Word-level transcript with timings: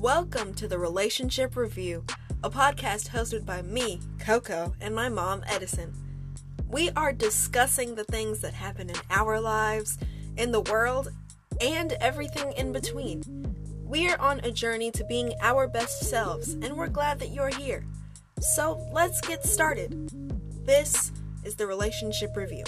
Welcome 0.00 0.54
to 0.54 0.66
the 0.66 0.78
Relationship 0.78 1.56
Review, 1.56 2.06
a 2.42 2.48
podcast 2.48 3.10
hosted 3.10 3.44
by 3.44 3.60
me, 3.60 4.00
Coco, 4.18 4.74
and 4.80 4.94
my 4.94 5.10
mom, 5.10 5.44
Edison. 5.46 5.92
We 6.70 6.88
are 6.92 7.12
discussing 7.12 7.94
the 7.94 8.04
things 8.04 8.40
that 8.40 8.54
happen 8.54 8.88
in 8.88 8.96
our 9.10 9.38
lives, 9.38 9.98
in 10.38 10.52
the 10.52 10.62
world, 10.62 11.10
and 11.60 11.92
everything 12.00 12.52
in 12.52 12.72
between. 12.72 13.22
We 13.84 14.08
are 14.08 14.18
on 14.18 14.40
a 14.40 14.50
journey 14.50 14.90
to 14.92 15.04
being 15.04 15.34
our 15.42 15.68
best 15.68 16.08
selves, 16.08 16.54
and 16.54 16.78
we're 16.78 16.88
glad 16.88 17.18
that 17.18 17.34
you're 17.34 17.54
here. 17.54 17.84
So 18.40 18.82
let's 18.94 19.20
get 19.20 19.44
started. 19.44 20.08
This 20.64 21.12
is 21.44 21.56
the 21.56 21.66
Relationship 21.66 22.34
Review. 22.38 22.64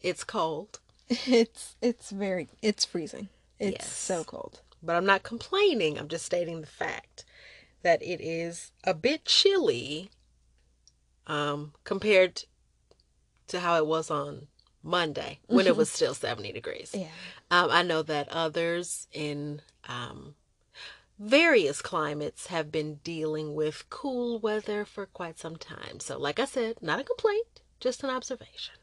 It's 0.00 0.22
cold, 0.22 0.78
It's 1.08 1.76
it's 1.82 2.10
very 2.10 2.48
it's 2.62 2.84
freezing. 2.84 3.28
It's 3.58 3.84
Yes. 3.84 3.92
so 3.92 4.24
cold. 4.24 4.60
but 4.82 4.96
I'm 4.96 5.06
not 5.06 5.22
complaining. 5.22 5.98
I'm 5.98 6.08
just 6.08 6.26
stating 6.26 6.60
the 6.60 6.66
fact 6.66 7.24
that 7.82 8.02
it 8.02 8.20
is 8.20 8.72
a 8.84 8.94
bit 8.94 9.24
chilly 9.24 10.10
um, 11.26 11.72
compared 11.84 12.44
to 13.48 13.60
how 13.60 13.76
it 13.76 13.86
was 13.86 14.10
on 14.10 14.46
Monday 14.82 15.38
when 15.46 15.66
it 15.66 15.76
was 15.76 15.90
still 15.96 16.14
70 16.14 16.52
degrees. 16.52 16.90
Yeah. 16.94 17.08
Um, 17.50 17.70
I 17.70 17.82
know 17.82 18.02
that 18.02 18.28
others 18.28 19.06
in 19.12 19.62
um, 19.88 20.34
various 21.18 21.80
climates 21.80 22.48
have 22.48 22.70
been 22.72 22.96
dealing 23.04 23.54
with 23.54 23.88
cool 23.90 24.38
weather 24.38 24.84
for 24.84 25.06
quite 25.06 25.38
some 25.38 25.56
time. 25.56 26.00
So, 26.00 26.18
like 26.18 26.38
I 26.38 26.44
said, 26.44 26.76
not 26.82 27.00
a 27.00 27.04
complaint, 27.04 27.60
just 27.80 28.02
an 28.04 28.10
observation. 28.10 28.74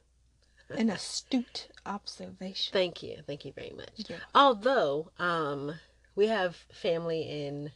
An 0.70 0.90
astute 0.90 1.68
observation. 1.86 2.72
Thank 2.74 3.04
you. 3.04 3.18
Thank 3.26 3.46
you 3.46 3.52
very 3.54 3.72
much. 3.76 4.10
Yeah. 4.10 4.18
Although, 4.36 5.12
um, 5.20 5.74
we 6.16 6.28
have 6.28 6.56
family 6.72 7.22
in 7.24 7.72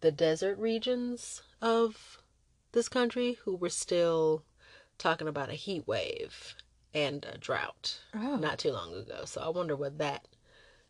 the 0.00 0.12
desert 0.12 0.58
regions 0.58 1.42
of 1.60 2.18
this 2.72 2.88
country 2.88 3.38
who 3.44 3.54
were 3.56 3.68
still 3.70 4.44
talking 4.98 5.28
about 5.28 5.50
a 5.50 5.54
heat 5.54 5.86
wave 5.86 6.54
and 6.94 7.24
a 7.24 7.38
drought 7.38 8.00
Oh. 8.14 8.36
not 8.36 8.58
too 8.58 8.72
long 8.72 8.94
ago. 8.94 9.24
So 9.24 9.40
I 9.40 9.48
wonder 9.48 9.74
what 9.76 9.98
that 9.98 10.26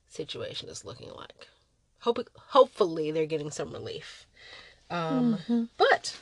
situation 0.08 0.68
is 0.68 0.84
looking 0.84 1.10
like. 1.12 1.48
Hope 2.00 2.18
hopefully 2.48 3.10
they're 3.10 3.26
getting 3.26 3.50
some 3.50 3.72
relief. 3.72 4.26
Um, 4.90 5.38
Mhm. 5.48 5.68
But 5.76 6.16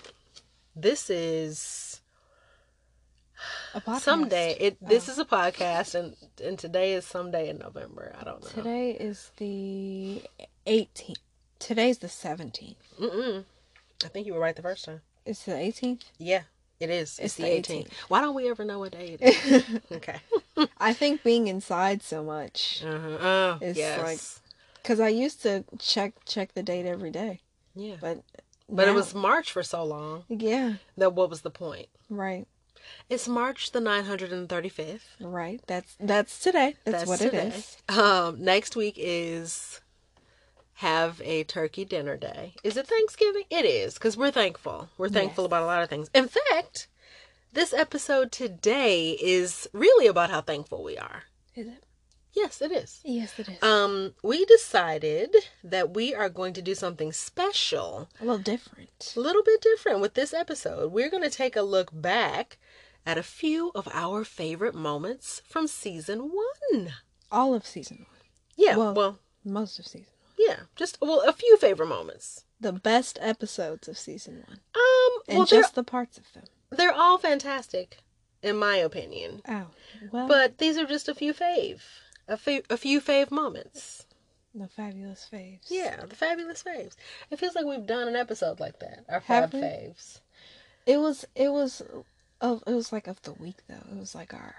this 0.77 1.09
is. 1.11 1.90
Someday. 3.99 4.57
It 4.59 4.77
this 4.87 5.09
Oh. 5.09 5.13
is 5.13 5.19
a 5.19 5.25
podcast, 5.25 5.95
and 5.95 6.17
and 6.43 6.59
today 6.59 6.95
is 6.95 7.05
someday 7.05 7.49
in 7.49 7.59
November. 7.59 8.15
I 8.21 8.25
don't 8.25 8.43
know. 8.43 8.49
Today 8.51 8.93
is 8.93 9.31
the 9.37 10.23
18th. 10.67 11.17
Today's 11.59 11.99
the 11.99 12.07
17th. 12.09 12.77
Mm-mm. 12.99 13.45
I 14.05 14.09
think 14.09 14.27
you 14.27 14.35
were 14.35 14.41
right 14.41 14.57
the 14.57 14.63
first 14.63 14.87
time. 14.87 15.03
It's 15.27 15.45
the 15.45 15.53
18th. 15.53 16.05
Yeah, 16.19 16.43
it 16.81 16.89
is. 16.91 17.19
It's, 17.19 17.21
It's 17.21 17.35
the 17.35 17.43
the 17.45 17.51
18th. 17.51 17.89
Why 18.09 18.21
don't 18.23 18.35
we 18.35 18.49
ever 18.49 18.65
know 18.65 18.79
what 18.79 18.93
day 18.93 19.19
it 19.21 19.23
is? 19.23 19.65
okay. 19.93 20.21
I 20.79 20.93
think 20.95 21.23
being 21.23 21.49
inside 21.49 22.03
so 22.03 22.23
much 22.25 22.83
Uh-huh. 22.85 23.19
Oh, 23.21 23.59
It's 23.61 23.79
yes. 23.79 24.01
like- 24.03 24.83
cuz 24.85 24.99
I 25.01 25.09
used 25.09 25.43
to 25.43 25.65
check 25.79 26.15
check 26.25 26.55
the 26.55 26.63
date 26.63 26.87
every 26.87 27.11
day, 27.11 27.41
yeah. 27.75 27.97
but 28.01 28.23
But 28.69 28.89
it 28.89 28.93
was 28.95 29.15
March 29.15 29.53
for 29.53 29.63
so 29.63 29.85
long 29.85 30.25
yeah, 30.29 30.77
that 30.97 31.13
what 31.13 31.29
was 31.29 31.43
the 31.43 31.51
point? 31.51 31.89
right. 32.09 32.47
It's 33.09 33.27
March 33.29 33.73
the 33.73 33.81
935th. 33.81 35.01
Right. 35.21 35.61
That's 35.67 35.97
that's 36.01 36.39
today. 36.41 36.77
That's, 36.85 37.07
what 37.07 37.19
today. 37.21 37.49
it 37.49 37.55
is. 37.55 37.77
Um, 37.99 38.43
next 38.45 38.77
week 38.77 38.95
is 38.97 39.81
have 40.75 41.21
a 41.25 41.45
turkey 41.45 41.85
dinner 41.85 42.17
day. 42.17 42.55
Is 42.65 42.77
it 42.77 42.87
Thanksgiving? 42.87 43.45
It 43.51 43.65
is 43.65 43.95
because 43.95 44.17
we're 44.17 44.31
thankful. 44.31 44.89
We're 44.97 45.09
thankful 45.11 45.45
Yes. 45.45 45.49
about 45.49 45.63
a 45.63 45.67
lot 45.67 45.83
of 45.83 45.89
things. 45.91 46.09
In 46.15 46.29
fact, 46.29 46.89
this 47.53 47.73
episode 47.75 48.33
today 48.33 49.11
is 49.21 49.69
really 49.73 50.07
about 50.07 50.31
how 50.31 50.41
thankful 50.41 50.83
we 50.83 50.97
are. 50.97 51.25
Is 51.55 51.67
it? 51.67 51.85
Yes, 52.33 52.63
it 52.63 52.71
is. 52.71 53.01
Yes, 53.05 53.37
it 53.41 53.49
is. 53.49 53.61
Um, 53.63 54.15
we 54.23 54.45
decided 54.45 55.35
that 55.65 55.93
we 55.95 56.15
are 56.15 56.29
going 56.29 56.53
to 56.55 56.63
do 56.63 56.77
something 56.77 57.13
special, 57.13 58.09
a 58.21 58.25
little 58.25 58.39
different. 58.39 59.15
a 59.17 59.21
little 59.21 59.43
bit 59.43 59.61
different 59.61 59.99
with 60.01 60.15
this 60.15 60.33
episode. 60.33 60.93
We're 60.93 61.11
going 61.11 61.25
to 61.25 61.29
take 61.29 61.57
a 61.57 61.63
look 61.63 61.91
back 61.93 62.57
at 63.11 63.19
a 63.19 63.23
few 63.25 63.73
of 63.75 63.89
our 63.93 64.23
favorite 64.25 64.75
moments 64.75 65.43
from 65.45 65.67
season 65.67 66.31
one. 66.31 66.93
All 67.33 67.55
of 67.55 67.67
season 67.67 67.99
1. 67.99 68.07
Yeah, 68.57 68.77
well, 68.77 68.95
Well- 68.95 69.19
Most 69.45 69.81
of 69.81 69.87
season 69.87 70.07
1. 70.37 70.49
yeah, 70.49 70.61
just 70.77 70.97
well, 71.01 71.21
a 71.29 71.33
few 71.33 71.57
favorite 71.57 71.89
moments. 71.89 72.45
the 72.61 72.73
best 72.73 73.19
episodes 73.21 73.89
of 73.89 73.99
season 73.99 74.45
one, 74.47 74.61
Um, 74.77 75.23
and 75.29 75.39
well, 75.39 75.47
just 75.47 75.75
the 75.75 75.83
parts 75.83 76.19
of 76.19 76.33
them. 76.35 76.45
they're 76.71 76.93
all 76.93 77.19
fantastic, 77.19 77.99
in 78.43 78.57
my 78.57 78.77
opinion. 78.77 79.43
Oh, 79.49 79.67
well, 80.13 80.29
But 80.29 80.59
these 80.59 80.77
are 80.79 80.87
just 80.87 81.09
a 81.09 81.15
few 81.15 81.33
fave, 81.35 81.81
a 82.29 82.37
few 82.37 82.63
a 82.71 82.77
few 82.77 83.01
fave 83.01 83.31
moments. 83.33 84.07
the 84.55 84.69
fabulous 84.69 85.27
faves. 85.33 85.65
Yeah, 85.69 86.05
the 86.07 86.15
fabulous 86.15 86.63
faves. 86.63 86.95
It 87.31 87.39
feels 87.41 87.55
like 87.57 87.65
we've 87.65 87.87
done 87.87 88.07
an 88.07 88.15
episode 88.15 88.61
like 88.61 88.79
that. 88.81 89.05
Our 89.09 89.19
Have 89.21 89.51
fab 89.51 89.55
we? 89.55 89.61
faves. 89.63 90.21
it 90.87 90.99
was 90.99 91.25
it 91.35 91.49
was 91.51 91.83
of 92.41 92.63
it 92.67 92.73
was 92.73 92.93
like 92.93 93.07
of 93.07 93.21
the 93.23 93.33
week 93.33 93.57
though. 93.69 93.75
It 93.91 93.99
was 93.99 94.15
like 94.15 94.33
our, 94.35 94.55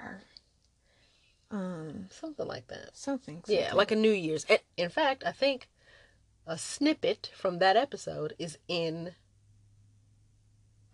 our 1.52 1.59
um 1.59 2.08
Something 2.09 2.47
like 2.47 2.68
that. 2.68 2.96
something. 2.96 3.44
Yeah, 3.47 3.74
like 3.74 3.92
a 3.92 3.96
New 3.96 4.12
Year's. 4.12 4.46
In- 4.78 4.90
fact, 4.90 5.24
I 5.25 5.31
think 5.31 5.68
a 6.47 6.58
snippet 6.58 7.31
from 7.36 7.59
that 7.59 7.75
episode 7.78 8.34
is 8.40 8.58
in 8.68 9.12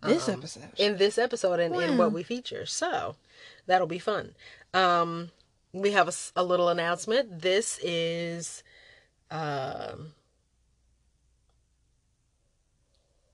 this 0.02 0.28
um, 0.28 0.34
episode. 0.38 0.70
in 0.76 0.96
this 0.98 1.18
episode 1.18 1.58
and 1.60 1.74
in 1.74 1.96
what 1.98 2.12
we 2.12 2.22
feature. 2.22 2.66
So 2.66 3.16
that'll 3.66 3.86
be 3.86 3.98
fun. 3.98 4.34
Um, 4.74 5.30
we 5.72 5.92
have 5.92 6.14
a 6.36 6.42
little 6.44 6.68
announcement. 6.68 7.40
This 7.42 7.78
is 7.82 8.62
um, 9.30 10.12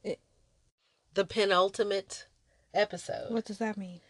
It- 0.02 0.20
the 1.14 1.24
penultimate 1.24 2.26
episode, 2.74 3.30
what 3.30 3.44
does 3.44 3.58
that 3.58 3.76
mean? 3.76 4.00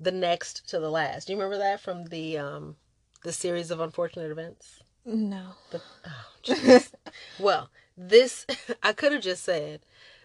the 0.00 0.12
next 0.12 0.68
to 0.68 0.80
the 0.80 0.90
last. 0.90 1.26
Do 1.26 1.32
you 1.32 1.38
remember 1.38 1.58
that 1.58 1.80
from 1.80 2.06
the 2.06 2.38
um, 2.38 2.76
the 3.22 3.32
series 3.32 3.70
of 3.70 3.80
unfortunate 3.80 4.30
events? 4.30 4.80
No. 5.04 5.48
The, 5.70 5.80
oh, 6.06 6.26
jeez. 6.42 6.92
well, 7.38 7.70
this 7.96 8.46
I 8.82 8.92
could 8.92 9.12
have 9.12 9.22
just 9.22 9.44
said 9.44 9.80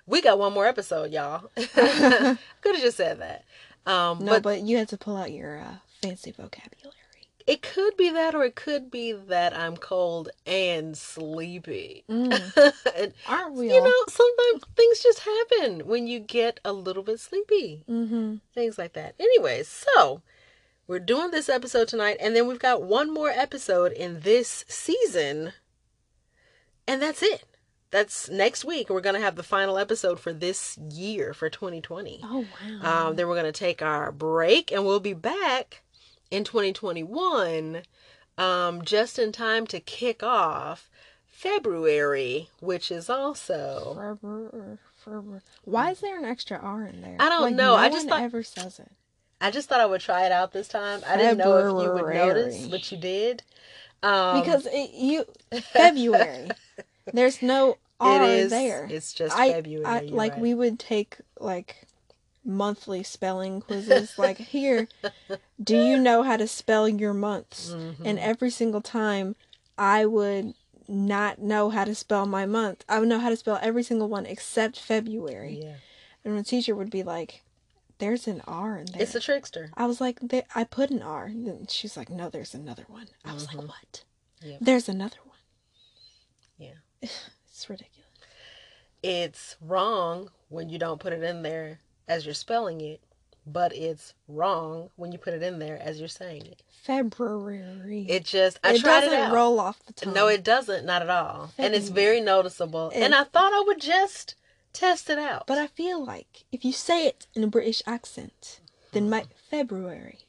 we 0.05 0.21
got 0.21 0.39
one 0.39 0.53
more 0.53 0.65
episode, 0.65 1.11
y'all. 1.11 1.49
could 1.55 1.75
have 1.77 2.81
just 2.81 2.97
said 2.97 3.19
that. 3.19 3.45
Um, 3.85 4.19
No, 4.19 4.33
but 4.33 4.43
but, 4.43 4.61
you 4.61 4.77
had 4.77 4.89
to 4.89 4.97
pull 4.97 5.15
out 5.15 5.31
your 5.31 5.59
uh, 5.59 5.75
fancy 6.01 6.31
vocabulary. 6.31 6.95
It 7.49 7.63
could 7.63 7.97
be 7.97 8.11
that, 8.11 8.35
or 8.35 8.43
it 8.43 8.55
could 8.55 8.91
be 8.91 9.11
that 9.11 9.57
I'm 9.57 9.75
cold 9.75 10.29
and 10.45 10.95
sleepy. 10.95 12.03
Mm. 12.07 12.29
And, 12.95 13.13
Aren't 13.27 13.55
we 13.55 13.73
you 13.73 13.81
know, 13.81 13.93
sometimes 14.07 14.63
things 14.75 15.01
just 15.01 15.19
happen 15.21 15.87
when 15.87 16.05
you 16.05 16.19
get 16.19 16.59
a 16.63 16.71
little 16.73 17.01
bit 17.01 17.19
sleepy. 17.19 17.83
mm-hmm. 17.89 18.35
Things 18.53 18.77
like 18.77 18.93
that. 18.93 19.15
Anyways, 19.19 19.67
so 19.67 20.21
we're 20.85 20.99
doing 20.99 21.31
this 21.31 21.49
episode 21.49 21.87
tonight, 21.87 22.17
and 22.19 22.35
then 22.35 22.45
we've 22.45 22.59
got 22.59 22.83
one 22.83 23.11
more 23.11 23.29
episode 23.29 23.93
in 23.93 24.19
this 24.19 24.63
season, 24.67 25.53
and 26.87 27.01
that's 27.01 27.23
it. 27.23 27.45
That's 27.89 28.29
next 28.29 28.63
week. 28.63 28.91
We're 28.91 29.01
gonna 29.01 29.21
have 29.21 29.35
the 29.35 29.43
final 29.43 29.79
episode 29.79 30.19
for 30.19 30.33
this 30.33 30.77
year 30.77 31.33
for 31.33 31.49
2020. 31.49 32.19
Oh 32.23 32.45
wow. 32.81 33.07
Um, 33.07 33.15
then 33.15 33.27
we're 33.27 33.35
gonna 33.35 33.51
take 33.51 33.81
our 33.81 34.11
break, 34.11 34.71
and 34.71 34.85
we'll 34.85 34.99
be 34.99 35.13
back 35.13 35.81
in 36.31 36.43
2021, 36.43 37.81
um, 38.37 38.81
just 38.83 39.17
in 39.19 39.31
time 39.31 39.65
to 39.67 39.79
kick 39.79 40.23
off 40.23 40.89
February, 41.25 42.49
which 42.59 42.91
is 42.91 43.09
also 43.09 44.17
or 44.21 44.77
Why 45.63 45.91
is 45.91 45.99
there 46.01 46.17
an 46.17 46.25
extra 46.25 46.57
R 46.57 46.85
in 46.85 47.01
there? 47.01 47.17
I 47.19 47.29
don't 47.29 47.41
Like, 47.41 47.55
know. 47.55 47.71
No 47.71 47.75
I 47.75 47.89
just 47.89 48.07
thought- 48.07 48.21
ever 48.21 48.43
says 48.43 48.79
it. 48.79 48.91
I 49.41 49.51
just 49.51 49.69
thought 49.69 49.79
I 49.79 49.85
would 49.85 50.01
try 50.01 50.25
it 50.25 50.33
out 50.33 50.51
this 50.51 50.67
time. 50.67 51.01
I 51.07 51.15
didn't 51.15 51.37
know 51.37 51.55
if 51.57 51.65
you 51.85 51.93
would 51.93 52.13
notice, 52.13 52.55
February. 52.57 52.69
but 52.69 52.91
you 52.91 52.97
did. 52.97 53.43
Um, 54.03 54.41
because 54.41 54.67
it, 54.69 54.91
you 54.93 55.23
February. 55.61 56.49
There's 57.13 57.41
no 57.41 57.77
R 58.01 58.21
it 58.23 58.29
is 58.29 58.49
there. 58.51 58.85
It's 58.91 59.13
just 59.13 59.35
I, 59.37 59.53
February. 59.53 59.85
I 59.85 59.99
like 60.01 60.33
right. 60.33 60.41
we 60.41 60.53
would 60.53 60.77
take 60.77 61.17
like 61.39 61.87
monthly 62.45 63.03
spelling 63.03 63.61
quizzes. 63.61 64.13
like 64.17 64.37
here, 64.37 64.87
do 65.61 65.77
you 65.77 65.97
know 65.97 66.23
how 66.23 66.37
to 66.37 66.47
spell 66.47 66.87
your 66.87 67.13
months? 67.13 67.71
Mhm. 67.71 67.95
And 68.05 68.19
every 68.19 68.49
single 68.49 68.81
time, 68.81 69.35
I 69.77 70.05
would 70.05 70.53
not 70.87 71.39
know 71.39 71.69
how 71.69 71.83
to 71.85 71.93
spell 71.93 72.25
my 72.25 72.45
month. 72.45 72.83
I 72.89 72.99
would 72.99 73.07
know 73.09 73.19
how 73.19 73.29
to 73.29 73.35
spell 73.37 73.59
every 73.61 73.83
single 73.83 74.09
one 74.09 74.25
except 74.25 74.79
February. 74.79 75.61
yeah. 75.63 75.75
And 76.25 76.37
the 76.37 76.43
teacher 76.43 76.75
would 76.75 76.89
be 76.89 77.03
like, 77.03 77.43
there's 77.99 78.27
an 78.27 78.41
R 78.47 78.77
in 78.77 78.85
there. 78.87 79.01
It's 79.01 79.15
a 79.15 79.19
trickster. 79.19 79.71
I 79.75 79.85
was 79.85 80.01
like, 80.01 80.19
I 80.55 80.63
put 80.63 80.89
an 80.89 81.01
R. 81.01 81.25
And 81.25 81.69
she's 81.69 81.95
like, 81.95 82.09
no, 82.09 82.29
there's 82.29 82.53
another 82.53 82.85
one. 82.87 83.07
I 83.23 83.33
was 83.33 83.47
Mhm. 83.47 83.55
like, 83.55 83.67
what? 83.67 84.03
Yeah. 84.41 84.57
There's 84.59 84.89
another 84.89 85.17
one. 85.25 85.37
Yeah. 86.57 86.75
It's 87.51 87.69
ridiculous. 87.69 88.09
It's 89.03 89.57
wrong 89.61 90.29
when 90.47 90.69
you 90.69 90.79
don't 90.79 90.99
put 91.01 91.11
it 91.13 91.23
in 91.23 91.41
there 91.41 91.79
as 92.09 92.25
you're 92.25 92.33
spelling 92.35 92.81
it, 92.81 92.99
but 93.45 93.73
it's 93.75 94.13
wrong 94.27 94.89
when 94.97 95.11
you 95.13 95.17
put 95.17 95.33
it 95.33 95.41
in 95.41 95.59
there 95.59 95.79
as 95.81 95.99
you're 95.99 96.07
saying 96.09 96.45
it. 96.45 96.61
February. 96.83 98.05
It 98.09 98.25
just 98.25 98.59
I 98.63 98.73
it 98.73 98.81
tried 98.81 99.01
doesn't 99.01 99.13
it 99.13 99.21
out. 99.21 99.33
roll 99.33 99.59
off 99.59 99.79
the 99.85 99.93
tongue. 99.93 100.13
No, 100.13 100.27
it 100.27 100.43
doesn't. 100.43 100.85
Not 100.85 101.01
at 101.01 101.09
all. 101.09 101.51
And 101.57 101.73
it's 101.73 101.89
very 101.89 102.19
noticeable. 102.19 102.89
And- 102.93 103.03
And 103.05 103.15
I 103.15 103.23
thought 103.23 103.53
I 103.53 103.63
would 103.65 103.79
just 103.79 104.35
test 104.73 105.09
it 105.09 105.17
out. 105.17 105.45
But 105.47 105.57
I 105.57 105.67
feel 105.67 106.03
like 106.03 106.43
if 106.51 106.65
you 106.65 106.73
say 106.73 107.05
it 107.07 107.27
in 107.35 107.43
a 107.43 107.47
British 107.47 107.81
accent, 107.85 108.59
then 108.91 109.09
my 109.09 109.25
February. 109.49 110.19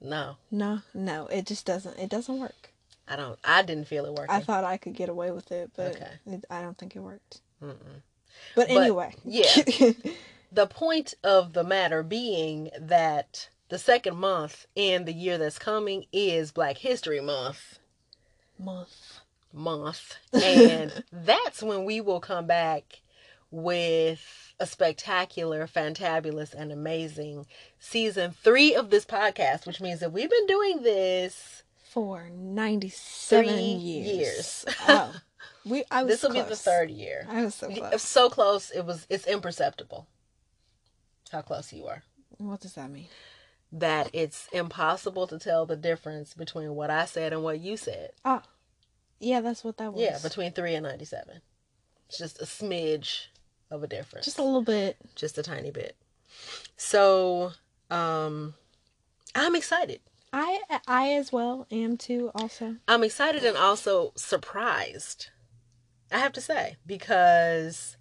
no, 0.00 0.36
No, 0.50 0.80
no, 0.94 1.26
it 1.28 1.46
just 1.46 1.64
doesn't. 1.66 1.98
It 1.98 2.08
doesn't 2.10 2.38
work. 2.38 2.70
I 3.08 3.16
don't. 3.16 3.38
I 3.44 3.62
didn't 3.62 3.86
feel 3.86 4.04
it 4.04 4.12
working. 4.12 4.34
I 4.34 4.40
thought 4.40 4.64
I 4.64 4.76
could 4.78 4.94
get 4.94 5.08
away 5.08 5.30
with 5.30 5.52
it, 5.52 5.70
but 5.76 5.94
Okay. 5.96 6.10
it, 6.26 6.44
I 6.50 6.60
don't 6.60 6.76
think 6.76 6.96
it 6.96 7.00
worked. 7.00 7.40
Mm-mm. 7.62 7.76
But, 8.54 8.68
But, 8.68 8.76
anyway, 8.76 9.14
yeah. 9.24 9.44
the 10.50 10.66
point 10.66 11.14
of 11.24 11.52
the 11.52 11.64
matter 11.64 12.02
being 12.02 12.70
that 12.80 13.48
the 13.68 13.78
second 13.78 14.16
month 14.16 14.66
in 14.74 15.04
the 15.04 15.12
year 15.12 15.38
that's 15.38 15.58
coming 15.58 16.06
is 16.12 16.52
Black 16.52 16.78
History 16.78 17.20
Month. 17.20 17.78
month. 18.58 19.20
month. 19.52 20.16
And 20.32 21.02
that's 21.12 21.62
when 21.62 21.84
we 21.84 22.00
will 22.00 22.20
come 22.20 22.46
back 22.46 23.00
with 23.50 24.54
a 24.60 24.66
spectacular, 24.66 25.66
fantabulous, 25.66 26.54
and 26.54 26.72
amazing 26.72 27.46
season 27.78 28.32
three 28.32 28.74
of 28.74 28.90
this 28.90 29.04
podcast, 29.04 29.66
which 29.66 29.80
means 29.80 30.00
that 30.00 30.12
we've 30.12 30.30
been 30.30 30.46
doing 30.46 30.82
this. 30.82 31.62
For 31.82 32.28
ninety-seven 32.30 33.52
Three 33.54 33.62
years. 33.62 34.06
years. 34.06 34.64
oh, 34.88 35.14
we. 35.64 35.84
I 35.90 36.02
was. 36.04 36.12
This 36.14 36.22
will 36.22 36.34
be 36.34 36.42
the 36.48 36.56
third 36.56 36.90
year. 36.90 37.26
I 37.28 37.44
was 37.44 37.54
so 37.54 37.68
close. 37.70 38.02
so 38.02 38.28
close, 38.30 38.70
it 38.70 38.84
was 38.84 39.06
it's 39.08 39.26
imperceptible 39.26 40.06
how 41.30 41.42
close 41.42 41.72
you 41.72 41.86
are. 41.86 42.02
What 42.38 42.60
does 42.60 42.74
that 42.74 42.90
mean? 42.90 43.06
That 43.72 44.10
it's 44.12 44.48
impossible 44.52 45.26
to 45.26 45.38
tell 45.38 45.66
the 45.66 45.76
difference 45.76 46.34
between 46.34 46.74
what 46.74 46.90
I 46.90 47.04
said 47.04 47.32
and 47.32 47.42
what 47.42 47.60
you 47.60 47.76
said. 47.76 48.10
Oh, 48.24 48.42
yeah, 49.18 49.40
that's 49.40 49.64
what 49.64 49.78
that 49.78 49.92
was. 49.92 50.02
Yeah, 50.02 50.18
between 50.22 50.52
three 50.52 50.74
and 50.74 50.84
ninety 50.84 51.04
seven. 51.04 51.40
It's 52.08 52.18
just 52.18 52.40
a 52.40 52.44
smidge 52.44 53.26
of 53.70 53.82
a 53.82 53.86
difference. 53.88 54.24
just 54.26 54.38
a 54.38 54.42
little 54.44 54.62
bit. 54.62 54.96
just 55.16 55.38
a 55.38 55.42
tiny 55.42 55.70
bit. 55.70 55.96
So, 56.76 57.52
um 57.90 58.54
I'm 59.34 59.56
excited. 59.56 60.00
I 60.32 60.60
I 60.86 61.12
as 61.12 61.32
well 61.32 61.66
am 61.70 61.96
too. 61.96 62.30
Also, 62.34 62.76
I'm 62.86 63.02
excited 63.02 63.44
and 63.44 63.56
also 63.56 64.12
surprised. 64.16 65.30
I 66.12 66.18
have 66.18 66.32
to 66.34 66.40
say 66.40 66.76
because 66.86 67.96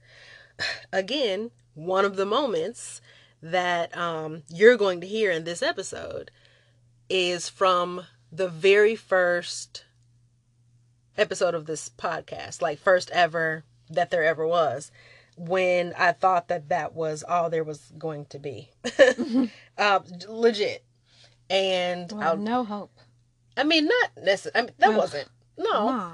again, 0.93 1.51
one 1.73 2.05
of 2.05 2.15
the 2.15 2.25
moments 2.25 3.01
that 3.51 3.95
um 3.95 4.41
you're 4.49 4.77
going 4.77 5.01
to 5.01 5.07
hear 5.07 5.31
in 5.31 5.43
this 5.43 5.61
episode 5.61 6.31
is 7.09 7.47
from 7.47 8.01
the 8.31 8.49
very 8.49 8.95
first 8.95 9.85
episode 11.17 11.53
of 11.53 11.65
this 11.65 11.89
podcast, 11.89 12.61
like 12.61 12.79
first 12.79 13.09
ever 13.11 13.63
that 13.89 14.09
there 14.09 14.23
ever 14.23 14.45
was, 14.47 14.91
when 15.37 15.93
I 15.97 16.11
thought 16.11 16.47
that 16.47 16.69
that 16.69 16.93
was 16.93 17.23
all 17.23 17.49
there 17.49 17.63
was 17.63 17.91
going 17.97 18.25
to 18.27 18.39
be. 18.39 18.71
uh, 19.77 19.99
legit. 20.27 20.83
And 21.49 22.11
well, 22.11 22.37
no 22.37 22.63
hope. 22.63 22.97
I 23.55 23.63
mean, 23.63 23.85
not 23.85 24.23
necessarily. 24.23 24.59
I 24.59 24.61
mean, 24.63 24.75
that 24.79 24.89
Well, 24.89 24.97
wasn't. 24.97 25.29
No, 25.57 26.13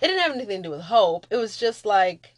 it 0.00 0.06
didn't 0.06 0.20
have 0.22 0.32
anything 0.32 0.62
to 0.62 0.68
do 0.68 0.70
with 0.70 0.82
hope. 0.82 1.26
It 1.30 1.36
was 1.36 1.56
just 1.56 1.84
like 1.84 2.34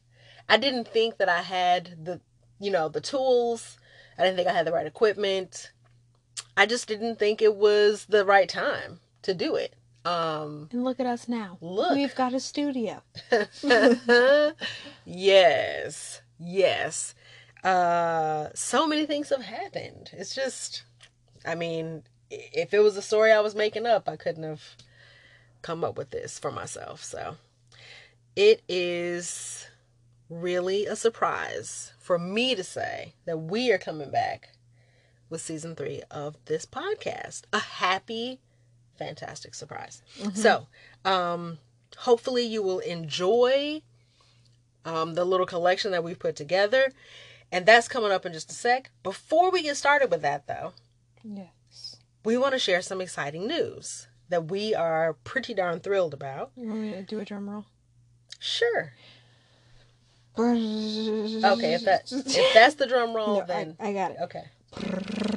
I 0.49 0.57
didn't 0.57 0.89
think 0.89 1.19
that 1.19 1.29
I 1.29 1.43
had 1.43 2.05
the, 2.05 2.21
you 2.59 2.71
know, 2.71 2.89
the 2.89 3.01
tools. 3.01 3.77
I 4.21 4.25
didn't 4.25 4.37
think 4.37 4.49
I 4.49 4.53
had 4.53 4.67
the 4.67 4.73
right 4.73 4.87
equipment. 4.87 5.73
I 6.57 6.67
just 6.67 6.87
didn't 6.87 7.19
think 7.19 7.41
it 7.41 7.55
was 7.57 8.05
the 8.05 8.25
right 8.25 8.49
time 8.49 9.01
to 9.23 9.33
do 9.35 9.55
it. 9.57 9.75
Um, 10.05 10.69
And 10.73 10.85
look 10.85 11.01
at 11.01 11.07
us 11.07 11.27
now. 11.29 11.59
Look. 11.61 11.97
We've 11.97 12.15
got 12.15 12.35
a 12.35 12.41
studio. 12.41 13.03
yes, 15.05 16.21
yes. 16.39 17.15
Uh, 17.65 18.49
so 18.55 18.87
many 18.87 19.07
things 19.07 19.29
have 19.31 19.43
happened. 19.43 20.11
It's 20.13 20.35
just, 20.35 20.83
I 21.45 21.55
mean, 21.55 22.03
if 22.31 22.73
it 22.73 22.81
was 22.81 22.97
a 22.97 23.03
story 23.03 23.33
I 23.33 23.41
was 23.41 23.55
making 23.55 23.87
up, 23.87 24.09
I 24.09 24.17
couldn't 24.17 24.45
have 24.45 24.63
come 25.63 25.85
up 25.85 25.97
with 25.99 26.11
this 26.11 26.39
for 26.39 26.51
myself. 26.51 27.03
So 27.05 27.37
it 28.37 28.63
is 28.69 29.67
really 30.31 30.87
a 30.87 30.97
surprise 30.97 31.93
for 32.11 32.19
me 32.19 32.57
to 32.57 32.65
say 32.65 33.15
that 33.25 33.39
we 33.39 33.71
are 33.71 33.79
coming 33.79 34.11
back 34.11 34.49
with 35.29 35.41
season 35.41 35.77
three 35.77 36.03
of 36.11 36.37
this 36.47 36.67
podcast. 36.67 37.43
A 37.53 37.61
happy, 37.61 38.41
fantastic 38.99 39.55
surprise. 39.55 40.03
So, 40.35 40.67
um, 41.05 41.59
hopefully 41.99 42.43
you 42.43 42.65
will 42.65 42.81
enjoy 42.81 43.83
um, 44.85 45.15
the 45.15 45.25
little 45.25 45.47
collection 45.47 45.93
that 45.93 46.03
we've 46.03 46.19
put 46.19 46.35
together. 46.35 46.91
And 47.53 47.65
that's 47.65 47.87
coming 47.87 48.11
up 48.11 48.27
in 48.27 48.33
just 48.33 48.51
a 48.51 48.55
sec. 48.55 48.91
Before 49.05 49.53
we 49.53 49.63
get 49.63 49.77
started 49.77 50.11
with 50.11 50.23
that, 50.23 50.49
though, 50.49 50.73
Yes. 51.23 51.95
we 52.25 52.37
want 52.37 52.55
to 52.55 52.59
share 52.59 52.83
some 52.83 53.01
exciting 53.01 53.47
news 53.47 54.09
that 54.31 54.47
we 54.51 54.75
are 54.75 55.13
pretty 55.23 55.55
darn 55.55 55.79
thrilled 55.79 56.13
about. 56.13 56.51
You 56.57 56.71
want 56.71 56.81
me 56.81 56.91
to 56.91 57.05
do 57.05 57.21
a 57.21 57.25
drum 57.25 57.49
roll? 57.49 57.67
Sure. 58.41 58.95
Okay, 60.47 61.75
if 61.75 61.85
that 61.85 62.11
if 62.11 62.51
that's 62.55 62.75
the 62.77 62.87
drum 62.87 63.15
roll, 63.15 63.37
no, 63.37 63.43
I, 63.43 63.47
then 63.47 63.77
I 63.81 63.93
got 63.93 64.13
it. 64.13 64.17
okay. 64.23 64.45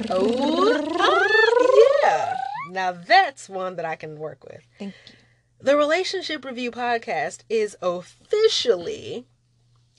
Oh, 0.10 2.00
yeah. 2.04 2.36
Now 2.70 2.92
that's 2.92 3.50
one 3.50 3.76
that 3.78 3.86
I 3.86 3.96
can 3.96 4.18
work 4.20 4.44
with. 4.44 4.66
Thank 4.80 4.94
you. 5.08 5.14
The 5.60 5.78
Relationship 5.78 6.44
Review 6.44 6.72
podcast 6.72 7.40
is 7.50 7.78
officially 7.82 9.26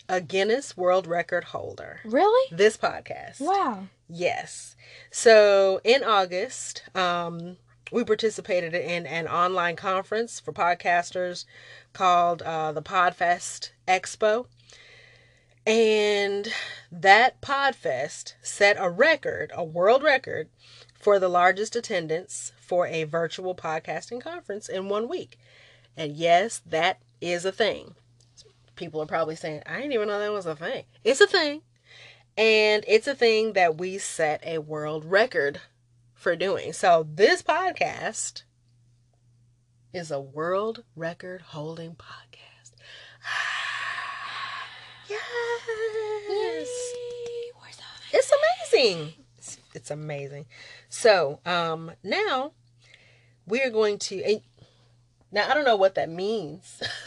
a 0.09 0.21
Guinness 0.21 0.77
World 0.77 1.07
Record 1.07 1.45
holder. 1.45 2.01
Really? 2.05 2.55
This 2.55 2.77
podcast. 2.77 3.41
Wow. 3.41 3.89
Yes. 4.09 4.77
So 5.11 5.81
in 5.83 6.05
August, 6.05 6.83
um, 6.95 7.57
we 7.91 8.05
participated 8.05 8.75
in 8.75 9.07
an 9.07 9.27
online 9.27 9.77
conference 9.77 10.39
for 10.41 10.53
podcasters 10.53 11.47
called 11.93 12.43
uh, 12.43 12.73
the 12.73 12.83
Podfest 12.83 13.71
Expo. 13.89 14.47
And 15.67 16.53
that 16.93 17.41
Podfest 17.41 18.35
set 18.43 18.77
a 18.79 18.91
record, 18.91 19.51
a 19.55 19.65
world 19.65 20.03
record, 20.03 20.49
for 20.99 21.19
the 21.19 21.29
largest 21.29 21.75
attendance 21.77 22.53
for 22.61 22.87
a 22.87 23.05
virtual 23.05 23.55
podcasting 23.55 24.21
conference 24.21 24.69
in 24.69 24.89
one 24.89 25.09
week. 25.09 25.39
And 25.97 26.17
yes, 26.17 26.61
that 26.67 27.01
is 27.21 27.45
a 27.45 27.53
thing. 27.53 27.95
People 28.77 29.01
are 29.01 29.07
probably 29.07 29.37
saying, 29.37 29.63
I 29.67 29.77
didn't 29.77 29.93
even 29.93 30.09
know 30.09 30.19
that 30.19 30.33
was 30.33 30.47
a 30.47 30.57
thing. 30.57 30.85
It's 31.05 31.21
a 31.21 31.27
thing. 31.27 31.63
And 32.37 32.85
it's 32.89 33.07
a 33.07 33.15
thing 33.15 33.53
that 33.53 33.79
we 33.79 33.99
set 33.99 34.43
a 34.45 34.59
world 34.59 35.05
record 35.05 35.61
for 36.15 36.35
doing. 36.35 36.73
So 36.73 37.07
this 37.09 37.43
podcast 37.43 38.43
is 39.93 40.11
a 40.11 40.21
world 40.21 40.83
record 40.97 41.43
holding 41.43 41.95
podcast. 41.95 42.73
Yes. 46.29 46.69
That? 47.63 47.85
It's 48.13 48.31
amazing. 48.73 49.13
It's, 49.39 49.59
it's 49.75 49.91
amazing. 49.91 50.47
So, 50.89 51.41
um, 51.45 51.93
now 52.03 52.53
we're 53.47 53.71
going 53.71 53.99
to. 53.99 54.41
Now 55.33 55.49
I 55.51 55.55
don't 55.55 55.65
know 55.65 55.77
what 55.77 55.97
that 55.97 56.09
means. 56.09 56.81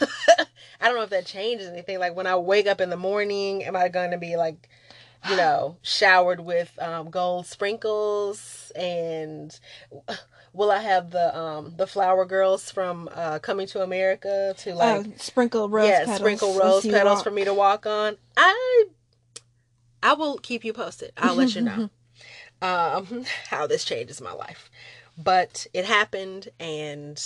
I 0.80 0.86
don't 0.86 0.96
know 0.96 1.02
if 1.02 1.10
that 1.10 1.26
changes 1.26 1.68
anything. 1.68 1.98
Like 1.98 2.14
when 2.14 2.26
I 2.26 2.36
wake 2.36 2.66
up 2.66 2.80
in 2.80 2.90
the 2.90 2.96
morning, 2.96 3.64
am 3.64 3.74
I 3.74 3.88
going 3.88 4.10
to 4.12 4.18
be 4.18 4.36
like, 4.36 4.68
you 5.28 5.36
know, 5.36 5.76
showered 5.82 6.40
with 6.40 6.78
um, 6.80 7.10
gold 7.10 7.46
sprinkles 7.46 8.70
and 8.76 9.58
will 10.52 10.70
I 10.70 10.80
have 10.80 11.10
the 11.10 11.36
um 11.36 11.74
the 11.76 11.86
flower 11.86 12.24
girls 12.24 12.70
from 12.70 13.08
uh 13.14 13.38
coming 13.38 13.66
to 13.68 13.82
America 13.82 14.54
to 14.58 14.74
like 14.74 15.06
oh, 15.06 15.12
sprinkle 15.16 15.68
rose 15.68 15.88
yeah, 15.88 16.00
petals. 16.00 16.16
sprinkle 16.18 16.58
rose 16.58 16.86
petals 16.86 17.22
for 17.22 17.30
me 17.30 17.44
to 17.44 17.54
walk 17.54 17.86
on. 17.86 18.16
I 18.36 18.84
I 20.02 20.14
will 20.14 20.38
keep 20.38 20.64
you 20.64 20.72
posted. 20.72 21.12
I'll 21.16 21.34
let 21.34 21.54
you 21.54 21.62
know 21.62 21.90
um 22.62 23.24
how 23.48 23.66
this 23.66 23.84
changes 23.84 24.20
my 24.20 24.32
life. 24.32 24.70
But 25.16 25.66
it 25.74 25.84
happened 25.84 26.48
and 26.60 27.16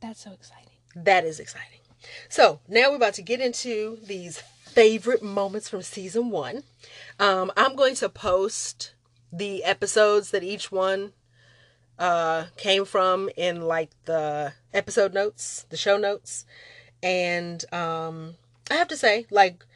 That's 0.00 0.22
so 0.22 0.32
exciting. 0.32 0.74
that 0.94 1.24
is 1.24 1.40
exciting. 1.40 1.80
So 2.28 2.60
now 2.68 2.90
we're 2.90 2.96
about 2.96 3.14
to 3.14 3.22
get 3.22 3.40
into 3.40 3.98
these 4.04 4.42
favorite 4.78 5.24
moments 5.24 5.68
from 5.68 5.82
season 5.82 6.30
one. 6.30 6.62
Um, 7.18 7.50
I'm 7.56 7.74
going 7.74 7.96
to 7.96 8.08
post 8.08 8.92
the 9.32 9.64
episodes 9.64 10.30
that 10.30 10.44
each 10.44 10.70
one 10.70 11.14
uh, 11.98 12.44
came 12.56 12.84
from 12.84 13.28
in 13.36 13.62
like 13.62 13.90
the 14.04 14.52
episode 14.72 15.12
notes, 15.12 15.66
the 15.70 15.76
show 15.76 15.96
notes. 15.96 16.46
And 17.02 17.64
um, 17.74 18.36
I 18.70 18.74
have 18.74 18.86
to 18.88 18.96
say, 18.96 19.26
like, 19.32 19.66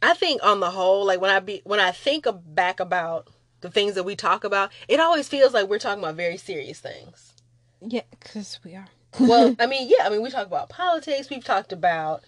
I 0.00 0.14
think 0.14 0.40
on 0.44 0.60
the 0.60 0.70
whole, 0.70 1.04
like 1.04 1.20
when 1.20 1.32
I 1.32 1.40
be 1.40 1.62
when 1.64 1.80
I 1.80 1.90
think 1.90 2.26
back 2.46 2.78
about 2.78 3.26
the 3.60 3.70
things 3.70 3.96
that 3.96 4.04
we 4.04 4.14
talk 4.14 4.44
about, 4.44 4.70
it 4.86 5.00
always 5.00 5.26
feels 5.26 5.52
like 5.52 5.68
we're 5.68 5.80
talking 5.80 6.04
about 6.04 6.14
very 6.14 6.36
serious 6.36 6.78
things. 6.78 7.32
Yeah, 7.80 8.02
because 8.20 8.60
we 8.64 8.76
are. 8.76 8.86
well, 9.18 9.56
I 9.60 9.66
mean, 9.66 9.88
yeah, 9.88 10.06
I 10.06 10.10
mean, 10.10 10.22
we 10.22 10.30
talk 10.30 10.46
about 10.46 10.68
politics. 10.68 11.28
We've 11.28 11.44
talked 11.44 11.72
about 11.72 12.22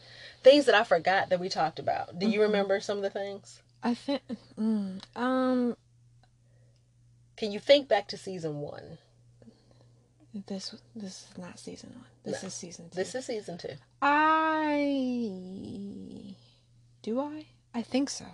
things 0.45 0.67
that 0.67 0.75
I 0.75 0.85
forgot 0.85 1.31
that 1.31 1.41
we 1.41 1.49
talked 1.49 1.79
about. 1.79 2.19
Do 2.19 2.27
you 2.27 2.35
mm-hmm. 2.35 2.43
remember 2.43 2.79
some 2.79 2.99
of 2.99 3.03
the 3.03 3.11
things? 3.11 3.63
I 3.83 3.95
think. 3.95 4.23
Mm, 4.59 5.03
um. 5.17 5.77
Can 7.37 7.51
you 7.51 7.59
think 7.59 7.89
back 7.89 8.07
to 8.09 8.17
season 8.17 8.61
one? 8.61 8.99
This 10.47 10.75
this 10.95 11.27
is 11.31 11.39
not 11.39 11.59
season 11.59 11.91
one. 11.95 12.05
This 12.25 12.43
no, 12.43 12.47
is 12.49 12.55
season 12.55 12.89
two. 12.91 12.97
This 12.97 13.15
is 13.15 13.27
season 13.27 13.59
two. 13.59 13.75
I 14.03 14.77
do 17.03 17.21
I? 17.21 17.47
I 17.73 17.83
think 17.83 18.11
so. 18.11 18.27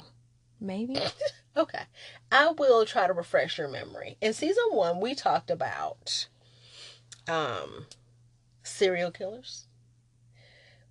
Maybe. 0.60 0.98
okay. 1.56 1.82
I 2.30 2.52
will 2.52 2.84
try 2.84 3.06
to 3.06 3.12
refresh 3.12 3.58
your 3.58 3.68
memory. 3.68 4.16
In 4.20 4.32
season 4.32 4.64
one, 4.70 5.00
we 5.00 5.14
talked 5.14 5.50
about 5.50 6.28
um 7.28 7.86
serial 8.62 9.10
killers. 9.10 9.66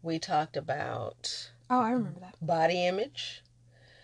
We 0.01 0.19
talked 0.19 0.55
about 0.55 1.49
Oh, 1.69 1.81
I 1.81 1.91
remember 1.91 2.19
that. 2.21 2.35
Body 2.41 2.85
image. 2.85 3.43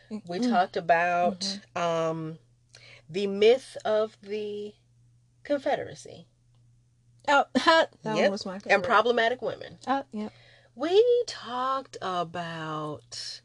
We 0.09 0.39
mm. 0.39 0.49
talked 0.49 0.77
about 0.77 1.39
mm-hmm. 1.39 1.81
um 1.81 2.37
the 3.09 3.27
myth 3.27 3.77
of 3.83 4.17
the 4.21 4.73
Confederacy. 5.43 6.27
Oh, 7.27 7.45
that 7.53 7.89
yep. 8.03 8.31
was 8.31 8.45
my 8.45 8.59
favorite. 8.59 8.73
And 8.73 8.83
problematic 8.83 9.41
women. 9.41 9.77
Oh, 9.87 10.03
yeah. 10.11 10.29
We 10.75 11.03
talked 11.27 11.97
about 12.01 13.41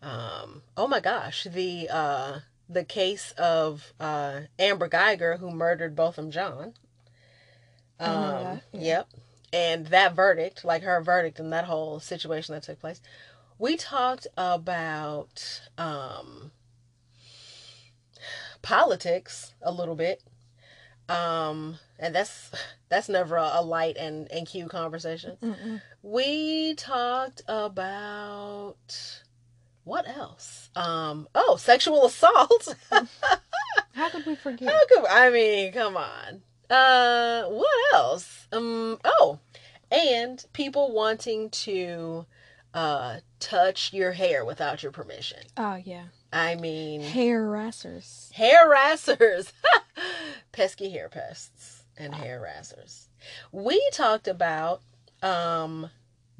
um 0.00 0.62
oh 0.76 0.88
my 0.88 1.00
gosh, 1.00 1.46
the 1.50 1.88
uh 1.90 2.38
the 2.68 2.84
case 2.84 3.32
of 3.32 3.92
uh 4.00 4.42
Amber 4.58 4.88
Guyger 4.88 5.38
who 5.38 5.50
murdered 5.50 5.94
Botham 5.94 6.30
Jean. 6.30 6.74
Um 8.00 8.60
yeah. 8.72 8.80
yep. 8.80 9.08
And 9.52 9.86
that 9.86 10.14
verdict, 10.14 10.64
like 10.64 10.82
her 10.82 11.00
verdict 11.02 11.40
and 11.40 11.52
that 11.52 11.64
whole 11.64 12.00
situation 12.00 12.54
that 12.54 12.62
took 12.64 12.80
place. 12.80 13.00
We 13.58 13.76
talked 13.76 14.26
about 14.36 15.62
um 15.76 16.52
politics 18.62 19.54
a 19.62 19.72
little 19.72 19.94
bit. 19.94 20.22
Um, 21.08 21.78
and 21.98 22.14
that's 22.14 22.50
that's 22.88 23.08
never 23.08 23.36
a, 23.36 23.50
a 23.54 23.62
light 23.62 23.96
and 23.96 24.30
and 24.30 24.46
cute 24.46 24.70
conversation. 24.70 25.36
Mm-mm. 25.42 25.80
We 26.02 26.74
talked 26.74 27.42
about 27.48 29.22
what 29.84 30.06
else? 30.06 30.68
Um, 30.76 31.28
oh, 31.34 31.56
sexual 31.56 32.04
assault. 32.06 32.76
How 33.94 34.10
could 34.10 34.26
we 34.26 34.36
forget? 34.36 34.68
How 34.70 34.80
could 34.88 35.06
I 35.08 35.30
mean? 35.30 35.72
Come 35.72 35.96
on. 35.96 36.42
Uh, 36.70 37.44
what 37.44 37.94
else? 37.94 38.46
Um, 38.52 38.98
oh, 39.04 39.38
and 39.90 40.44
people 40.52 40.92
wanting 40.92 41.50
to 41.50 42.26
uh 42.74 43.16
touch 43.40 43.92
your 43.94 44.12
hair 44.12 44.44
without 44.44 44.82
your 44.82 44.92
permission. 44.92 45.40
Oh 45.56 45.76
yeah. 45.76 46.04
I 46.32 46.56
mean, 46.56 47.00
hair 47.00 47.46
harassers. 47.46 48.30
Hair 48.32 48.68
harassers. 48.68 49.52
Pesky 50.52 50.90
hair 50.90 51.08
pests 51.08 51.84
and 51.96 52.14
hair 52.14 52.40
harassers. 52.40 53.06
We 53.50 53.82
talked 53.92 54.28
about 54.28 54.82
um, 55.22 55.90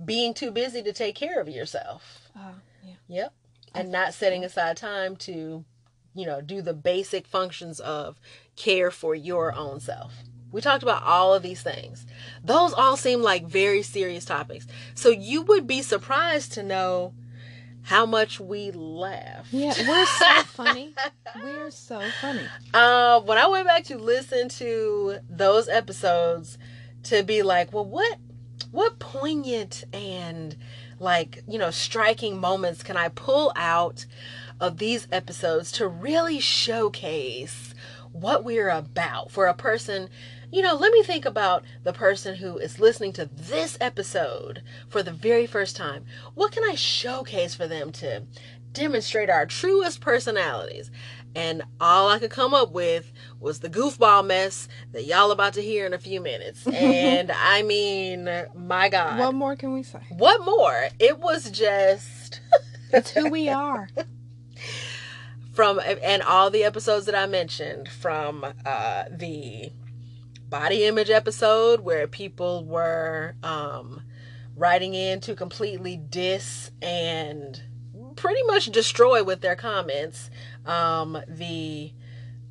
being 0.04 0.34
too 0.34 0.50
busy 0.50 0.82
to 0.82 0.92
take 0.92 1.14
care 1.14 1.40
of 1.40 1.48
yourself. 1.48 2.30
Oh, 2.36 2.54
yeah. 2.84 2.94
Yep. 3.08 3.32
And 3.74 3.90
not 3.90 4.14
setting 4.14 4.44
aside 4.44 4.76
time 4.76 5.16
to, 5.16 5.64
you 6.14 6.26
know, 6.26 6.40
do 6.40 6.62
the 6.62 6.74
basic 6.74 7.26
functions 7.26 7.80
of 7.80 8.20
care 8.58 8.90
for 8.90 9.14
your 9.14 9.54
own 9.54 9.80
self. 9.80 10.12
We 10.50 10.60
talked 10.60 10.82
about 10.82 11.02
all 11.02 11.34
of 11.34 11.42
these 11.42 11.62
things. 11.62 12.06
Those 12.42 12.72
all 12.72 12.96
seem 12.96 13.22
like 13.22 13.46
very 13.46 13.82
serious 13.82 14.24
topics. 14.24 14.66
So 14.94 15.10
you 15.10 15.42
would 15.42 15.66
be 15.66 15.82
surprised 15.82 16.52
to 16.52 16.62
know 16.62 17.12
how 17.82 18.06
much 18.06 18.40
we 18.40 18.70
laugh. 18.70 19.46
Yeah, 19.50 19.74
we're 19.86 20.06
so 20.06 20.42
funny. 20.46 20.94
We're 21.36 21.70
so 21.70 22.02
funny. 22.20 22.46
Uh, 22.72 23.20
when 23.20 23.38
I 23.38 23.46
went 23.46 23.66
back 23.66 23.84
to 23.84 23.98
listen 23.98 24.48
to 24.50 25.18
those 25.28 25.68
episodes 25.68 26.58
to 27.04 27.22
be 27.22 27.42
like, 27.42 27.72
well, 27.72 27.84
what, 27.84 28.18
what 28.70 28.98
poignant 28.98 29.84
and 29.92 30.56
like 31.00 31.44
you 31.46 31.58
know 31.58 31.70
striking 31.70 32.38
moments 32.38 32.82
can 32.82 32.96
I 32.96 33.08
pull 33.08 33.52
out 33.54 34.04
of 34.60 34.78
these 34.78 35.06
episodes 35.12 35.70
to 35.72 35.86
really 35.86 36.40
showcase 36.40 37.67
what 38.20 38.44
we're 38.44 38.68
about 38.68 39.30
for 39.30 39.46
a 39.46 39.54
person 39.54 40.08
you 40.50 40.62
know, 40.62 40.74
let 40.74 40.92
me 40.92 41.02
think 41.02 41.26
about 41.26 41.64
the 41.84 41.92
person 41.92 42.34
who 42.36 42.56
is 42.56 42.80
listening 42.80 43.12
to 43.14 43.26
this 43.26 43.76
episode 43.80 44.62
for 44.88 45.02
the 45.02 45.10
very 45.10 45.46
first 45.46 45.76
time. 45.76 46.06
What 46.34 46.52
can 46.52 46.64
I 46.64 46.74
showcase 46.74 47.54
for 47.54 47.66
them 47.66 47.92
to 47.92 48.22
demonstrate 48.72 49.28
our 49.28 49.44
truest 49.44 50.00
personalities? 50.00 50.90
And 51.34 51.62
all 51.80 52.08
I 52.08 52.18
could 52.18 52.30
come 52.30 52.54
up 52.54 52.72
with 52.72 53.12
was 53.38 53.60
the 53.60 53.68
goofball 53.68 54.26
mess 54.26 54.68
that 54.92 55.04
y'all 55.04 55.30
about 55.30 55.52
to 55.54 55.62
hear 55.62 55.84
in 55.84 55.92
a 55.92 55.98
few 55.98 56.20
minutes. 56.20 56.66
And 56.78 57.30
I 57.30 57.62
mean, 57.62 58.28
my 58.54 58.88
God. 58.88 59.18
What 59.18 59.34
more 59.34 59.54
can 59.54 59.74
we 59.74 59.82
say? 59.82 60.00
What 60.10 60.44
more? 60.44 60.88
It 60.98 61.18
was 61.18 61.50
just. 61.50 62.40
it's 62.90 63.10
who 63.10 63.28
we 63.28 63.50
are. 63.50 63.88
From, 65.58 65.80
and 66.04 66.22
all 66.22 66.50
the 66.50 66.62
episodes 66.62 67.06
that 67.06 67.16
I 67.16 67.26
mentioned 67.26 67.88
from 67.88 68.46
uh, 68.64 69.04
the 69.10 69.72
body 70.48 70.84
image 70.84 71.10
episode 71.10 71.80
where 71.80 72.06
people 72.06 72.64
were 72.64 73.34
um, 73.42 74.02
writing 74.54 74.94
in 74.94 75.20
to 75.22 75.34
completely 75.34 75.96
diss 75.96 76.70
and 76.80 77.60
pretty 78.14 78.44
much 78.44 78.66
destroy 78.66 79.24
with 79.24 79.40
their 79.40 79.56
comments 79.56 80.30
um, 80.64 81.18
the 81.26 81.92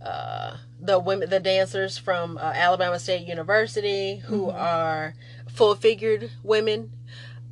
uh, 0.06 0.58
the 0.78 1.00
women 1.00 1.30
the 1.30 1.40
dancers 1.40 1.98
from 1.98 2.38
uh, 2.38 2.52
Alabama 2.54 3.00
State 3.00 3.26
University 3.26 4.18
who 4.18 4.48
mm-hmm. 4.48 4.60
are 4.60 5.14
full 5.50 5.76
figured 5.76 6.30
women 6.44 6.92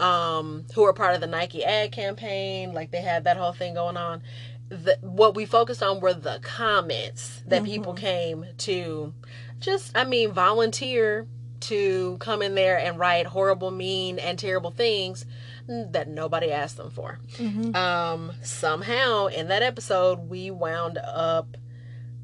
um, 0.02 0.66
who 0.76 0.84
are 0.84 0.92
part 0.92 1.16
of 1.16 1.22
the 1.22 1.28
Nike 1.28 1.64
ad 1.64 1.94
campaign 1.94 2.74
like 2.74 2.92
they 2.92 3.02
had 3.02 3.24
that 3.24 3.38
whole 3.38 3.54
thing 3.54 3.76
going 3.76 3.96
on 3.96 4.22
the, 4.70 4.98
what 5.02 5.36
we 5.36 5.46
focused 5.46 5.84
on 5.84 6.00
were 6.00 6.14
the 6.14 6.40
comments 6.42 7.44
that 7.48 7.64
mm-hmm. 7.64 7.72
people 7.72 7.94
came 7.94 8.46
to 8.60 9.14
just, 9.60 9.96
I 9.96 10.04
mean, 10.04 10.32
volunteer 10.32 11.28
to 11.62 12.18
come 12.20 12.42
in 12.42 12.56
there 12.56 12.78
and 12.78 13.00
write 13.00 13.26
horrible, 13.26 13.72
mean, 13.72 14.20
and 14.20 14.38
terrible 14.38 14.72
things 14.72 15.26
that 15.68 16.08
nobody 16.08 16.52
asked 16.52 16.78
them 16.78 16.92
for. 16.92 17.20
Mm-hmm. 17.38 17.76
Um, 17.76 18.34
somehow 18.42 19.28
in 19.28 19.48
that 19.48 19.64
episode, 19.64 20.30
we 20.30 20.52
wound 20.52 20.98
up 20.98 21.58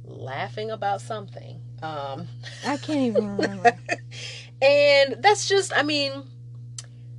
laughing 0.03 0.69
about 0.69 1.01
something. 1.01 1.59
Um, 1.81 2.27
I 2.65 2.77
can't 2.77 2.99
even 2.99 3.37
remember. 3.37 3.77
and 4.61 5.15
that's 5.19 5.47
just, 5.47 5.75
I 5.75 5.83
mean, 5.83 6.23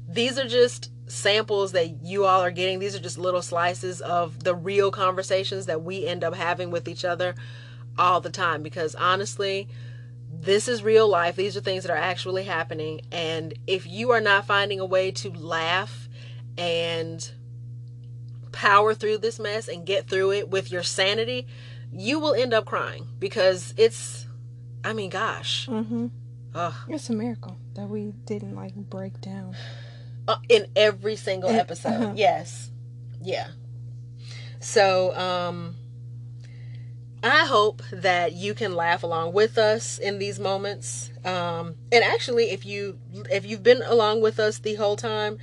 these 0.09 0.38
are 0.38 0.49
just 0.49 0.91
samples 1.12 1.73
that 1.73 2.02
you 2.02 2.25
all 2.25 2.40
are 2.40 2.50
getting. 2.50 2.78
These 2.78 2.97
are 2.97 3.00
just 3.00 3.19
little 3.19 3.42
slices 3.42 4.00
of 4.00 4.42
the 4.45 4.54
real 4.54 4.90
conversations 4.90 5.66
that 5.66 5.83
we 5.83 6.07
end 6.07 6.25
up 6.25 6.35
having 6.35 6.71
with 6.71 6.88
each 6.88 7.04
other 7.04 7.35
all 7.99 8.21
the 8.21 8.31
time. 8.31 8.62
Because 8.62 8.95
honestly, 8.95 9.69
this 10.33 10.69
is 10.69 10.83
real 10.83 11.07
life. 11.07 11.37
These 11.37 11.57
are 11.57 11.61
things 11.61 11.85
that 11.85 11.92
are 11.92 11.97
actually 11.97 12.45
happening. 12.45 13.02
And 13.12 13.54
if 13.66 13.87
you 13.87 14.11
are 14.12 14.21
not 14.21 14.47
finding 14.47 14.81
a 14.81 14.87
way 14.87 15.11
to 15.12 15.31
laugh 15.31 16.09
and 16.57 17.31
power 18.50 18.95
through 18.95 19.19
this 19.19 19.38
mess 19.38 19.69
and 19.69 19.85
get 19.85 20.09
through 20.09 20.33
it 20.33 20.49
with 20.49 20.73
your 20.73 20.83
sanity, 20.83 21.47
you 21.92 22.19
will 22.19 22.35
end 22.35 22.54
up 22.54 22.64
crying 22.64 23.07
because 23.19 23.75
it's, 23.76 24.26
I 24.83 24.95
mean, 24.95 25.11
gosh. 25.11 25.66
Mm-hmm. 25.66 26.07
Ugh. 26.54 26.75
It's 26.88 27.11
a 27.11 27.14
miracle 27.14 27.59
that 27.75 27.88
we 27.88 28.12
didn't 28.25 28.54
like 28.54 28.75
break 28.75 29.21
down. 29.21 29.57
Uh, 30.29 30.37
in 30.49 30.67
every 30.76 31.17
single 31.17 31.50
episode. 31.50 31.88
Uh-huh. 31.88 32.12
Yes. 32.14 32.71
Yeah. 33.21 33.49
So, 34.61 35.17
um, 35.17 35.75
I 37.25 37.47
hope 37.47 37.83
that 37.93 38.33
you 38.33 38.55
can 38.55 38.75
laugh 38.75 39.02
along 39.02 39.33
with 39.33 39.59
us 39.59 39.99
in 39.99 40.19
these 40.19 40.38
moments. 40.38 41.11
Um, 41.25 41.75
and 41.91 42.05
actually, 42.05 42.50
if 42.50 42.64
you 42.67 42.99
if 43.31 43.45
you've 43.45 43.62
been 43.62 43.83
along 43.83 44.23
with 44.23 44.38
us 44.38 44.59
the 44.59 44.75
whole 44.76 44.97
time, 44.97 45.38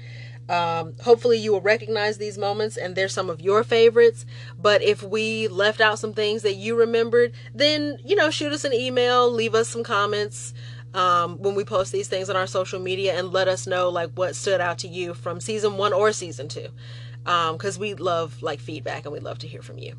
Um, 0.49 0.95
hopefully, 1.03 1.37
you 1.37 1.51
will 1.51 1.61
recognize 1.61 2.17
these 2.17 2.35
moments 2.35 2.75
and 2.75 2.95
they're 2.95 3.07
some 3.07 3.29
of 3.29 3.39
your 3.39 3.63
favorites. 3.63 4.25
But 4.57 4.81
if 4.81 5.03
we 5.03 5.47
left 5.47 5.79
out 5.79 5.99
some 5.99 6.13
things 6.13 6.41
that 6.41 6.55
you 6.55 6.75
remembered, 6.75 7.33
then, 7.53 7.99
you 8.03 8.15
know, 8.15 8.31
shoot 8.31 8.51
us 8.51 8.65
an 8.65 8.73
email, 8.73 9.31
leave 9.31 9.53
us 9.53 9.69
some 9.69 9.83
comments 9.83 10.55
um, 10.93 11.37
when 11.41 11.55
we 11.55 11.63
post 11.63 11.91
these 11.91 12.07
things 12.07 12.29
on 12.29 12.35
our 12.35 12.47
social 12.47 12.79
media 12.79 13.17
and 13.17 13.31
let 13.31 13.47
us 13.47 13.67
know 13.67 13.89
like 13.89 14.11
what 14.15 14.35
stood 14.35 14.59
out 14.61 14.77
to 14.79 14.87
you 14.87 15.13
from 15.13 15.39
season 15.39 15.77
one 15.77 15.93
or 15.93 16.11
season 16.11 16.47
two 16.47 16.67
because 17.23 17.75
um, 17.77 17.81
we 17.81 17.93
love 17.93 18.41
like 18.41 18.59
feedback 18.59 19.05
and 19.05 19.13
we 19.13 19.19
love 19.19 19.37
to 19.39 19.47
hear 19.47 19.61
from 19.61 19.77
you 19.77 19.93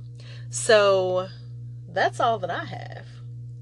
so 0.51 1.29
that's 1.89 2.19
all 2.21 2.39
that 2.39 2.51
i 2.51 2.65
have 2.65 3.07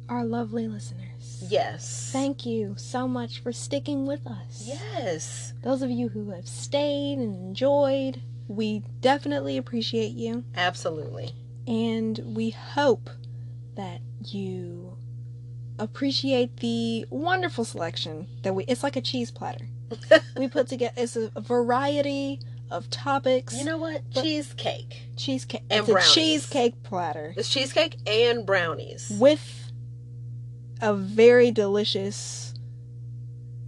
Our 0.08 0.24
lovely 0.24 0.68
listeners. 0.68 1.44
yes 1.48 2.10
Thank 2.12 2.46
you 2.46 2.74
so 2.78 3.06
much 3.08 3.40
for 3.42 3.52
sticking 3.52 4.06
with 4.06 4.26
us. 4.26 4.64
yes 4.66 5.52
Those 5.62 5.82
of 5.82 5.90
you 5.90 6.08
who 6.08 6.30
have 6.30 6.46
stayed 6.48 7.18
and 7.18 7.34
enjoyed, 7.34 8.22
we 8.48 8.82
definitely 9.00 9.56
appreciate 9.58 10.12
you. 10.12 10.44
absolutely 10.56 11.34
And 11.66 12.18
we 12.34 12.50
hope 12.50 13.10
that 13.74 14.00
you 14.24 14.96
appreciate 15.78 16.58
the 16.58 17.06
wonderful 17.10 17.64
selection 17.64 18.26
that 18.42 18.54
we 18.54 18.64
it's 18.64 18.82
like 18.82 18.96
a 18.96 19.00
cheese 19.00 19.30
platter. 19.30 19.66
we 20.36 20.48
put 20.48 20.68
together 20.68 20.92
it's 20.96 21.16
a 21.16 21.30
variety 21.40 22.40
of 22.70 22.90
topics. 22.90 23.54
you 23.56 23.64
know 23.64 23.78
what 23.78 24.02
cheesecake 24.12 25.08
cheesecake 25.16 25.62
and 25.70 25.88
it's 25.88 26.06
a 26.06 26.12
cheesecake 26.14 26.82
platter 26.82 27.32
it's 27.36 27.48
cheesecake 27.48 27.96
and 28.06 28.44
brownies 28.44 29.10
with 29.18 29.70
a 30.82 30.94
very 30.94 31.50
delicious 31.50 32.52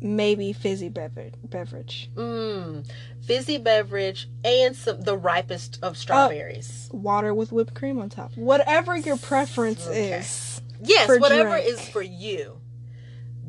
maybe 0.02 0.52
fizzy 0.52 0.88
beverage 0.90 1.34
beverage. 1.44 2.10
mm, 2.14 2.86
fizzy 3.22 3.56
beverage 3.58 4.28
and 4.44 4.76
some 4.76 5.00
the 5.00 5.16
ripest 5.16 5.78
of 5.82 5.96
strawberries 5.96 6.88
Water 6.92 7.32
with 7.34 7.52
whipped 7.52 7.74
cream 7.74 8.00
on 8.00 8.08
top. 8.10 8.32
Whatever 8.34 8.96
your 8.96 9.16
preference 9.16 9.86
Okay. 9.86 10.18
is. 10.18 10.49
Yes 10.82 11.06
for 11.06 11.18
whatever 11.18 11.56
is 11.56 11.80
for 11.88 12.02
you 12.02 12.60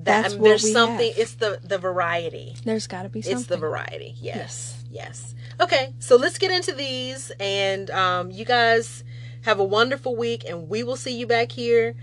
that 0.03 0.23
That's 0.23 0.33
I 0.33 0.37
mean, 0.37 0.41
what 0.41 0.47
there's 0.49 0.71
something 0.73 1.07
have. 1.09 1.17
it's 1.19 1.33
the 1.35 1.59
the 1.63 1.77
variety 1.77 2.55
There's 2.65 2.87
gotta 2.87 3.07
be 3.09 3.21
something. 3.21 3.37
It's 3.39 3.47
the 3.47 3.57
variety. 3.57 4.15
Yes. 4.19 4.83
Yes. 4.89 5.35
Okay, 5.59 5.93
so 5.99 6.15
let's 6.15 6.39
get 6.39 6.49
into 6.51 6.73
these 6.73 7.31
and 7.39 7.89
um 7.91 8.31
you 8.31 8.43
guys 8.43 9.03
have 9.43 9.59
a 9.59 9.63
wonderful 9.63 10.15
week 10.15 10.43
and 10.49 10.67
we 10.69 10.81
will 10.83 10.95
see 10.95 11.15
you 11.17 11.27
back 11.27 11.51
here 11.51 11.95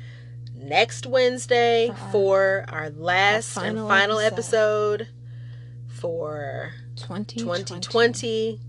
next 0.54 1.06
Wednesday 1.06 1.88
For 1.88 2.12
for 2.12 2.64
our 2.68 2.90
last 2.90 3.56
our 3.58 3.64
and 3.64 3.76
final 3.78 3.88
final 3.88 4.18
episode. 4.20 5.00
episode 5.02 5.14
for 5.88 6.73
2020. 6.97 7.64
2020 7.64 8.61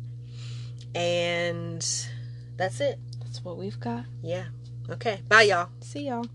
and 0.96 2.08
that's 2.58 2.80
it. 2.82 3.00
That's 3.20 3.44
what 3.44 3.58
we've 3.58 3.80
got. 3.80 4.06
Yeah. 4.24 4.46
Okay. 4.90 5.22
Bye 5.28 5.44
y'all. 5.44 5.70
See 5.82 6.08
y'all. 6.08 6.26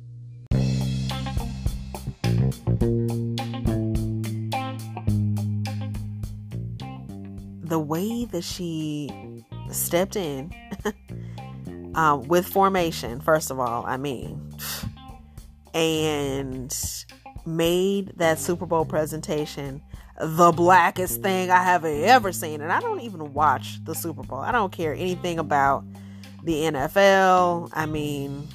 The 7.64 7.78
way 7.78 8.24
that 8.26 8.44
she 8.44 9.10
stepped 9.70 10.16
in 10.16 10.52
um, 11.94 12.22
with 12.28 12.46
formation, 12.46 13.20
first 13.20 13.50
of 13.50 13.58
all, 13.58 13.84
I 13.86 13.96
mean, 13.96 14.40
and 15.72 17.04
made 17.46 18.12
that 18.16 18.38
Super 18.38 18.66
Bowl 18.66 18.84
presentation 18.84 19.82
the 20.20 20.52
blackest 20.52 21.22
thing 21.22 21.50
I 21.50 21.62
have 21.64 21.84
ever 21.84 22.32
seen. 22.32 22.60
And 22.60 22.70
I 22.70 22.80
don't 22.80 23.00
even 23.00 23.32
watch 23.34 23.84
the 23.84 23.94
Super 23.94 24.22
Bowl, 24.22 24.38
I 24.38 24.52
don't 24.52 24.72
care 24.72 24.94
anything 24.94 25.38
about 25.38 25.84
the 26.44 26.52
NFL. 26.52 27.70
I 27.72 27.86
mean, 27.86 28.46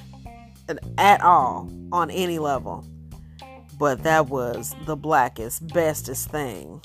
at 0.96 1.20
all 1.20 1.70
on 1.92 2.10
any 2.10 2.38
level. 2.38 2.86
But 3.80 4.04
that 4.04 4.28
was 4.28 4.76
the 4.84 4.94
blackest, 4.94 5.66
bestest 5.72 6.30
thing 6.30 6.80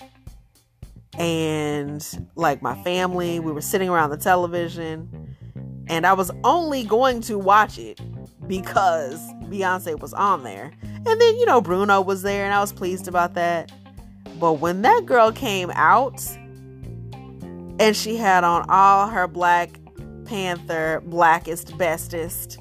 and 1.18 2.28
like 2.36 2.62
my 2.62 2.76
family, 2.84 3.40
we 3.40 3.52
were 3.52 3.62
sitting 3.62 3.90
around 3.90 4.10
the 4.10 4.18
television, 4.18 5.36
and 5.88 6.06
I 6.06 6.14
was 6.14 6.32
only 6.44 6.84
going 6.84 7.22
to 7.22 7.38
watch 7.38 7.78
it 7.78 8.00
because 8.48 9.20
Beyonce 9.44 10.00
was 10.00 10.14
on 10.14 10.44
there. 10.44 10.72
And 10.84 11.22
then, 11.22 11.38
you 11.38 11.46
know, 11.46 11.62
Bruno 11.62 12.02
was 12.02 12.22
there, 12.22 12.46
and 12.46 12.54
I 12.54 12.60
was 12.60 12.74
pleased 12.74 13.08
about 13.08 13.36
that. 13.36 13.72
But 14.40 14.54
when 14.54 14.82
that 14.82 15.06
girl 15.06 15.32
came 15.32 15.72
out 15.72 16.22
and 17.80 17.96
she 17.96 18.18
had 18.18 18.44
on 18.44 18.66
all 18.70 19.08
her 19.08 19.28
Black 19.28 19.80
Panther, 20.26 21.02
blackest, 21.06 21.78
bestest, 21.78 22.60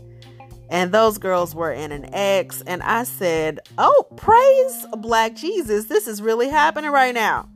and 0.69 0.93
those 0.93 1.19
girls 1.19 1.55
were 1.55 1.73
in 1.73 1.93
an 1.93 2.13
X, 2.15 2.63
and 2.67 2.83
I 2.83 3.05
said, 3.05 3.61
Oh, 3.79 4.07
praise 4.17 4.87
Black 4.99 5.35
Jesus. 5.35 5.87
This 5.87 6.09
is 6.09 6.23
really 6.23 6.49
happening 6.49 6.91
right 6.91 7.15
now. 7.15 7.49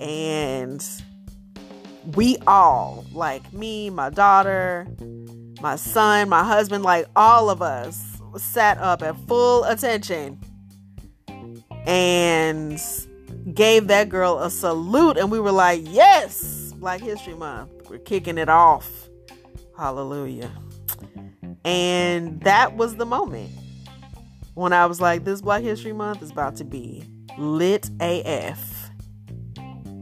And 0.00 0.84
we 2.14 2.36
all 2.46 3.04
like 3.12 3.52
me 3.52 3.90
my 3.90 4.08
daughter 4.10 4.86
my 5.60 5.74
son 5.74 6.28
my 6.28 6.44
husband 6.44 6.84
like 6.84 7.04
all 7.16 7.50
of 7.50 7.60
us 7.60 8.20
sat 8.36 8.78
up 8.78 9.02
at 9.02 9.16
full 9.26 9.64
attention 9.64 10.38
and 11.84 12.80
gave 13.54 13.88
that 13.88 14.08
girl 14.08 14.38
a 14.38 14.50
salute. 14.50 15.16
And 15.16 15.30
we 15.30 15.40
were 15.40 15.52
like 15.52 15.82
yes 15.84 16.72
black 16.74 17.00
history 17.00 17.34
month. 17.34 17.70
We're 17.88 17.98
kicking 17.98 18.38
it 18.38 18.48
off. 18.48 19.08
Hallelujah 19.76 20.50
and 21.66 22.40
that 22.42 22.76
was 22.76 22.96
the 22.96 23.06
moment 23.06 23.50
when 24.54 24.72
i 24.72 24.86
was 24.86 25.00
like 25.00 25.24
this 25.24 25.42
black 25.42 25.62
history 25.62 25.92
month 25.92 26.22
is 26.22 26.30
about 26.30 26.56
to 26.56 26.64
be 26.64 27.04
lit 27.36 27.90
af 28.00 28.76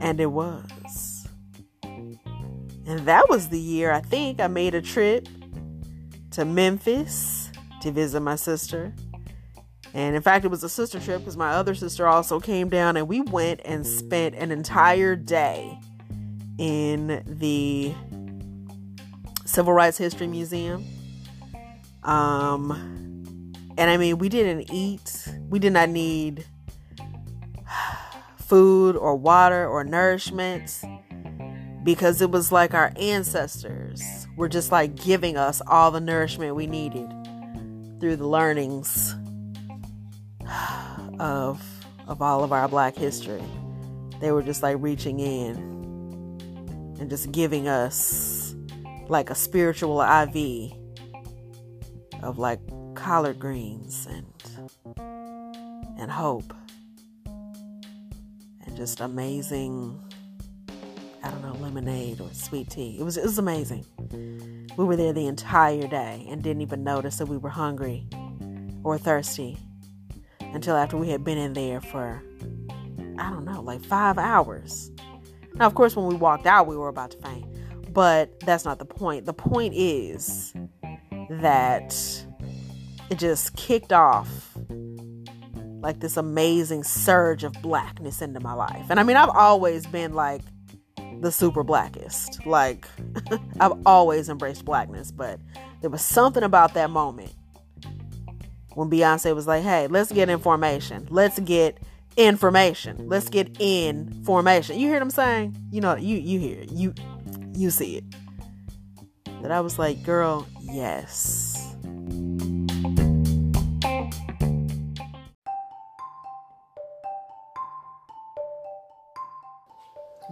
and 0.05 0.21
it 0.21 0.27
was. 0.27 1.27
And 2.87 3.01
that 3.07 3.29
was 3.31 3.49
the 3.49 3.59
year 3.59 3.91
I 3.91 4.01
think 4.01 4.39
I 4.39 4.47
made 4.47 4.75
a 4.75 4.83
trip 4.83 5.27
to 6.33 6.45
Memphis 6.45 7.51
to 7.81 7.91
visit 7.91 8.21
my 8.21 8.37
sister. 8.37 8.93
And 9.95 10.15
in 10.15 10.21
fact, 10.21 10.45
it 10.45 10.49
was 10.49 10.63
a 10.63 10.69
sister 10.69 11.01
trip 11.01 11.21
because 11.21 11.37
my 11.37 11.53
other 11.53 11.75
sister 11.75 12.07
also 12.07 12.39
came 12.39 12.69
down 12.69 12.97
and 12.97 13.09
we 13.09 13.23
went 13.23 13.61
and 13.65 13.87
spent 13.87 14.35
an 14.35 14.51
entire 14.51 15.17
day 15.17 15.79
in 16.59 17.23
the 17.27 17.95
Civil 19.47 19.73
Rights 19.73 19.97
History 19.97 20.27
Museum. 20.27 20.85
Um, 22.05 23.53
and 23.77 23.91
I 23.91 23.97
mean, 23.97 24.19
we 24.19 24.29
didn't 24.29 24.73
eat, 24.73 25.29
we 25.49 25.59
did 25.59 25.73
not 25.73 25.89
need 25.89 26.45
food 28.37 28.97
or 28.97 29.17
water 29.17 29.67
or 29.67 29.85
nourishment 29.85 30.83
because 31.83 32.21
it 32.23 32.31
was 32.31 32.51
like 32.51 32.75
our 32.75 32.93
ancestors 32.97 34.03
were 34.37 34.49
just 34.49 34.73
like 34.73 34.95
giving 34.97 35.37
us 35.37 35.61
all 35.67 35.91
the 35.91 36.01
nourishment 36.01 36.55
we 36.57 36.67
needed 36.67 37.09
through 38.01 38.17
the 38.17 38.27
learnings 38.27 39.15
of 41.19 41.63
of 42.07 42.21
all 42.21 42.45
of 42.45 42.53
our 42.53 42.69
black 42.69 42.97
history. 42.97 43.43
They 44.21 44.31
were 44.31 44.43
just 44.43 44.63
like 44.63 44.77
reaching 44.81 45.21
in 45.21 45.57
and 47.01 47.09
just 47.09 47.33
giving 47.33 47.67
us 47.67 48.55
like 49.09 49.31
a 49.31 49.35
spiritual 49.35 50.01
IV 50.01 50.73
of 52.25 52.39
like 52.39 52.59
collard 52.95 53.39
greens 53.39 54.09
and 54.11 54.27
and 55.99 56.11
hope 56.11 56.55
and 57.27 58.77
just 58.77 59.01
amazing 59.01 60.01
I 61.23 61.31
don't 61.31 61.43
know 61.43 61.55
lemonade 61.55 62.21
or 62.21 62.29
sweet 62.33 62.71
tea. 62.71 62.97
It 62.99 63.03
was 63.03 63.17
it 63.17 63.25
was 63.25 63.39
amazing. 63.39 63.85
We 64.77 64.85
were 64.85 64.97
there 64.97 65.13
the 65.13 65.27
entire 65.27 65.87
day 65.87 66.27
and 66.29 66.43
didn't 66.43 66.63
even 66.63 66.83
notice 66.83 67.19
that 67.19 67.27
we 67.27 67.37
were 67.37 67.51
hungry 67.51 68.07
or 68.83 68.99
thirsty 68.99 69.57
until 70.41 70.77
after 70.77 70.97
we 70.97 71.09
had 71.09 71.25
been 71.25 71.39
in 71.39 71.53
there 71.53 71.81
for 71.81 72.23
I 73.19 73.31
don't 73.31 73.45
know, 73.45 73.61
like 73.61 73.85
5 73.85 74.19
hours. 74.19 74.91
Now, 75.55 75.67
of 75.67 75.75
course, 75.75 75.95
when 75.95 76.07
we 76.07 76.17
walked 76.17 76.47
out, 76.47 76.67
we 76.67 76.77
were 76.77 76.89
about 76.89 77.13
to 77.13 77.19
faint. 77.19 77.47
But 77.93 78.41
that's 78.41 78.65
not 78.65 78.81
the 78.81 78.85
point. 78.85 79.25
The 79.25 79.33
point 79.33 79.73
is 79.75 80.53
that 81.29 81.95
it 83.11 83.19
just 83.19 83.57
kicked 83.57 83.93
off 83.93 84.57
like 85.81 86.01
this 86.01 86.17
amazing 86.17 86.83
surge 86.83 87.45
of 87.45 87.53
blackness 87.61 88.23
into 88.23 88.41
my 88.41 88.55
life. 88.55 88.87
And 88.89 88.99
I 88.99 89.03
mean, 89.03 89.17
I've 89.17 89.29
always 89.29 89.87
been 89.87 90.15
like 90.15 90.41
the 91.21 91.31
super 91.31 91.63
blackest. 91.63 92.45
Like, 92.47 92.89
I've 93.61 93.75
always 93.87 94.29
embraced 94.29 94.65
blackness, 94.65 95.11
but 95.11 95.39
there 95.83 95.91
was 95.91 96.03
something 96.03 96.43
about 96.43 96.75
that 96.75 96.91
moment 96.91 97.33
when 98.75 98.91
Beyonce 98.91 99.35
was 99.35 99.47
like, 99.47 99.63
hey, 99.63 99.87
let's 99.87 100.11
get 100.11 100.29
information. 100.29 101.07
Let's 101.11 101.39
get 101.41 101.79
information. 102.17 103.09
Let's 103.09 103.29
get 103.29 103.57
in 103.61 104.25
formation. 104.25 104.79
You 104.79 104.89
hear 104.89 104.97
what 104.97 105.03
I'm 105.03 105.11
saying? 105.11 105.57
You 105.71 105.81
know, 105.81 105.97
you 105.97 106.17
you 106.17 106.39
hear 106.39 106.61
it. 106.61 106.73
You 106.73 106.95
you 107.55 107.71
see 107.71 107.97
it. 107.97 108.05
That 109.43 109.51
I 109.51 109.61
was 109.61 109.79
like, 109.79 110.03
girl, 110.03 110.47
yes. 110.73 111.75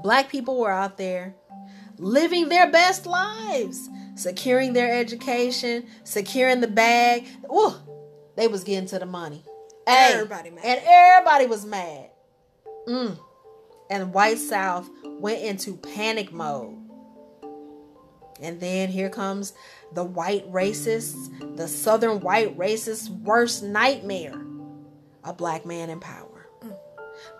Black 0.02 0.28
people 0.28 0.58
were 0.58 0.72
out 0.72 0.96
there 0.96 1.34
living 1.98 2.48
their 2.48 2.70
best 2.70 3.06
lives, 3.06 3.88
securing 4.16 4.72
their 4.72 4.98
education, 4.98 5.86
securing 6.04 6.60
the 6.60 6.68
bag. 6.68 7.26
Ooh, 7.52 7.74
they 8.36 8.48
was 8.48 8.64
getting 8.64 8.88
to 8.88 8.98
the 8.98 9.06
money. 9.06 9.44
Hey, 9.86 10.10
Everybody 10.14 10.50
mad. 10.50 10.64
And 10.64 10.80
everybody 10.84 11.46
was 11.46 11.64
mad. 11.64 12.10
Mm. 12.88 13.18
And 13.90 14.12
White 14.12 14.38
South 14.38 14.88
went 15.04 15.42
into 15.42 15.76
panic 15.76 16.32
mode. 16.32 16.81
And 18.42 18.60
then 18.60 18.88
here 18.88 19.08
comes 19.08 19.54
the 19.92 20.04
white 20.04 20.50
racists, 20.50 21.56
the 21.56 21.68
southern 21.68 22.20
white 22.20 22.58
racists' 22.58 23.08
worst 23.08 23.62
nightmare 23.62 24.42
a 25.24 25.32
black 25.32 25.64
man 25.64 25.90
in 25.90 26.00
power. 26.00 26.48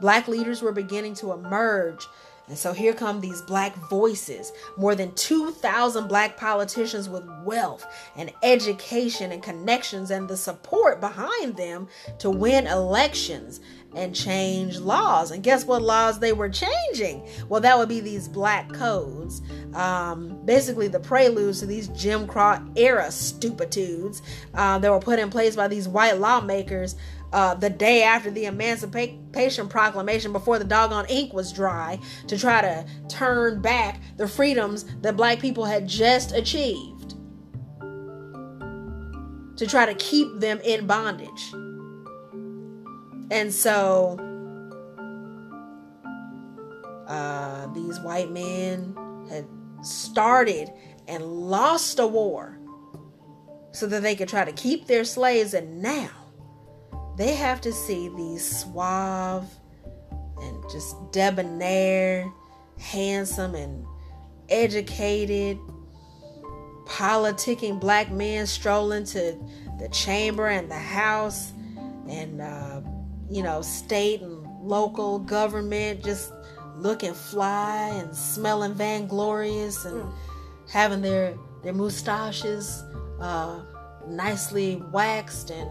Black 0.00 0.28
leaders 0.28 0.62
were 0.62 0.72
beginning 0.72 1.14
to 1.14 1.32
emerge. 1.32 2.06
And 2.52 2.58
so 2.58 2.74
here 2.74 2.92
come 2.92 3.18
these 3.18 3.40
black 3.40 3.74
voices. 3.88 4.52
More 4.76 4.94
than 4.94 5.14
2,000 5.14 6.06
black 6.06 6.36
politicians 6.36 7.08
with 7.08 7.24
wealth 7.44 7.86
and 8.14 8.30
education 8.42 9.32
and 9.32 9.42
connections 9.42 10.10
and 10.10 10.28
the 10.28 10.36
support 10.36 11.00
behind 11.00 11.56
them 11.56 11.88
to 12.18 12.28
win 12.28 12.66
elections 12.66 13.60
and 13.94 14.14
change 14.14 14.78
laws. 14.78 15.30
And 15.30 15.42
guess 15.42 15.64
what 15.64 15.80
laws 15.80 16.18
they 16.18 16.34
were 16.34 16.50
changing? 16.50 17.26
Well, 17.48 17.62
that 17.62 17.78
would 17.78 17.88
be 17.88 18.00
these 18.00 18.28
black 18.28 18.70
codes. 18.74 19.40
Um, 19.72 20.38
basically, 20.44 20.88
the 20.88 21.00
preludes 21.00 21.60
to 21.60 21.66
these 21.66 21.88
Jim 21.88 22.26
Crow 22.26 22.58
era 22.76 23.06
stupitudes 23.06 24.20
uh, 24.52 24.78
that 24.78 24.90
were 24.90 25.00
put 25.00 25.18
in 25.18 25.30
place 25.30 25.56
by 25.56 25.68
these 25.68 25.88
white 25.88 26.18
lawmakers 26.18 26.96
uh, 27.32 27.54
the 27.54 27.70
day 27.70 28.02
after 28.02 28.30
the 28.30 28.44
Emancipation 28.44 29.68
Proclamation, 29.68 30.32
before 30.32 30.58
the 30.58 30.64
doggone 30.64 31.06
ink 31.08 31.32
was 31.32 31.52
dry, 31.52 31.98
to 32.26 32.38
try 32.38 32.60
to 32.60 32.86
turn 33.08 33.62
back 33.62 34.00
the 34.16 34.28
freedoms 34.28 34.84
that 35.00 35.16
black 35.16 35.40
people 35.40 35.64
had 35.64 35.88
just 35.88 36.32
achieved, 36.32 37.14
to 39.56 39.66
try 39.66 39.86
to 39.86 39.94
keep 39.94 40.40
them 40.40 40.60
in 40.62 40.86
bondage. 40.86 41.52
And 43.30 43.52
so, 43.52 44.18
uh, 47.08 47.66
these 47.72 47.98
white 48.00 48.30
men 48.30 48.94
had 49.30 49.46
started 49.82 50.70
and 51.08 51.24
lost 51.24 51.98
a 51.98 52.06
war 52.06 52.58
so 53.72 53.86
that 53.86 54.02
they 54.02 54.14
could 54.14 54.28
try 54.28 54.44
to 54.44 54.52
keep 54.52 54.86
their 54.86 55.04
slaves, 55.04 55.54
and 55.54 55.80
now 55.80 56.10
they 57.16 57.34
have 57.34 57.60
to 57.62 57.72
see 57.72 58.08
these 58.08 58.60
suave 58.60 59.48
and 60.40 60.62
just 60.70 60.96
debonair, 61.12 62.30
handsome 62.78 63.54
and 63.54 63.84
educated, 64.48 65.58
politicking 66.84 67.80
black 67.80 68.10
men 68.10 68.46
strolling 68.46 69.04
to 69.04 69.38
the 69.78 69.88
chamber 69.88 70.48
and 70.48 70.70
the 70.70 70.78
house 70.78 71.52
and, 72.08 72.40
uh, 72.40 72.80
you 73.30 73.42
know, 73.42 73.62
state 73.62 74.20
and 74.22 74.42
local 74.62 75.18
government 75.18 76.04
just 76.04 76.32
looking 76.76 77.14
fly 77.14 77.88
and 77.94 78.14
smelling 78.16 78.74
vainglorious 78.74 79.84
and 79.84 80.10
having 80.70 81.02
their, 81.02 81.36
their 81.62 81.72
mustaches 81.72 82.82
uh, 83.20 83.60
nicely 84.08 84.82
waxed 84.92 85.50
and 85.50 85.68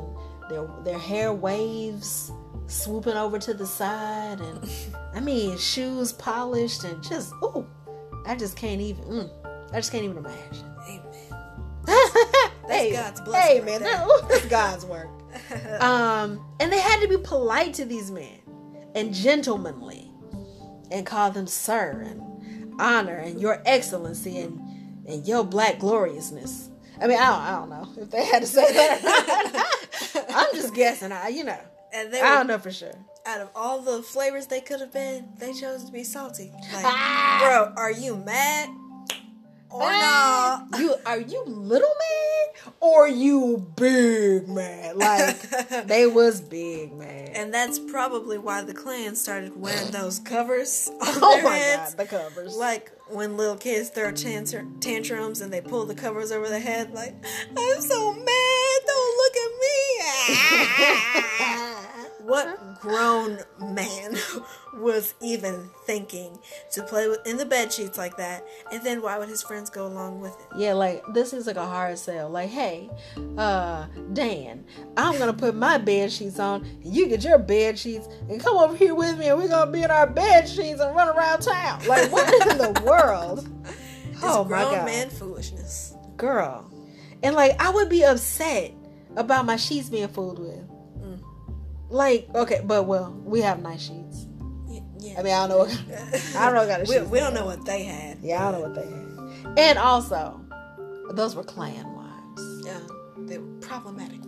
their 0.52 0.68
their 0.84 1.00
hair 1.00 1.34
waves 1.34 2.32
swooping 2.68 3.16
over 3.18 3.38
to 3.40 3.54
the 3.54 3.66
side 3.66 4.40
and 4.40 4.70
I 5.14 5.20
mean 5.20 5.58
shoes 5.58 6.14
polished 6.14 6.84
and 6.84 7.02
just 7.04 7.34
ooh 7.44 7.66
I 8.26 8.36
just 8.36 8.56
can't 8.56 8.82
even 8.82 9.04
mm, 9.06 9.30
I 9.74 9.78
just 9.78 9.92
can't 9.92 10.04
even 10.04 10.18
imagine. 10.18 10.66
Amen. 10.88 11.06
hey, 12.68 12.92
God's 12.92 13.22
blessing 13.22 13.50
Hey 13.50 13.60
right 13.60 13.66
man, 13.66 13.82
there. 13.82 13.98
that, 13.98 14.08
ooh, 14.08 14.28
that's 14.28 14.46
God's 14.46 14.86
work. 14.86 15.10
um, 15.82 16.46
and 16.60 16.72
they 16.72 16.80
had 16.80 17.02
to 17.02 17.08
be 17.08 17.18
polite 17.18 17.74
to 17.76 17.86
these 17.86 18.12
men 18.12 18.40
and 18.96 19.14
gentlemanly 19.14 20.12
and 20.92 21.06
call 21.06 21.32
them 21.32 21.48
sir 21.48 22.04
and 22.06 22.22
honor 22.80 23.16
and 23.16 23.40
your 23.40 23.62
excellency 23.66 24.40
and 24.40 24.60
and 25.08 25.28
your 25.28 25.44
black 25.44 25.80
gloriousness. 25.80 26.70
I 27.02 27.08
mean, 27.08 27.18
I 27.18 27.26
don't, 27.26 27.42
I 27.42 27.52
don't 27.52 27.70
know 27.70 28.04
if 28.04 28.12
they 28.12 28.24
had 28.26 28.42
to 28.42 28.48
say 28.48 28.72
that. 28.74 29.76
I'm 30.34 30.48
just 30.54 30.74
guessing. 30.74 31.12
I, 31.12 31.28
you 31.30 31.44
know, 31.44 31.60
and 31.94 32.12
they 32.14 32.22
I 32.22 32.36
don't 32.36 32.48
know 32.48 32.58
for 32.60 32.72
sure. 32.72 32.94
out 33.26 33.42
of 33.42 33.50
all 33.56 33.82
the 33.82 34.02
flavors 34.04 34.48
they 34.48 34.62
could 34.62 34.80
have 34.80 34.92
been, 34.94 35.30
they 35.38 35.54
chose 35.54 35.84
to 35.86 35.92
be 35.92 36.04
salty. 36.04 36.52
Like, 36.74 36.86
Ah! 36.86 37.40
bro, 37.42 37.74
are 37.82 37.92
you 37.92 38.16
mad 38.18 38.70
or 39.70 39.80
not? 39.90 40.68
You 40.78 40.96
are 41.06 41.20
you 41.20 41.44
little 41.46 41.88
mad 42.00 42.72
or 42.82 43.08
you 43.08 43.66
big 43.78 44.48
mad? 44.50 44.98
Like 44.98 45.40
they 45.88 46.08
was 46.08 46.42
big 46.42 46.94
mad, 46.94 47.32
And 47.34 47.54
that's 47.54 47.80
probably 47.80 48.38
why 48.38 48.64
the 48.64 48.74
Klan 48.74 49.16
started 49.16 49.56
wearing 49.60 49.92
those 49.92 50.20
covers 50.20 50.90
on 50.90 50.98
oh 51.02 51.42
my 51.44 51.56
heads. 51.56 51.94
god, 51.96 52.04
the 52.04 52.10
covers. 52.10 52.56
Like 52.56 52.92
when 53.10 53.36
little 53.38 53.58
kids 53.58 53.90
throw 53.90 54.12
tantr- 54.12 54.80
tantrums 54.82 55.42
and 55.42 55.52
they 55.52 55.60
pull 55.62 55.86
the 55.86 55.96
covers 55.96 56.32
over 56.32 56.48
their 56.48 56.60
head, 56.62 56.94
like, 56.94 57.14
I'm 57.58 57.82
so 57.82 58.14
mad, 58.14 58.61
what 62.24 62.80
grown 62.80 63.40
man 63.60 64.16
was 64.76 65.14
even 65.22 65.70
thinking 65.86 66.38
to 66.72 66.84
play 66.84 67.08
with 67.08 67.26
in 67.28 67.38
the 67.38 67.46
bed 67.46 67.72
sheets 67.74 67.98
like 67.98 68.18
that? 68.18 68.46
And 68.72 68.84
then 68.84 69.02
why 69.02 69.18
would 69.18 69.30
his 69.30 69.42
friends 69.42 69.70
go 69.70 69.88
along 69.88 70.22
with 70.22 70.32
it? 70.40 70.48
Yeah, 70.58 70.74
like 70.74 71.04
this 71.14 71.34
is 71.34 71.48
like 71.48 71.56
a 71.58 71.66
hard 71.66 71.98
sell. 71.98 72.30
Like, 72.30 72.50
hey, 72.50 72.90
uh, 73.38 73.88
Dan, 74.14 74.66
I'm 74.98 75.18
gonna 75.18 75.34
put 75.34 75.56
my 75.56 75.78
bed 75.78 76.12
sheets 76.12 76.40
on, 76.40 76.64
and 76.64 76.96
you 76.96 77.08
get 77.08 77.24
your 77.24 77.40
bed 77.40 77.78
sheets, 77.78 78.08
and 78.30 78.40
come 78.42 78.58
over 78.58 78.76
here 78.76 78.96
with 78.96 79.18
me, 79.18 79.28
and 79.28 79.38
we're 79.38 79.48
gonna 79.48 79.72
be 79.72 79.84
in 79.84 79.92
our 79.92 80.08
bed 80.08 80.48
sheets 80.48 80.80
and 80.80 80.96
run 80.96 81.10
around 81.10 81.42
town. 81.42 81.86
Like, 81.88 82.12
what 82.12 82.32
in 82.52 82.58
the 82.58 82.82
world? 82.86 83.48
It's 84.12 84.20
Oh 84.24 84.44
my 84.44 84.62
grown 84.62 84.74
god, 84.76 84.86
man 84.86 85.10
foolishness. 85.10 85.96
girl, 86.18 86.70
and 87.24 87.36
like 87.36 87.60
I 87.60 87.72
would 87.72 87.90
be 87.90 88.04
upset 88.04 88.72
about 89.15 89.45
my 89.45 89.56
sheets 89.56 89.89
being 89.89 90.08
fooled 90.08 90.39
with. 90.39 90.67
Like, 91.89 92.30
okay, 92.34 92.62
but 92.63 92.84
well, 92.84 93.12
we 93.26 93.41
have 93.41 93.62
nice 93.62 93.82
sheets. 93.82 94.28
Y- 94.65 94.82
Yeah. 95.00 95.19
I 95.19 95.24
mean, 95.24 95.34
I 95.34 95.47
don't 95.47 95.50
know. 95.50 95.58
What, 95.60 95.84
I 96.38 96.45
don't 96.45 96.56
know 96.56 96.78
what 96.80 96.88
we, 96.88 97.02
we 97.02 97.19
don't 97.19 97.34
know 97.34 97.45
what 97.45 97.65
they 97.65 97.84
had. 97.84 98.19
Yeah, 98.21 98.47
I 98.47 98.52
don't 98.52 98.62
know 98.62 98.67
what 98.69 98.76
they 98.76 98.89
had. 98.89 99.58
And 99.60 99.78
also, 99.78 100.39
those 101.12 101.36
were 101.36 101.43
Klan 101.43 101.93
wives. 101.93 102.62
Yeah, 102.65 102.80
they 103.26 103.38
were 103.39 103.58
problematic. 103.60 104.21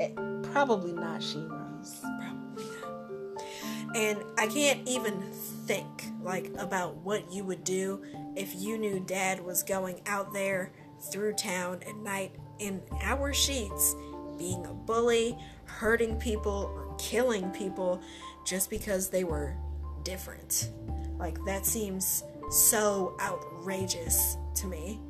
Eh, 0.00 0.08
Probably 0.52 0.92
not 0.92 1.20
Sheroes. 1.20 2.00
Probably 2.00 2.64
not. 2.64 3.96
And 3.96 4.24
I 4.36 4.48
can't 4.48 4.86
even 4.88 5.22
think 5.66 5.86
like 6.22 6.50
about 6.58 6.96
what 6.96 7.30
you 7.32 7.44
would 7.44 7.62
do 7.62 8.02
if 8.34 8.52
you 8.56 8.78
knew 8.78 8.98
dad 8.98 9.44
was 9.44 9.62
going 9.62 10.00
out 10.06 10.32
there 10.32 10.72
through 11.12 11.34
town 11.34 11.82
at 11.88 11.94
night 11.98 12.34
in 12.58 12.82
our 13.02 13.32
sheets 13.32 13.94
being 14.38 14.64
a 14.66 14.72
bully, 14.72 15.38
hurting 15.64 16.16
people, 16.16 16.70
or 16.74 16.94
killing 16.98 17.50
people 17.50 18.00
just 18.44 18.70
because 18.70 19.08
they 19.08 19.24
were 19.24 19.54
different. 20.04 20.70
Like 21.18 21.42
that 21.44 21.66
seems 21.66 22.22
so 22.50 23.16
outrageous 23.20 24.36
to 24.56 24.66
me. 24.66 25.00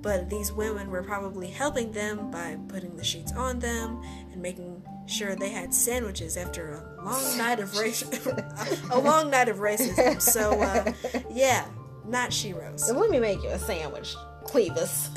But 0.00 0.30
these 0.30 0.52
women 0.52 0.90
were 0.90 1.02
probably 1.02 1.48
helping 1.48 1.92
them 1.92 2.30
by 2.30 2.56
putting 2.68 2.96
the 2.96 3.04
sheets 3.04 3.32
on 3.32 3.58
them 3.58 4.00
and 4.32 4.40
making 4.40 4.82
sure 5.06 5.34
they 5.34 5.48
had 5.48 5.74
sandwiches 5.74 6.36
after 6.36 6.74
a 6.74 7.04
long 7.04 7.38
night 7.38 7.60
of 7.60 7.76
race, 7.76 8.02
a 8.90 8.98
long 8.98 9.30
night 9.30 9.48
of 9.48 9.58
racism. 9.58 10.20
So 10.20 10.60
uh, 10.60 10.92
yeah, 11.30 11.66
not 12.06 12.30
Sheroes. 12.30 12.80
So 12.80 12.94
let 12.98 13.10
me 13.10 13.18
make 13.18 13.42
you 13.42 13.50
a 13.50 13.58
sandwich, 13.58 14.14
Clevis. 14.50 15.12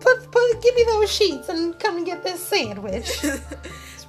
put, 0.00 0.30
put, 0.30 0.62
give 0.62 0.74
me 0.74 0.84
those 0.84 1.10
sheets 1.10 1.48
and 1.48 1.78
come 1.78 1.96
and 1.98 2.06
get 2.06 2.22
this 2.22 2.40
sandwich. 2.40 3.24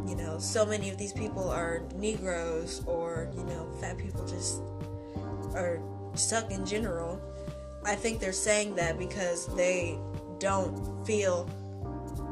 you 0.09 0.17
know, 0.17 0.39
so 0.39 0.65
many 0.65 0.89
of 0.89 0.97
these 0.97 1.13
people 1.13 1.49
are 1.51 1.83
Negroes 1.97 2.83
or, 2.87 3.29
you 3.37 3.45
know, 3.45 3.69
fat 3.81 3.99
people 3.99 4.27
just 4.27 4.61
are 5.55 5.81
suck 6.15 6.51
in 6.51 6.65
general. 6.65 7.21
I 7.85 7.95
think 7.95 8.21
they're 8.21 8.33
saying 8.33 8.75
that 8.77 8.99
because 8.99 9.47
they 9.55 9.99
don't 10.39 11.05
feel 11.07 11.49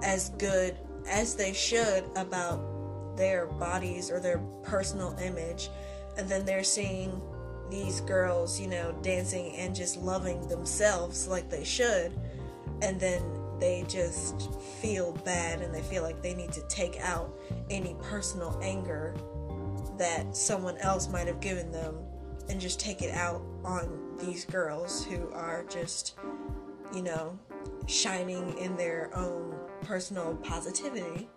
as 0.02 0.30
good 0.30 0.76
as 1.08 1.34
they 1.34 1.52
should 1.52 2.04
about 2.16 3.16
their 3.16 3.46
bodies 3.46 4.10
or 4.10 4.20
their 4.20 4.38
personal 4.62 5.16
image. 5.22 5.70
And 6.16 6.28
then 6.28 6.44
they're 6.44 6.64
seeing 6.64 7.20
these 7.70 8.00
girls, 8.02 8.60
you 8.60 8.68
know, 8.68 8.92
dancing 9.02 9.56
and 9.56 9.74
just 9.74 9.96
loving 9.96 10.46
themselves 10.48 11.26
like 11.26 11.48
they 11.48 11.64
should. 11.64 12.12
And 12.82 13.00
then 13.00 13.22
they 13.58 13.84
just 13.88 14.52
feel 14.80 15.12
bad 15.24 15.60
and 15.60 15.74
they 15.74 15.82
feel 15.82 16.02
like 16.02 16.20
they 16.20 16.34
need 16.34 16.52
to 16.52 16.62
take 16.68 17.00
out 17.00 17.38
any 17.70 17.94
personal 18.02 18.58
anger 18.62 19.14
that 19.98 20.36
someone 20.36 20.76
else 20.78 21.08
might 21.08 21.26
have 21.26 21.40
given 21.40 21.70
them 21.70 21.96
and 22.48 22.60
just 22.60 22.80
take 22.80 23.02
it 23.02 23.14
out 23.14 23.40
on 23.64 24.16
these 24.18 24.44
girls 24.44 25.04
who 25.04 25.30
are 25.32 25.64
just, 25.68 26.16
you 26.94 27.02
know, 27.02 27.38
shining 27.86 28.56
in 28.58 28.76
their 28.76 29.10
own 29.14 29.54
personal 29.82 30.34
positivity. 30.36 31.28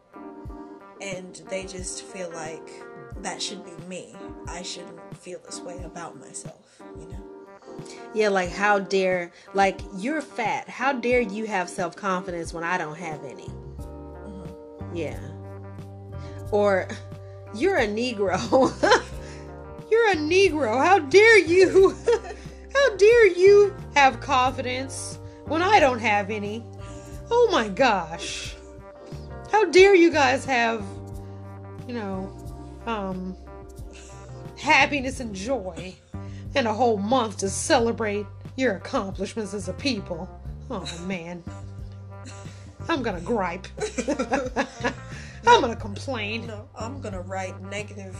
And 1.01 1.35
they 1.49 1.65
just 1.65 2.03
feel 2.03 2.31
like 2.31 2.69
that 3.21 3.41
should 3.41 3.63
be 3.65 3.71
me. 3.87 4.15
I 4.47 4.61
shouldn't 4.61 5.17
feel 5.17 5.39
this 5.45 5.59
way 5.59 5.81
about 5.83 6.19
myself, 6.19 6.81
you 6.99 7.07
know? 7.07 7.35
Yeah, 8.13 8.29
like 8.29 8.49
how 8.49 8.79
dare, 8.79 9.31
like 9.53 9.81
you're 9.97 10.21
fat. 10.21 10.69
How 10.69 10.93
dare 10.93 11.19
you 11.19 11.45
have 11.45 11.69
self 11.69 11.95
confidence 11.95 12.53
when 12.53 12.63
I 12.63 12.77
don't 12.77 12.97
have 12.97 13.23
any? 13.25 13.47
Mm-hmm. 13.47 14.95
Yeah. 14.95 15.19
Or 16.51 16.87
you're 17.53 17.77
a 17.77 17.87
Negro. 17.87 18.39
you're 19.91 20.11
a 20.11 20.15
Negro. 20.15 20.83
How 20.83 20.99
dare 20.99 21.39
you? 21.39 21.95
how 22.73 22.95
dare 22.95 23.27
you 23.27 23.75
have 23.95 24.21
confidence 24.21 25.19
when 25.47 25.61
I 25.61 25.79
don't 25.79 25.99
have 25.99 26.29
any? 26.29 26.63
Oh 27.29 27.49
my 27.51 27.69
gosh. 27.69 28.55
How 29.51 29.65
dare 29.65 29.95
you 29.95 30.11
guys 30.11 30.45
have, 30.45 30.83
you 31.87 31.93
know, 31.93 32.31
um, 32.85 33.35
happiness 34.57 35.19
and 35.19 35.35
joy 35.35 35.95
and 36.55 36.67
a 36.67 36.73
whole 36.73 36.97
month 36.97 37.37
to 37.37 37.49
celebrate 37.49 38.25
your 38.55 38.75
accomplishments 38.75 39.53
as 39.53 39.67
a 39.69 39.73
people. 39.73 40.29
Oh 40.69 40.89
man. 41.05 41.43
I'm 42.87 43.01
gonna 43.01 43.21
gripe. 43.21 43.67
I'm 45.47 45.61
gonna 45.61 45.75
complain. 45.75 46.47
No, 46.47 46.67
I'm 46.75 47.01
gonna 47.01 47.21
write 47.21 47.59
negative, 47.63 48.17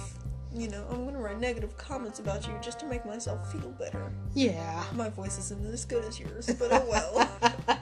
you 0.55 0.69
know, 0.69 0.85
I'm 0.89 1.05
gonna 1.05 1.19
write 1.19 1.39
negative 1.39 1.75
comments 1.77 2.19
about 2.19 2.47
you 2.47 2.53
just 2.61 2.79
to 2.79 2.85
make 2.85 3.05
myself 3.05 3.51
feel 3.51 3.71
better. 3.71 4.11
Yeah. 4.33 4.83
My 4.93 5.09
voice 5.09 5.37
isn't 5.37 5.65
as 5.65 5.85
good 5.85 6.05
as 6.05 6.19
yours, 6.19 6.47
but 6.57 6.69
oh 6.71 6.85
well. 6.89 7.79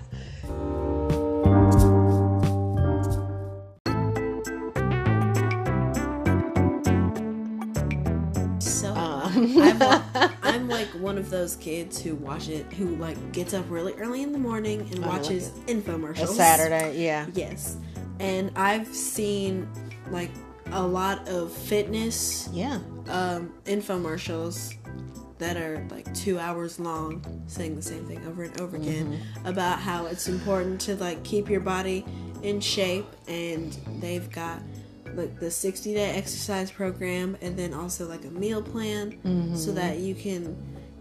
So 8.60 8.94
Um, 8.94 9.32
I'm, 9.62 9.80
like, 9.80 10.32
I'm 10.44 10.70
like 10.70 10.88
one 11.00 11.18
of 11.18 11.30
those 11.30 11.56
kids 11.58 12.02
who 12.02 12.16
watch 12.16 12.50
it, 12.50 12.72
who 12.74 12.96
like 12.96 13.32
gets 13.32 13.54
up 13.54 13.66
really 13.70 13.94
early 13.94 14.22
in 14.24 14.32
the 14.32 14.38
morning 14.38 14.82
and 14.82 15.00
Oh, 15.00 15.02
like 15.08 15.22
watches 15.22 15.50
infomercials. 15.68 16.24
a 16.24 16.28
Saturday, 16.28 17.04
yeah. 17.04 17.26
Yes, 17.34 17.78
and 18.20 18.52
I've 18.56 18.88
seen 18.88 19.68
like 20.12 20.32
a 20.72 20.86
lot 20.86 21.28
of 21.28 21.52
fitness 21.52 22.50
Yeah. 22.52 22.80
um, 23.10 23.54
infomercials 23.66 24.76
that 25.40 25.58
are 25.58 25.86
like 25.92 26.12
two 26.14 26.40
hours 26.40 26.80
long, 26.80 27.44
saying 27.48 27.76
the 27.76 27.82
same 27.82 28.06
thing 28.06 28.26
over 28.28 28.44
and 28.44 28.62
over 28.62 28.78
again 28.78 29.20
about 29.46 29.80
how 29.80 30.06
it's 30.06 30.28
important 30.30 30.80
to 30.82 30.96
like 30.96 31.24
keep 31.24 31.50
your 31.50 31.60
body 31.60 32.06
in 32.44 32.60
shape, 32.60 33.06
and 33.28 33.78
they've 34.00 34.30
got 34.32 34.62
like 35.16 35.40
the 35.40 35.52
60 35.52 35.94
day 35.94 36.12
exercise 36.12 36.72
program, 36.72 37.38
and 37.42 37.58
then 37.58 37.74
also 37.74 38.08
like 38.08 38.24
a 38.26 38.30
meal 38.32 38.62
plan 38.62 39.56
so 39.56 39.72
that 39.74 40.00
you 40.00 40.16
can 40.16 40.56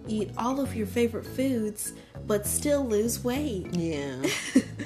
eat 0.09 0.31
all 0.37 0.61
of 0.61 0.75
your 0.75 0.87
favorite 0.87 1.25
foods 1.25 1.93
but 2.27 2.45
still 2.47 2.85
lose 2.85 3.23
weight. 3.23 3.67
Yeah. 3.73 4.17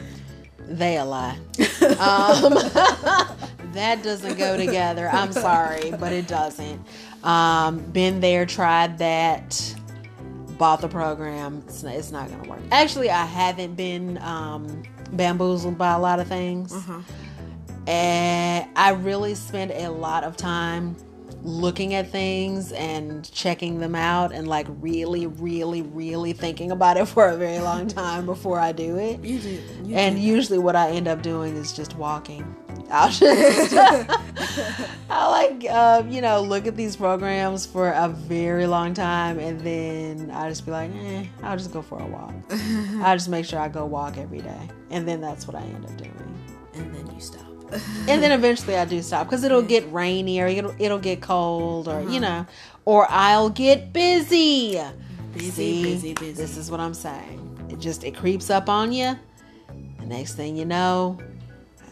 they 0.59 0.97
a 0.99 1.05
lie. 1.05 1.39
Um, 2.01 2.59
that 3.77 4.03
doesn't 4.03 4.37
go 4.39 4.57
together. 4.57 5.09
I'm 5.09 5.33
sorry, 5.33 5.93
but 5.93 6.13
it 6.13 6.27
doesn't. 6.27 6.81
Um, 7.23 7.79
been 7.79 8.21
there, 8.21 8.47
tried 8.47 8.99
that, 8.99 9.75
bought 10.59 10.81
the 10.81 10.89
program. 10.89 11.63
It's 11.67 11.83
not, 11.83 11.95
it's 11.95 12.11
not 12.13 12.31
gonna 12.31 12.49
work. 12.49 12.61
Actually, 12.71 13.11
I 13.11 13.25
haven't 13.25 13.75
been 13.75 14.19
um, 14.19 14.83
bamboozled 15.13 15.79
by 15.79 15.93
a 15.93 15.99
lot 15.99 16.21
of 16.21 16.29
things, 16.29 16.75
and 17.87 18.69
I 18.77 18.91
really 18.91 19.35
spend 19.35 19.71
a 19.73 19.89
lot 19.89 20.25
of 20.25 20.37
time 20.37 20.97
looking 21.43 21.95
at 21.95 22.11
things 22.11 22.73
and 22.73 23.31
checking 23.33 23.79
them 23.79 23.95
out 23.95 24.33
and 24.33 24.49
like 24.49 24.67
really 24.81 25.27
really 25.27 25.83
really 25.83 26.33
thinking 26.33 26.71
about 26.71 26.97
it 26.97 27.07
for 27.15 27.29
a 27.29 27.37
very 27.37 27.61
long 27.61 27.87
time 27.89 28.27
before 28.27 28.59
I 28.59 28.73
do 28.73 28.99
it. 28.99 29.23
You 29.25 29.39
do. 29.39 29.61
You 29.85 29.95
And 29.97 30.19
usually, 30.19 30.59
what 30.59 30.77
I 30.77 30.91
end 30.91 31.09
up 31.09 31.23
doing 31.23 31.57
is 31.57 31.73
just 31.73 31.97
walking. 31.97 32.45
I'll 32.91 33.11
just, 33.11 33.75
I 35.11 35.27
like, 35.29 35.65
uh, 35.69 36.05
you 36.09 36.21
know, 36.21 36.41
look 36.41 36.69
at 36.69 36.77
these 36.77 36.95
programs 36.95 37.67
for 37.67 37.91
a 37.91 38.09
very 38.09 38.67
long 38.69 38.95
time, 38.95 39.41
and 39.41 39.61
then 39.61 40.31
I 40.31 40.49
just 40.49 40.65
be 40.65 40.71
like, 40.71 40.93
eh, 40.95 41.25
I'll 41.43 41.57
just 41.57 41.73
go 41.73 41.83
for 41.83 41.99
a 42.01 42.07
walk. 42.07 42.33
I 43.03 43.17
just 43.17 43.29
make 43.29 43.45
sure 43.45 43.59
I 43.59 43.69
go 43.69 43.87
walk 43.87 44.19
every 44.19 44.41
day, 44.41 44.69
and 44.91 45.07
then 45.09 45.21
that's 45.21 45.49
what 45.49 45.57
I 45.57 45.63
end 45.63 45.85
up 45.85 45.97
doing. 45.97 46.39
and 46.75 46.95
then 46.95 47.13
you 47.13 47.21
stop. 47.21 47.56
And 48.09 48.23
then 48.23 48.33
eventually, 48.33 48.77
I 48.77 48.85
do 48.85 49.03
stop 49.03 49.27
because 49.27 49.45
it'll 49.45 49.63
get 49.63 49.91
rainy 49.93 50.41
or 50.41 50.47
it'll 50.47 50.75
it'll 50.79 50.99
get 50.99 51.21
cold 51.21 51.89
or 51.89 52.01
you 52.03 52.07
uh-huh. 52.07 52.19
know, 52.19 52.47
or 52.85 53.07
I'll 53.11 53.51
get 53.51 53.93
busy. 53.93 54.81
Busy, 55.35 55.51
See, 55.51 55.83
busy, 55.83 56.15
busy. 56.15 56.33
This 56.33 56.57
is 56.57 56.71
what 56.71 56.81
I'm 56.81 56.95
saying. 56.95 57.69
It 57.71 57.79
just 57.79 58.05
it 58.05 58.17
creeps 58.17 58.51
up 58.51 58.69
on 58.69 58.93
you. 58.93 59.17
The 60.01 60.07
next 60.07 60.35
thing 60.35 60.57
you 60.57 60.65
know, 60.65 61.19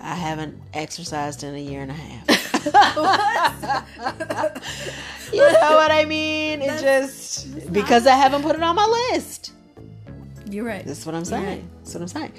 I 0.01 0.15
haven't 0.15 0.61
exercised 0.73 1.43
in 1.43 1.55
a 1.55 1.59
year 1.59 1.83
and 1.83 1.91
a 1.91 1.95
half. 1.95 2.65
you 5.33 5.41
know 5.41 5.77
what 5.77 5.91
I 5.91 6.05
mean? 6.07 6.63
It 6.63 6.81
just 6.81 7.73
because 7.73 8.07
I 8.07 8.15
haven't 8.15 8.43
put 8.43 8.57
it 8.57 8.63
on 8.63 8.77
my 8.77 9.11
list. 9.13 9.53
You're 10.49 10.65
right. 10.65 10.85
That's 10.85 11.05
what 11.05 11.15
I'm 11.15 11.25
saying. 11.25 11.69
That's 11.79 11.95
what 11.95 12.03
I'm 12.03 12.09
saying. 12.09 12.33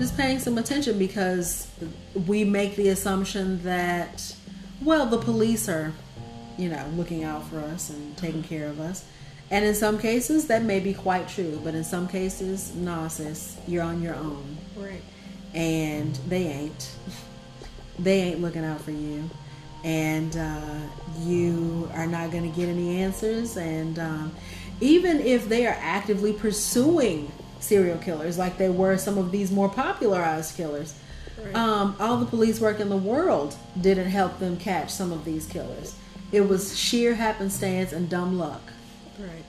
Just 0.00 0.16
paying 0.16 0.38
some 0.38 0.56
attention 0.56 0.98
because 0.98 1.68
we 2.26 2.42
make 2.42 2.74
the 2.74 2.88
assumption 2.88 3.62
that 3.64 4.34
well, 4.80 5.04
the 5.04 5.18
police 5.18 5.68
are, 5.68 5.92
you 6.56 6.70
know, 6.70 6.90
looking 6.96 7.22
out 7.22 7.46
for 7.48 7.58
us 7.58 7.90
and 7.90 8.16
taking 8.16 8.42
care 8.42 8.66
of 8.68 8.80
us. 8.80 9.04
And 9.50 9.62
in 9.62 9.74
some 9.74 9.98
cases, 9.98 10.46
that 10.46 10.62
may 10.62 10.80
be 10.80 10.94
quite 10.94 11.28
true. 11.28 11.60
But 11.62 11.74
in 11.74 11.84
some 11.84 12.08
cases, 12.08 12.74
nah, 12.74 13.08
sis, 13.08 13.58
you're 13.68 13.82
on 13.82 14.00
your 14.00 14.14
own. 14.14 14.56
Right. 14.74 15.02
And 15.52 16.14
they 16.28 16.46
ain't. 16.46 16.96
They 17.98 18.22
ain't 18.22 18.40
looking 18.40 18.64
out 18.64 18.80
for 18.80 18.92
you. 18.92 19.28
And 19.84 20.34
uh, 20.34 20.80
you 21.18 21.90
are 21.92 22.06
not 22.06 22.30
going 22.30 22.50
to 22.50 22.56
get 22.58 22.70
any 22.70 23.02
answers. 23.02 23.58
And 23.58 23.98
um, 23.98 24.32
even 24.80 25.20
if 25.20 25.50
they 25.50 25.66
are 25.66 25.76
actively 25.78 26.32
pursuing 26.32 27.30
serial 27.60 27.98
killers, 27.98 28.38
like 28.38 28.58
they 28.58 28.68
were 28.70 28.96
some 28.96 29.18
of 29.18 29.30
these 29.30 29.50
more 29.50 29.68
popularized 29.68 30.56
killers, 30.56 30.94
Right. 31.42 31.54
um, 31.54 31.96
all 31.98 32.18
the 32.18 32.26
police 32.26 32.60
work 32.60 32.80
in 32.80 32.90
the 32.90 32.96
world 32.98 33.54
didn't 33.80 34.10
help 34.10 34.38
them 34.40 34.56
catch 34.58 34.90
some 34.90 35.10
of 35.12 35.24
these 35.24 35.46
killers. 35.46 35.94
It 36.32 36.42
was 36.42 36.76
sheer 36.78 37.14
happenstance 37.14 37.92
and 37.92 38.08
dumb 38.10 38.38
luck 38.38 38.60
right. 39.18 39.44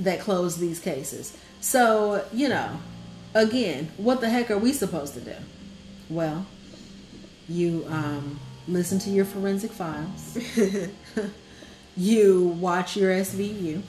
that 0.00 0.18
closed 0.20 0.58
these 0.58 0.80
cases. 0.80 1.36
So, 1.60 2.24
you 2.32 2.48
know, 2.48 2.78
again, 3.34 3.90
what 3.96 4.20
the 4.20 4.28
heck 4.28 4.50
are 4.50 4.58
we 4.58 4.72
supposed 4.72 5.14
to 5.14 5.20
do? 5.20 5.34
Well, 6.10 6.46
you 7.48 7.84
um, 7.88 8.40
listen 8.66 8.98
to 9.00 9.10
your 9.10 9.24
forensic 9.24 9.70
files, 9.70 10.36
you 11.96 12.42
watch 12.60 12.96
your 12.96 13.10
SVU, 13.12 13.82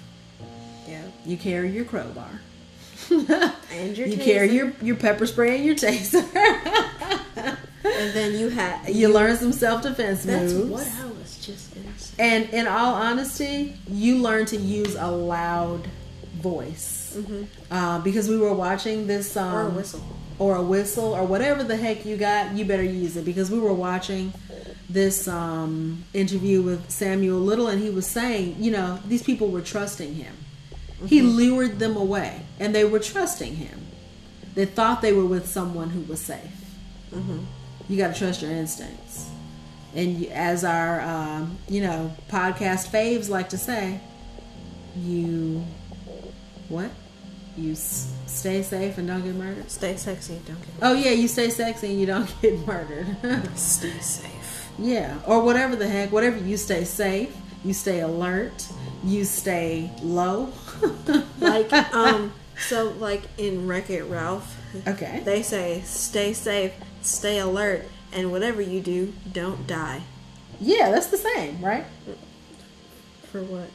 Yeah. 0.87 1.01
you 1.25 1.37
carry 1.37 1.71
your 1.71 1.85
crowbar. 1.85 2.41
And 3.71 3.97
your 3.97 4.07
you 4.07 4.17
carry 4.17 4.49
your, 4.51 4.73
your 4.81 4.95
pepper 4.95 5.25
spray 5.25 5.55
and 5.55 5.65
your 5.65 5.75
taser. 5.75 6.23
And 7.81 8.13
then 8.13 8.37
you 8.37 8.49
had 8.49 8.89
you 8.93 9.07
learn 9.09 9.37
some 9.37 9.51
self 9.53 9.81
defense 9.83 10.23
That's 10.23 10.53
moves. 10.53 10.69
what 10.69 10.87
I 11.01 11.05
was 11.05 11.45
just. 11.45 11.69
And 12.19 12.49
in 12.49 12.67
all 12.67 12.93
honesty, 12.93 13.77
you 13.87 14.17
learn 14.17 14.45
to 14.47 14.57
use 14.57 14.95
a 14.95 15.07
loud 15.07 15.87
voice. 16.35 17.17
Uh, 17.71 17.99
because 17.99 18.29
we 18.29 18.37
were 18.37 18.53
watching 18.53 19.07
this. 19.07 19.35
Um, 19.37 19.49
Mm-hmm. 19.49 19.55
Or 19.55 19.67
a 19.67 19.69
whistle. 19.69 20.01
Or 20.39 20.55
a 20.55 20.61
whistle, 20.63 21.13
or 21.13 21.25
whatever 21.25 21.63
the 21.63 21.75
heck 21.75 22.05
you 22.05 22.15
got, 22.17 22.53
you 22.55 22.63
better 22.65 22.83
use 22.83 23.17
it. 23.17 23.25
Because 23.25 23.49
we 23.51 23.59
were 23.59 23.73
watching 23.73 24.33
this 24.89 25.27
um, 25.27 26.03
interview 26.13 26.61
with 26.61 26.89
Samuel 26.89 27.39
Little, 27.39 27.67
and 27.67 27.81
he 27.81 27.89
was 27.89 28.07
saying, 28.07 28.55
you 28.59 28.71
know, 28.71 28.99
these 29.07 29.21
people 29.23 29.49
were 29.49 29.61
trusting 29.61 30.15
him. 30.15 30.33
He 31.05 31.19
Mm-hmm. 31.21 31.29
lured 31.29 31.79
them 31.79 31.95
away, 31.95 32.41
and 32.59 32.73
they 32.75 32.83
were 32.85 32.99
trusting 32.99 33.55
him. 33.55 33.87
They 34.55 34.65
thought 34.65 35.01
they 35.01 35.13
were 35.13 35.25
with 35.25 35.47
someone 35.47 35.89
who 35.91 36.01
was 36.01 36.19
safe. 36.19 36.41
Mm-hmm. 37.13 37.39
You 37.87 37.97
got 37.97 38.13
to 38.13 38.19
trust 38.19 38.41
your 38.41 38.51
instincts. 38.51 39.29
And 39.95 40.25
as 40.27 40.63
our, 40.63 41.01
um, 41.01 41.57
you 41.67 41.81
know, 41.81 42.13
podcast 42.29 42.89
faves 42.89 43.29
like 43.29 43.49
to 43.49 43.57
say, 43.57 43.99
you, 44.97 45.63
what? 46.67 46.91
You 47.57 47.71
s- 47.73 48.13
stay 48.27 48.61
safe 48.61 48.97
and 48.97 49.07
don't 49.07 49.23
get 49.23 49.35
murdered. 49.35 49.69
Stay 49.71 49.95
sexy, 49.97 50.33
and 50.33 50.45
don't 50.45 50.59
get 50.59 50.69
Oh 50.81 50.93
yeah, 50.93 51.11
you 51.11 51.27
stay 51.27 51.49
sexy 51.49 51.87
and 51.91 51.99
you 51.99 52.05
don't 52.05 52.29
get 52.41 52.65
murdered. 52.67 53.07
Stay 53.57 53.97
safe. 53.99 54.69
yeah, 54.77 55.17
or 55.25 55.41
whatever 55.41 55.75
the 55.75 55.87
heck, 55.87 56.11
whatever. 56.11 56.37
You 56.37 56.57
stay 56.57 56.83
safe. 56.83 57.35
You 57.65 57.73
stay 57.73 57.99
alert. 58.01 58.65
You 59.03 59.25
stay 59.25 59.91
low. 60.01 60.51
Like 61.39 61.71
um 61.93 62.33
so 62.67 62.89
like 62.99 63.23
in 63.37 63.67
Wreck 63.67 63.89
It 63.89 64.03
Ralph 64.03 64.57
okay. 64.87 65.21
they 65.23 65.41
say 65.41 65.81
stay 65.85 66.33
safe, 66.33 66.73
stay 67.01 67.39
alert, 67.39 67.85
and 68.11 68.31
whatever 68.31 68.61
you 68.61 68.81
do, 68.81 69.13
don't 69.31 69.65
die. 69.67 70.01
Yeah, 70.59 70.91
that's 70.91 71.07
the 71.07 71.17
same, 71.17 71.61
right? 71.63 71.85
For 73.31 73.41
what? 73.43 73.69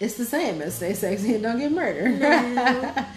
It's 0.00 0.14
the 0.14 0.24
same 0.24 0.62
as 0.62 0.76
stay 0.76 0.94
sexy 0.94 1.34
and 1.34 1.42
don't 1.42 1.58
get 1.58 1.72
murdered. 1.72 2.18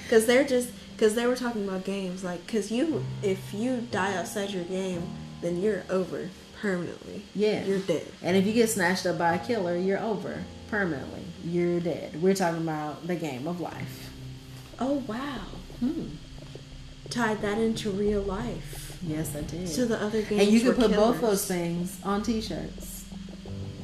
Because 0.03 0.25
they're 0.27 0.43
just 0.43 0.71
because 0.95 1.15
they 1.15 1.27
were 1.27 1.35
talking 1.35 1.67
about 1.67 1.83
games 1.83 2.23
like 2.23 2.45
because 2.45 2.71
you 2.71 3.03
if 3.23 3.53
you 3.53 3.87
die 3.91 4.15
outside 4.15 4.51
your 4.51 4.63
game 4.65 5.03
then 5.41 5.59
you're 5.61 5.83
over 5.89 6.29
permanently. 6.61 7.23
Yeah. 7.33 7.63
you're 7.65 7.79
dead. 7.79 8.05
And 8.21 8.37
if 8.37 8.45
you 8.45 8.53
get 8.53 8.69
snatched 8.69 9.07
up 9.07 9.17
by 9.17 9.33
a 9.33 9.39
killer, 9.39 9.75
you're 9.75 9.99
over 9.99 10.43
permanently. 10.71 11.23
You're 11.43 11.79
dead. 11.81 12.19
We're 12.21 12.33
talking 12.33 12.61
about 12.63 13.05
the 13.05 13.15
game 13.15 13.47
of 13.47 13.59
life. 13.61 14.09
Oh 14.79 15.03
wow! 15.05 15.41
Hmm. 15.79 16.05
Tied 17.09 17.41
that 17.41 17.59
into 17.59 17.91
real 17.91 18.21
life. 18.21 18.97
Yes, 19.05 19.35
I 19.35 19.41
did. 19.41 19.67
So 19.67 19.85
the 19.85 20.01
other 20.01 20.21
games 20.21 20.41
and 20.41 20.51
you 20.51 20.61
can 20.61 20.73
put 20.73 20.91
both 20.95 21.19
those 21.21 21.45
things 21.45 21.99
on 22.03 22.23
T-shirts. 22.23 23.05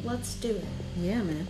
Let's 0.04 0.36
do 0.36 0.52
it. 0.56 0.66
Yeah, 0.98 1.22
man. 1.24 1.48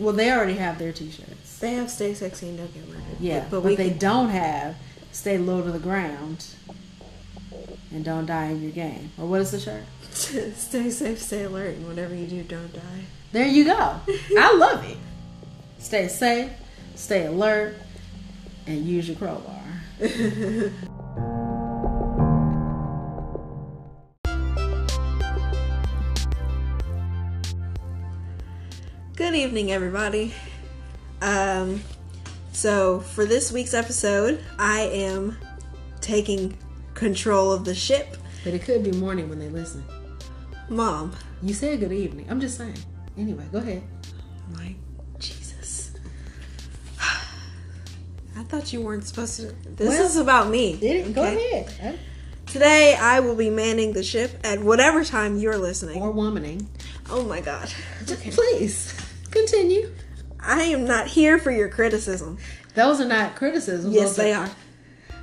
Well, 0.00 0.14
they 0.14 0.32
already 0.32 0.54
have 0.54 0.78
their 0.78 0.92
T-shirts. 0.92 1.58
They 1.58 1.74
have 1.74 1.88
stay 1.90 2.12
sexy 2.14 2.48
and 2.48 2.58
don't 2.58 2.74
get 2.74 2.88
murdered. 2.88 3.02
Yeah, 3.20 3.40
but, 3.40 3.50
but, 3.50 3.60
we 3.62 3.76
they 3.76 3.90
can- 3.90 3.98
don't 3.98 4.28
have 4.30 4.76
stay 5.12 5.38
low 5.38 5.62
to 5.62 5.70
the 5.70 5.78
ground 5.78 6.44
and 7.92 8.04
don't 8.04 8.26
die 8.26 8.46
in 8.46 8.62
your 8.62 8.72
game. 8.72 9.12
Or 9.18 9.26
what 9.26 9.40
is 9.42 9.52
the 9.52 9.60
shirt? 9.60 9.84
stay 10.10 10.90
safe, 10.90 11.20
stay 11.22 11.44
alert, 11.44 11.76
and 11.76 11.86
whatever 11.86 12.14
you 12.14 12.26
do, 12.26 12.42
don't 12.42 12.72
die. 12.72 13.04
There 13.32 13.46
you 13.46 13.64
go. 13.64 13.96
I 14.38 14.54
love 14.56 14.84
it. 14.84 14.98
Stay 15.78 16.06
safe, 16.08 16.50
stay 16.94 17.24
alert, 17.24 17.74
and 18.66 18.84
use 18.84 19.08
your 19.08 19.16
crowbar. 19.16 19.58
Good 29.16 29.34
evening, 29.34 29.72
everybody. 29.72 30.34
Um, 31.22 31.80
so 32.52 33.00
for 33.00 33.24
this 33.24 33.50
week's 33.50 33.72
episode, 33.72 34.44
I 34.58 34.80
am 34.80 35.38
taking 36.02 36.54
control 36.92 37.50
of 37.50 37.64
the 37.64 37.74
ship. 37.74 38.18
But 38.44 38.52
it 38.52 38.62
could 38.62 38.84
be 38.84 38.92
morning 38.92 39.30
when 39.30 39.38
they 39.38 39.48
listen. 39.48 39.82
Mom, 40.68 41.16
You 41.42 41.54
said 41.54 41.80
good 41.80 41.92
evening. 41.92 42.26
I'm 42.28 42.40
just 42.40 42.58
saying. 42.58 42.76
Anyway, 43.16 43.44
go 43.52 43.58
ahead. 43.58 43.82
my 44.56 44.74
Jesus. 45.18 45.92
I 47.00 48.42
thought 48.44 48.72
you 48.72 48.80
weren't 48.80 49.04
supposed 49.04 49.36
to. 49.36 49.52
This 49.76 49.88
Well, 49.88 50.06
is 50.06 50.16
about 50.16 50.48
me. 50.48 50.76
Go 51.12 51.22
okay? 51.22 51.64
ahead. 51.66 51.98
Today, 52.46 52.96
I 53.00 53.20
will 53.20 53.34
be 53.36 53.48
manning 53.50 53.92
the 53.92 54.02
ship 54.02 54.38
at 54.44 54.60
whatever 54.60 55.04
time 55.04 55.38
you're 55.38 55.58
listening. 55.58 56.00
Or 56.02 56.12
womaning. 56.12 56.66
Oh 57.10 57.24
my 57.24 57.40
God. 57.40 57.72
Please 58.06 58.94
continue. 59.30 59.90
I 60.40 60.62
am 60.64 60.84
not 60.84 61.06
here 61.06 61.38
for 61.38 61.50
your 61.50 61.68
criticism. 61.68 62.38
Those 62.74 63.00
are 63.00 63.06
not 63.06 63.36
criticisms. 63.36 63.94
Yes, 63.94 64.16
they 64.16 64.32
are. 64.32 64.50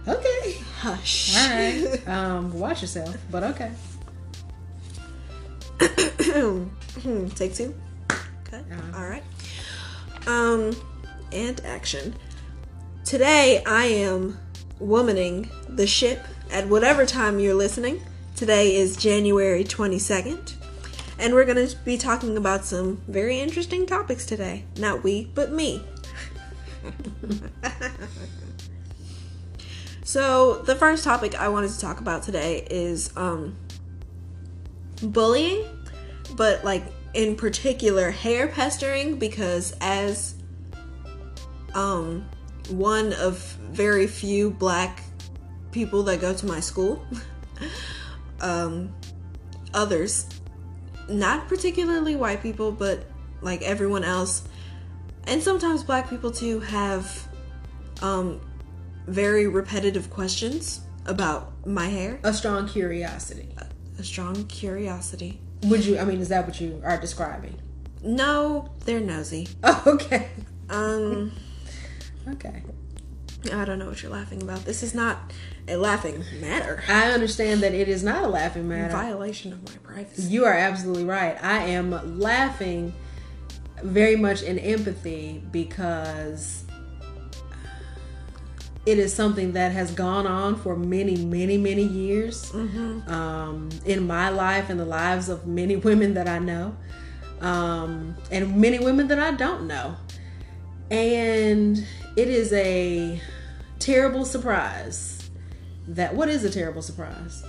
Okay. 0.08 0.54
Hush. 0.80 1.36
All 1.38 1.50
right. 1.50 2.08
um, 2.08 2.58
watch 2.58 2.82
yourself. 2.82 3.16
But 3.30 3.44
okay. 3.44 3.72
Take 7.36 7.54
two. 7.54 7.76
Okay. 8.48 8.64
Uh-huh. 8.72 8.98
All 8.98 9.10
right. 9.10 9.24
Um, 10.28 10.74
and 11.34 11.60
action. 11.66 12.16
Today 13.04 13.62
I 13.66 13.86
am 13.86 14.38
womaning 14.80 15.50
the 15.68 15.86
ship 15.86 16.26
at 16.52 16.68
whatever 16.70 17.06
time 17.06 17.40
you're 17.40 17.54
listening. 17.54 18.02
Today 18.38 18.76
is 18.78 18.96
January 18.96 19.66
22nd. 19.66 20.54
And 21.18 21.34
we're 21.34 21.44
going 21.44 21.68
to 21.68 21.76
be 21.84 21.98
talking 21.98 22.38
about 22.38 22.64
some 22.64 23.02
very 23.10 23.38
interesting 23.40 23.86
topics 23.86 24.26
today. 24.26 24.64
Not 24.78 25.04
we, 25.04 25.30
but 25.36 25.52
me. 25.52 25.84
so, 30.06 30.60
the 30.60 30.76
first 30.76 31.04
topic 31.04 31.36
I 31.36 31.50
wanted 31.50 31.72
to 31.72 31.80
talk 31.80 32.00
about 32.00 32.24
today 32.24 32.66
is 32.70 33.12
um, 33.18 33.58
bullying, 35.02 35.66
but 36.36 36.64
like 36.64 36.84
in 37.14 37.36
particular 37.36 38.12
hair 38.12 38.48
pestering 38.48 39.18
because 39.18 39.76
as 39.82 40.36
um 41.74 42.28
one 42.70 43.14
of 43.14 43.38
very 43.72 44.06
few 44.08 44.52
black 44.52 45.04
people 45.72 46.04
that 46.04 46.22
go 46.22 46.34
to 46.34 46.46
my 46.46 46.60
school 46.60 47.04
um 48.42 48.94
others 49.74 50.28
not 51.08 51.48
particularly 51.48 52.16
white 52.16 52.42
people 52.42 52.72
but 52.72 53.06
like 53.42 53.62
everyone 53.64 54.04
else 54.04 54.44
and 55.26 55.42
sometimes 55.42 55.84
black 55.84 56.10
people 56.10 56.32
too 56.32 56.60
have 56.60 57.28
um 58.02 58.40
very 59.08 59.48
repetitive 59.48 60.10
questions 60.10 60.82
about 61.06 61.66
my 61.66 61.88
hair 61.88 62.20
A 62.24 62.34
strong 62.34 62.68
curiosity. 62.68 63.50
a 63.98 64.04
strong 64.04 64.46
curiosity 64.46 65.42
Would 65.64 65.86
you? 65.86 66.00
I 66.00 66.06
mean, 66.06 66.22
is 66.22 66.30
that 66.30 66.46
what 66.46 66.60
you 66.62 66.82
are 66.86 66.98
describing? 67.00 67.56
no 68.02 68.70
they're 68.86 69.02
nosy 69.02 69.46
Oh, 69.64 69.84
okay. 69.86 70.30
um 70.70 71.32
Okay. 72.30 72.64
I 73.54 73.66
don't 73.66 73.80
know 73.80 73.88
what 73.88 74.04
you're 74.04 74.12
laughing 74.12 74.44
about. 74.44 74.66
This 74.66 74.84
is 74.84 74.94
not 74.94 75.32
a 75.68 75.78
laughing 75.78 76.24
matter. 76.42 76.84
I 76.88 77.12
understand 77.12 77.62
that 77.62 77.74
it 77.74 77.88
is 77.88 78.04
not 78.04 78.24
a 78.24 78.28
laughing 78.28 78.68
matter. 78.68 78.92
Violation 78.92 79.54
of 79.54 79.64
my 79.64 79.78
privacy. 79.82 80.24
You 80.24 80.46
are 80.46 80.54
absolutely 80.54 81.06
right. 81.06 81.42
I 81.44 81.64
am 81.64 82.20
laughing 82.20 82.94
very 83.82 84.16
much 84.18 84.44
in 84.44 84.60
empathy 84.60 85.42
because 85.52 86.66
it 88.86 88.98
is 88.98 89.14
something 89.14 89.54
that 89.54 89.72
has 89.72 89.92
gone 89.92 90.26
on 90.26 90.56
for 90.56 90.76
many, 90.76 91.18
many, 91.18 91.58
many 91.58 91.84
years 91.84 92.54
um, 92.54 93.70
in 93.86 94.08
my 94.08 94.30
life 94.30 94.70
and 94.70 94.80
the 94.80 94.86
lives 94.86 95.30
of 95.30 95.46
many 95.46 95.76
women 95.90 96.14
that 96.14 96.28
I 96.28 96.40
know, 96.40 96.76
um, 97.42 98.16
and 98.32 98.56
many 98.56 98.80
women 98.80 99.08
that 99.10 99.20
I 99.20 99.32
don't 99.32 99.68
know. 99.68 99.96
And 100.90 101.86
it 102.16 102.30
is 102.30 102.52
a 102.54 103.22
terrible 103.80 104.26
surprise. 104.26 105.30
That 105.88 106.16
what 106.16 106.30
is 106.30 106.44
a 106.44 106.50
terrible 106.50 106.82
surprise? 106.82 107.44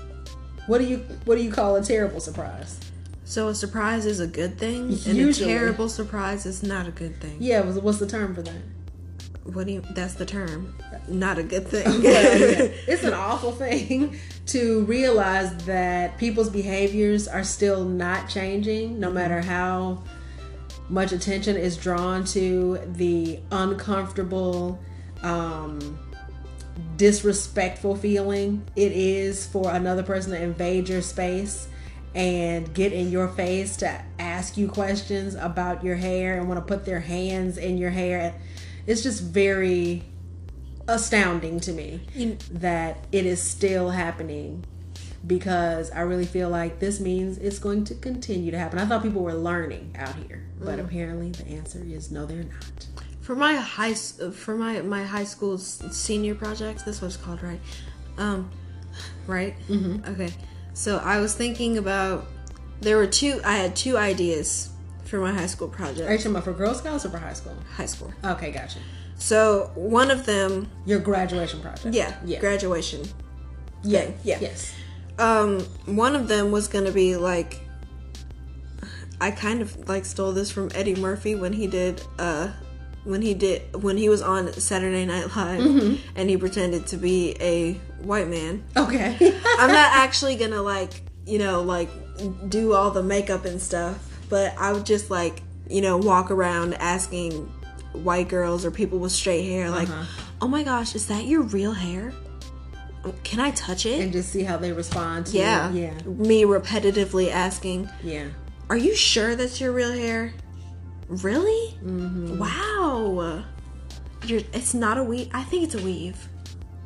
What 0.66 0.78
do 0.78 0.84
you 0.84 0.98
what 1.24 1.36
do 1.36 1.42
you 1.42 1.50
call 1.50 1.76
a 1.76 1.82
terrible 1.82 2.20
surprise? 2.20 2.80
So 3.24 3.48
a 3.48 3.54
surprise 3.54 4.06
is 4.06 4.18
a 4.18 4.26
good 4.26 4.58
thing, 4.58 4.88
and 5.06 5.16
Usually. 5.16 5.52
a 5.52 5.58
terrible 5.58 5.88
surprise 5.88 6.46
is 6.46 6.62
not 6.62 6.88
a 6.88 6.90
good 6.90 7.20
thing. 7.20 7.36
Yeah, 7.38 7.60
what's 7.60 7.98
the 7.98 8.06
term 8.06 8.34
for 8.34 8.42
that? 8.42 8.62
What 9.44 9.66
do 9.66 9.72
you? 9.72 9.82
That's 9.90 10.14
the 10.14 10.26
term. 10.26 10.74
Not 11.08 11.38
a 11.38 11.42
good 11.42 11.66
thing. 11.66 11.86
Yeah. 12.02 12.68
It's 12.86 13.04
an 13.04 13.14
awful 13.14 13.52
thing 13.52 14.18
to 14.46 14.84
realize 14.84 15.56
that 15.64 16.18
people's 16.18 16.50
behaviors 16.50 17.28
are 17.28 17.44
still 17.44 17.84
not 17.84 18.28
changing, 18.28 19.00
no 19.00 19.10
matter 19.10 19.40
how 19.40 20.02
much 20.88 21.12
attention 21.12 21.56
is 21.56 21.76
drawn 21.76 22.24
to 22.24 22.80
the 22.94 23.38
uncomfortable, 23.52 24.80
um, 25.22 25.98
disrespectful 26.96 27.96
feeling 27.96 28.62
it 28.76 28.92
is 28.92 29.46
for 29.46 29.70
another 29.72 30.02
person 30.02 30.32
to 30.32 30.42
invade 30.42 30.88
your 30.88 31.00
space 31.00 31.68
and 32.14 32.74
get 32.74 32.92
in 32.92 33.10
your 33.10 33.28
face 33.28 33.76
to 33.76 34.04
ask 34.18 34.56
you 34.56 34.66
questions 34.66 35.34
about 35.36 35.84
your 35.84 35.94
hair 35.94 36.38
and 36.38 36.48
want 36.48 36.58
to 36.58 36.74
put 36.74 36.84
their 36.84 37.00
hands 37.00 37.56
in 37.56 37.78
your 37.78 37.90
hair. 37.90 38.34
It's 38.86 39.02
just 39.02 39.22
very 39.22 40.04
astounding 40.88 41.60
to 41.60 41.72
me 41.72 42.00
You- 42.14 42.38
that 42.52 43.04
it 43.12 43.26
is 43.26 43.40
still 43.40 43.90
happening 43.90 44.64
because 45.26 45.90
I 45.90 46.00
really 46.00 46.24
feel 46.26 46.48
like 46.48 46.78
this 46.80 46.98
means 46.98 47.36
it's 47.38 47.58
going 47.58 47.84
to 47.84 47.94
continue 47.94 48.50
to 48.50 48.58
happen. 48.58 48.78
I 48.78 48.86
thought 48.86 49.02
people 49.02 49.22
were 49.22 49.34
learning 49.34 49.94
out 49.98 50.14
here, 50.26 50.42
but 50.58 50.78
apparently 50.78 51.30
the 51.30 51.46
answer 51.48 51.82
is 51.86 52.10
no, 52.10 52.24
they're 52.26 52.44
not. 52.44 52.86
for 53.20 53.34
my 53.36 53.54
high 53.54 53.92
for 53.94 54.56
my 54.56 54.80
my 54.80 55.04
high 55.04 55.24
school 55.24 55.58
senior 55.58 56.34
project 56.34 56.84
this 56.86 57.00
was 57.00 57.16
called 57.18 57.40
right 57.42 57.60
um 58.18 58.50
right 59.28 59.54
mm-hmm. 59.68 60.02
okay 60.10 60.32
so 60.74 60.96
i 61.04 61.20
was 61.20 61.34
thinking 61.34 61.78
about 61.78 62.26
there 62.80 62.96
were 62.96 63.06
two 63.06 63.40
i 63.44 63.52
had 63.52 63.76
two 63.76 63.96
ideas 63.96 64.70
for 65.10 65.18
my 65.18 65.32
high 65.32 65.46
school 65.46 65.68
Are 65.68 65.70
you 65.70 65.76
project 65.76 66.08
talking 66.08 66.30
about 66.30 66.44
for 66.44 66.52
Girl 66.52 66.72
Scouts 66.74 67.04
or 67.04 67.10
for 67.10 67.18
high 67.18 67.32
school? 67.34 67.56
high 67.76 67.86
school 67.86 68.12
Okay, 68.24 68.50
gotcha. 68.52 68.78
so 69.18 69.70
one 69.74 70.10
of 70.10 70.24
them 70.26 70.68
Your 70.86 71.00
graduation 71.00 71.60
project. 71.60 71.94
yeah, 71.94 72.14
Yeah. 72.24 72.38
graduation 72.40 73.02
yeah. 73.82 74.00
thing, 74.02 74.18
yeah. 74.24 74.38
Yes. 74.40 74.72
um 75.18 75.60
one 75.86 76.14
of 76.14 76.28
them 76.28 76.50
was 76.52 76.68
gonna 76.68 76.92
be 76.92 77.16
like 77.16 77.60
i 79.20 79.30
kind 79.30 79.60
of 79.60 79.88
like 79.88 80.04
stole 80.04 80.32
this 80.32 80.50
from 80.50 80.70
eddie 80.74 80.94
murphy 80.94 81.34
when 81.34 81.52
he 81.52 81.66
did 81.66 82.02
uh 82.18 82.48
when 83.04 83.22
he 83.22 83.34
did 83.34 83.62
when 83.82 83.96
he 83.96 84.08
was 84.08 84.22
on 84.22 84.52
saturday 84.54 85.04
night 85.06 85.34
live 85.36 85.98
and 86.16 86.30
he 86.30 86.36
pretended 86.36 86.86
to 86.86 86.96
be 86.96 87.34
a 87.40 87.72
white 88.02 88.28
man 88.28 88.62
Okay. 88.76 89.16
i'm 89.58 89.68
not 89.72 89.90
actually 90.04 90.36
gonna 90.36 90.62
like 90.62 91.02
you 91.26 91.38
know 91.38 91.62
like 91.62 91.88
do 92.48 92.72
all 92.74 92.90
the 92.90 93.02
makeup 93.02 93.44
and 93.44 93.60
stuff 93.60 94.09
but 94.30 94.56
i 94.56 94.72
would 94.72 94.86
just 94.86 95.10
like 95.10 95.42
you 95.68 95.80
know 95.82 95.98
walk 95.98 96.30
around 96.30 96.72
asking 96.74 97.32
white 97.92 98.28
girls 98.28 98.64
or 98.64 98.70
people 98.70 98.98
with 98.98 99.12
straight 99.12 99.44
hair 99.44 99.68
like 99.70 99.88
oh 100.40 100.48
my 100.48 100.62
gosh 100.62 100.94
is 100.94 101.06
that 101.08 101.24
your 101.26 101.42
real 101.42 101.72
hair 101.72 102.12
can 103.24 103.40
i 103.40 103.50
touch 103.50 103.84
it 103.86 104.00
and 104.00 104.12
just 104.12 104.30
see 104.30 104.42
how 104.42 104.56
they 104.56 104.72
respond 104.72 105.26
to 105.26 105.36
yeah. 105.36 105.70
it. 105.70 105.74
Yeah. 105.74 105.94
Me 106.06 106.44
repetitively 106.44 107.30
asking, 107.30 107.88
Yeah. 108.02 108.26
Are 108.68 108.76
you 108.76 108.94
sure 108.94 109.34
that's 109.34 109.60
your 109.60 109.72
real 109.72 109.90
hair? 109.92 110.32
Really? 111.08 111.74
Mm-hmm. 111.82 112.38
Wow. 112.38 113.42
You're, 114.26 114.42
it's 114.52 114.74
not 114.74 114.96
a 114.98 115.02
weave. 115.02 115.28
I 115.34 115.42
think 115.42 115.64
it's 115.64 115.74
a 115.74 115.82
weave. 115.82 116.28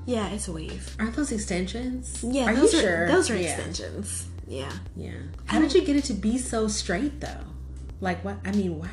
Yeah, 0.06 0.28
it's 0.30 0.48
a 0.48 0.52
weave. 0.52 0.96
Aren't 0.98 1.14
those 1.16 1.30
extensions? 1.32 2.24
Yeah, 2.26 2.46
Are 2.46 2.54
those 2.54 2.72
you 2.72 2.78
are 2.78 2.82
sure? 2.82 3.08
those 3.08 3.28
are 3.28 3.36
Yeah. 3.36 3.54
extensions. 3.54 4.28
Yeah. 4.46 4.72
Yeah. 4.96 5.12
How 5.46 5.60
did 5.60 5.72
you 5.74 5.82
get 5.82 5.96
it 5.96 6.04
to 6.04 6.12
be 6.14 6.38
so 6.38 6.68
straight 6.68 7.20
though? 7.20 7.44
Like 8.00 8.24
what? 8.24 8.36
I 8.44 8.52
mean, 8.52 8.78
wow. 8.78 8.86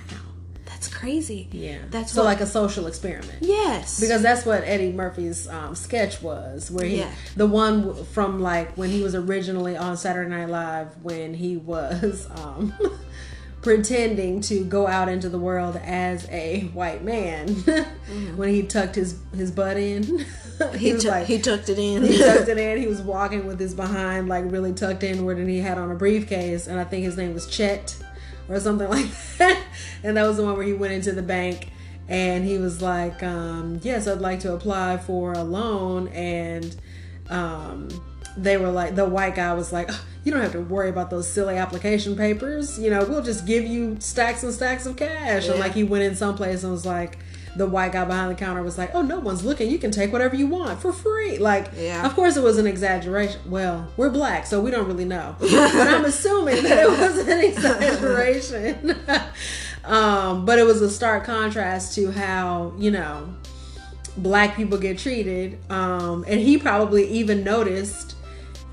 That's 0.66 0.88
crazy. 0.88 1.48
Yeah. 1.52 1.80
That's 1.92 2.12
so 2.14 2.22
what- 2.22 2.28
like 2.28 2.42
a 2.42 2.46
social 2.46 2.88
experiment. 2.88 3.40
Yes. 3.42 4.00
Because 4.00 4.22
that's 4.22 4.46
what 4.46 4.64
Eddie 4.64 4.92
Murphy's 4.94 5.48
um, 5.50 5.76
sketch 5.76 6.22
was, 6.22 6.72
where 6.72 6.86
he, 6.86 7.00
Yeah. 7.00 7.12
the 7.36 7.46
one 7.46 8.04
from 8.06 8.40
like 8.40 8.76
when 8.78 8.90
he 8.90 9.04
was 9.04 9.14
originally 9.14 9.76
on 9.78 9.98
Saturday 9.98 10.30
Night 10.30 10.50
Live, 10.50 11.04
when 11.04 11.34
he 11.34 11.58
was 11.58 12.28
um, 12.36 12.74
pretending 13.62 14.42
to 14.42 14.64
go 14.64 14.88
out 14.88 15.08
into 15.10 15.30
the 15.30 15.38
world 15.38 15.76
as 15.84 16.28
a 16.30 16.62
white 16.74 17.04
man, 17.04 17.48
when 18.36 18.50
he 18.50 18.64
tucked 18.64 18.96
his 18.96 19.20
his 19.36 19.52
butt 19.52 19.78
in, 19.78 20.26
he, 20.74 20.88
he, 20.88 20.94
was 20.94 21.04
took 21.04 21.12
like 21.12 21.28
he 21.28 21.40
tucked 21.40 21.70
it 21.70 21.80
in. 21.80 22.04
he 22.04 22.18
tucked 22.18 22.48
it 22.50 22.58
in. 22.58 22.78
He 22.80 22.88
was 22.88 23.02
walking 23.02 23.46
with 23.48 23.60
his 23.60 23.74
behind 23.74 24.28
like 24.28 24.46
really 24.48 24.74
tucked 24.74 25.04
inward, 25.04 25.38
and 25.38 25.50
he 25.50 25.60
had 25.60 25.78
on 25.78 25.92
a 25.92 25.96
briefcase, 25.96 26.68
and 26.68 26.80
I 26.80 26.84
think 26.84 27.04
his 27.04 27.18
name 27.18 27.34
was 27.34 27.48
Chet 27.48 27.96
or 28.50 28.60
something 28.60 28.90
like 28.98 29.08
that. 29.38 29.64
And 30.04 30.18
that 30.18 30.28
was 30.28 30.38
the 30.38 30.44
one 30.44 30.56
where 30.58 30.66
he 30.66 30.74
went 30.74 30.94
into 30.94 31.12
the 31.12 31.22
bank 31.22 31.70
and 32.10 32.44
he 32.44 32.58
was 32.58 32.82
like, 32.82 33.22
um, 33.24 33.80
"Yes, 33.84 34.08
I'd 34.08 34.20
like 34.20 34.42
to 34.42 34.54
apply 34.54 34.98
for 34.98 35.34
a 35.34 35.44
loan," 35.44 36.08
and 36.10 36.76
um, 37.30 37.88
they 38.36 38.58
were 38.58 38.70
like, 38.70 38.96
the 38.96 39.06
white 39.06 39.36
guy 39.36 39.54
was 39.54 39.72
like. 39.72 39.90
"Oh, 39.92 40.06
You 40.24 40.32
don't 40.32 40.42
have 40.42 40.52
to 40.52 40.62
worry 40.62 40.90
about 40.90 41.10
those 41.10 41.28
silly 41.28 41.58
application 41.58 42.16
papers. 42.16 42.78
You 42.78 42.92
know, 42.92 43.04
we'll 43.06 43.24
just 43.24 43.48
give 43.48 43.66
you 43.66 43.98
stacks 44.00 44.44
and 44.44 44.54
stacks 44.54 44.86
of 44.86 44.96
cash. 44.96 45.48
And 45.48 45.60
like 45.60 45.74
he 45.74 45.84
went 45.84 46.04
in 46.04 46.16
someplace 46.16 46.62
and 46.64 46.72
was 46.72 46.86
like, 46.86 47.18
the 47.56 47.68
white 47.68 47.92
guy 47.92 48.06
behind 48.06 48.32
the 48.32 48.36
counter 48.36 48.64
was 48.64 48.78
like, 48.78 48.96
"Oh, 48.96 49.02
no 49.02 49.20
one's 49.20 49.44
looking. 49.44 49.70
You 49.70 49.78
can 49.78 49.92
take 49.92 50.12
whatever 50.14 50.36
you 50.36 50.48
want 50.48 50.82
for 50.82 50.94
free." 50.94 51.38
Like, 51.38 51.68
Yeah. 51.78 52.06
of 52.06 52.14
course, 52.16 52.38
it 52.38 52.44
was 52.44 52.58
an 52.58 52.66
exaggeration. 52.68 53.42
Well, 53.46 53.88
we're 53.98 54.10
black, 54.10 54.46
so 54.46 54.62
we 54.62 54.72
don't 54.72 54.88
really 54.88 55.06
know, 55.06 55.36
but 55.40 55.88
I'm 55.88 56.06
assuming 56.06 56.64
that 56.64 56.80
it 56.80 56.90
was 56.90 57.18
an 57.28 57.44
exaggeration. 57.44 58.96
um, 59.86 60.46
but 60.46 60.60
it 60.60 60.66
was 60.66 60.82
a 60.82 60.90
stark 60.90 61.26
contrast 61.26 61.96
to 61.96 62.12
how 62.12 62.74
you 62.78 62.92
know 62.92 63.34
black 64.18 64.56
people 64.56 64.78
get 64.78 64.98
treated, 64.98 65.58
um, 65.72 66.24
and 66.28 66.40
he 66.40 66.58
probably 66.58 67.08
even 67.10 67.44
noticed 67.44 68.16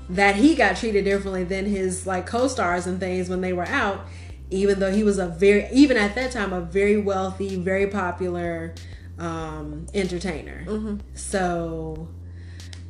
that 0.09 0.35
he 0.35 0.55
got 0.55 0.75
treated 0.75 1.05
differently 1.05 1.43
than 1.43 1.65
his 1.65 2.07
like 2.07 2.25
co-stars 2.25 2.87
and 2.87 2.99
things 2.99 3.29
when 3.29 3.41
they 3.41 3.53
were 3.53 3.67
out 3.67 4.01
even 4.51 4.79
though 4.79 4.91
he 4.91 5.03
was 5.03 5.17
a 5.19 5.27
very 5.27 5.67
even 5.71 5.97
at 5.97 6.15
that 6.15 6.31
time 6.31 6.53
a 6.53 6.61
very 6.61 6.97
wealthy 6.97 7.55
very 7.55 7.87
popular 7.87 8.73
um 9.17 9.85
entertainer. 9.93 10.65
So 11.13 12.07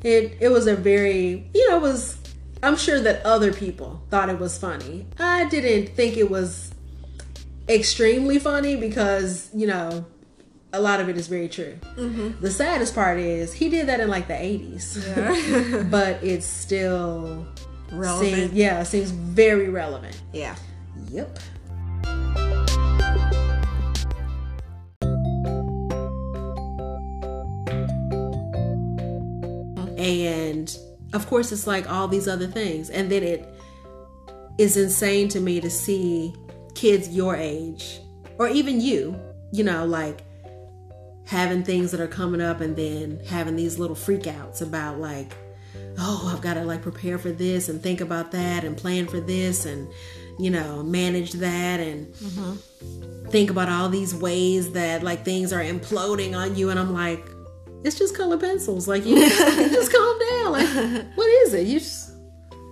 it 0.03 0.37
it 0.39 0.49
was 0.49 0.67
a 0.67 0.75
very 0.75 1.49
you 1.53 1.69
know 1.69 1.77
it 1.77 1.81
was 1.81 2.17
i'm 2.63 2.77
sure 2.77 2.99
that 3.01 3.25
other 3.25 3.51
people 3.53 4.01
thought 4.09 4.29
it 4.29 4.39
was 4.39 4.57
funny. 4.57 5.05
I 5.19 5.45
didn't 5.49 5.95
think 5.95 6.17
it 6.17 6.29
was 6.29 6.71
extremely 7.67 8.39
funny 8.39 8.75
because 8.75 9.49
you 9.53 9.67
know 9.67 10.05
a 10.71 10.79
lot 10.79 10.99
of 10.99 11.09
it 11.09 11.17
is 11.17 11.27
very 11.27 11.49
true. 11.49 11.75
Mm-hmm. 11.97 12.41
the 12.41 12.51
saddest 12.51 12.93
part 12.95 13.17
is 13.19 13.51
he 13.53 13.69
did 13.69 13.87
that 13.87 13.99
in 13.99 14.07
like 14.07 14.27
the 14.27 14.33
80s 14.35 15.89
but 15.91 16.23
it's 16.23 16.45
still 16.45 17.45
Relevant. 17.91 18.35
seems, 18.35 18.53
yeah 18.53 18.83
seems 18.83 19.09
very 19.11 19.69
relevant. 19.69 20.19
Yeah. 20.31 20.55
Yep. 21.11 21.39
And 29.97 30.75
of 31.13 31.27
course 31.27 31.51
it's 31.51 31.67
like 31.67 31.89
all 31.89 32.07
these 32.07 32.27
other 32.27 32.47
things. 32.47 32.89
And 32.89 33.11
then 33.11 33.23
it 33.23 33.47
is 34.57 34.75
insane 34.75 35.29
to 35.29 35.39
me 35.39 35.61
to 35.61 35.69
see 35.69 36.33
kids 36.75 37.09
your 37.09 37.35
age 37.35 37.99
or 38.37 38.47
even 38.47 38.79
you 38.79 39.19
you 39.51 39.63
know 39.63 39.85
like 39.85 40.23
having 41.25 41.63
things 41.63 41.91
that 41.91 41.99
are 41.99 42.07
coming 42.07 42.41
up 42.41 42.61
and 42.61 42.75
then 42.75 43.19
having 43.27 43.55
these 43.55 43.79
little 43.79 43.95
freakouts 43.95 44.61
about 44.61 44.99
like 44.99 45.35
oh 45.97 46.31
i've 46.33 46.41
got 46.41 46.55
to 46.55 46.63
like 46.63 46.81
prepare 46.81 47.17
for 47.17 47.31
this 47.31 47.69
and 47.69 47.81
think 47.81 48.01
about 48.01 48.31
that 48.31 48.63
and 48.63 48.77
plan 48.77 49.07
for 49.07 49.19
this 49.19 49.65
and 49.65 49.87
you 50.39 50.49
know 50.49 50.81
manage 50.83 51.33
that 51.33 51.79
and 51.79 52.13
think 53.29 53.49
about 53.51 53.69
all 53.69 53.89
these 53.89 54.15
ways 54.15 54.71
that 54.71 55.03
like 55.03 55.23
things 55.25 55.51
are 55.53 55.61
imploding 55.61 56.35
on 56.35 56.55
you 56.55 56.69
and 56.71 56.79
i'm 56.79 56.93
like 56.93 57.23
It's 57.85 57.97
just 57.97 58.13
color 58.19 58.37
pencils. 58.37 58.87
Like 58.91 59.05
you, 59.07 59.15
just 59.15 59.91
calm 59.95 60.15
down. 60.29 60.47
Like 60.51 60.69
what 61.17 61.29
is 61.43 61.53
it? 61.53 61.65
You 61.71 61.79
just 61.79 62.11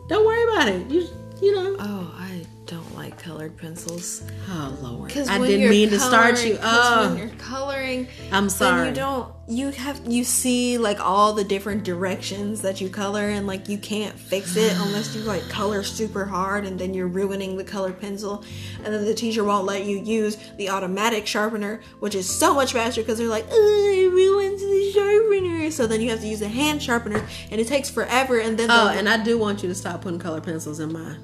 don't 0.10 0.26
worry 0.30 0.44
about 0.52 0.68
it. 0.76 0.82
You 0.92 1.00
you 1.42 1.52
know. 1.56 1.70
Oh, 1.80 2.04
I 2.27 2.27
don't 2.68 2.96
like 2.96 3.18
colored 3.18 3.56
pencils. 3.58 4.24
Oh 4.50 4.78
Lord, 4.82 5.12
I 5.16 5.40
didn't 5.40 5.70
mean 5.70 5.90
to 5.92 6.00
start 6.00 6.44
you. 6.46 6.58
'cause 6.58 6.98
when 7.12 7.14
Oh, 7.14 7.16
you're 7.18 7.36
coloring, 7.38 8.08
I'm 8.32 8.44
then 8.46 8.50
sorry. 8.50 8.88
you 8.90 8.94
don't. 8.94 9.30
You 9.50 9.70
have 9.72 10.02
you 10.06 10.26
see 10.26 10.78
like 10.78 11.00
all 11.00 11.32
the 11.32 11.46
different 11.46 11.86
directions 11.86 12.62
that 12.64 12.82
you 12.82 12.90
color, 12.90 13.30
and 13.30 13.48
like 13.48 13.70
you 13.70 13.78
can't 13.78 14.20
fix 14.20 14.58
it 14.58 14.74
unless 14.82 15.16
you 15.16 15.22
like 15.22 15.48
color 15.48 15.82
super 15.84 16.26
hard, 16.26 16.66
and 16.66 16.78
then 16.78 16.94
you're 16.94 17.08
ruining 17.08 17.56
the 17.56 17.64
colored 17.64 18.00
pencil, 18.02 18.44
and 18.84 18.94
then 18.94 19.06
the 19.06 19.14
teacher 19.14 19.46
won't 19.46 19.66
let 19.66 19.86
you 19.86 20.00
use 20.00 20.36
the 20.58 20.70
automatic 20.70 21.26
sharpener, 21.26 21.80
which 22.02 22.16
is 22.16 22.30
so 22.30 22.54
much 22.54 22.74
faster 22.74 23.02
because 23.02 23.18
they're 23.18 23.28
like, 23.28 23.46
oh, 23.50 23.92
it 23.96 24.12
ruins 24.12 24.60
the 24.62 24.92
sharpener. 24.94 25.72
So 25.72 25.88
then 25.88 26.02
you 26.02 26.10
have 26.10 26.20
to 26.20 26.28
use 26.28 26.42
a 26.42 26.50
hand 26.50 26.84
sharpener, 26.84 27.26
and 27.50 27.62
it 27.62 27.68
takes 27.68 27.90
forever, 27.90 28.40
and 28.40 28.58
then 28.60 28.70
Oh, 28.70 28.90
and 28.90 29.08
I 29.08 29.24
do 29.24 29.38
want 29.38 29.64
you 29.64 29.70
to 29.70 29.76
stop 29.76 30.02
putting 30.02 30.20
color 30.20 30.42
pencils 30.42 30.82
in 30.82 30.92
my 30.92 31.16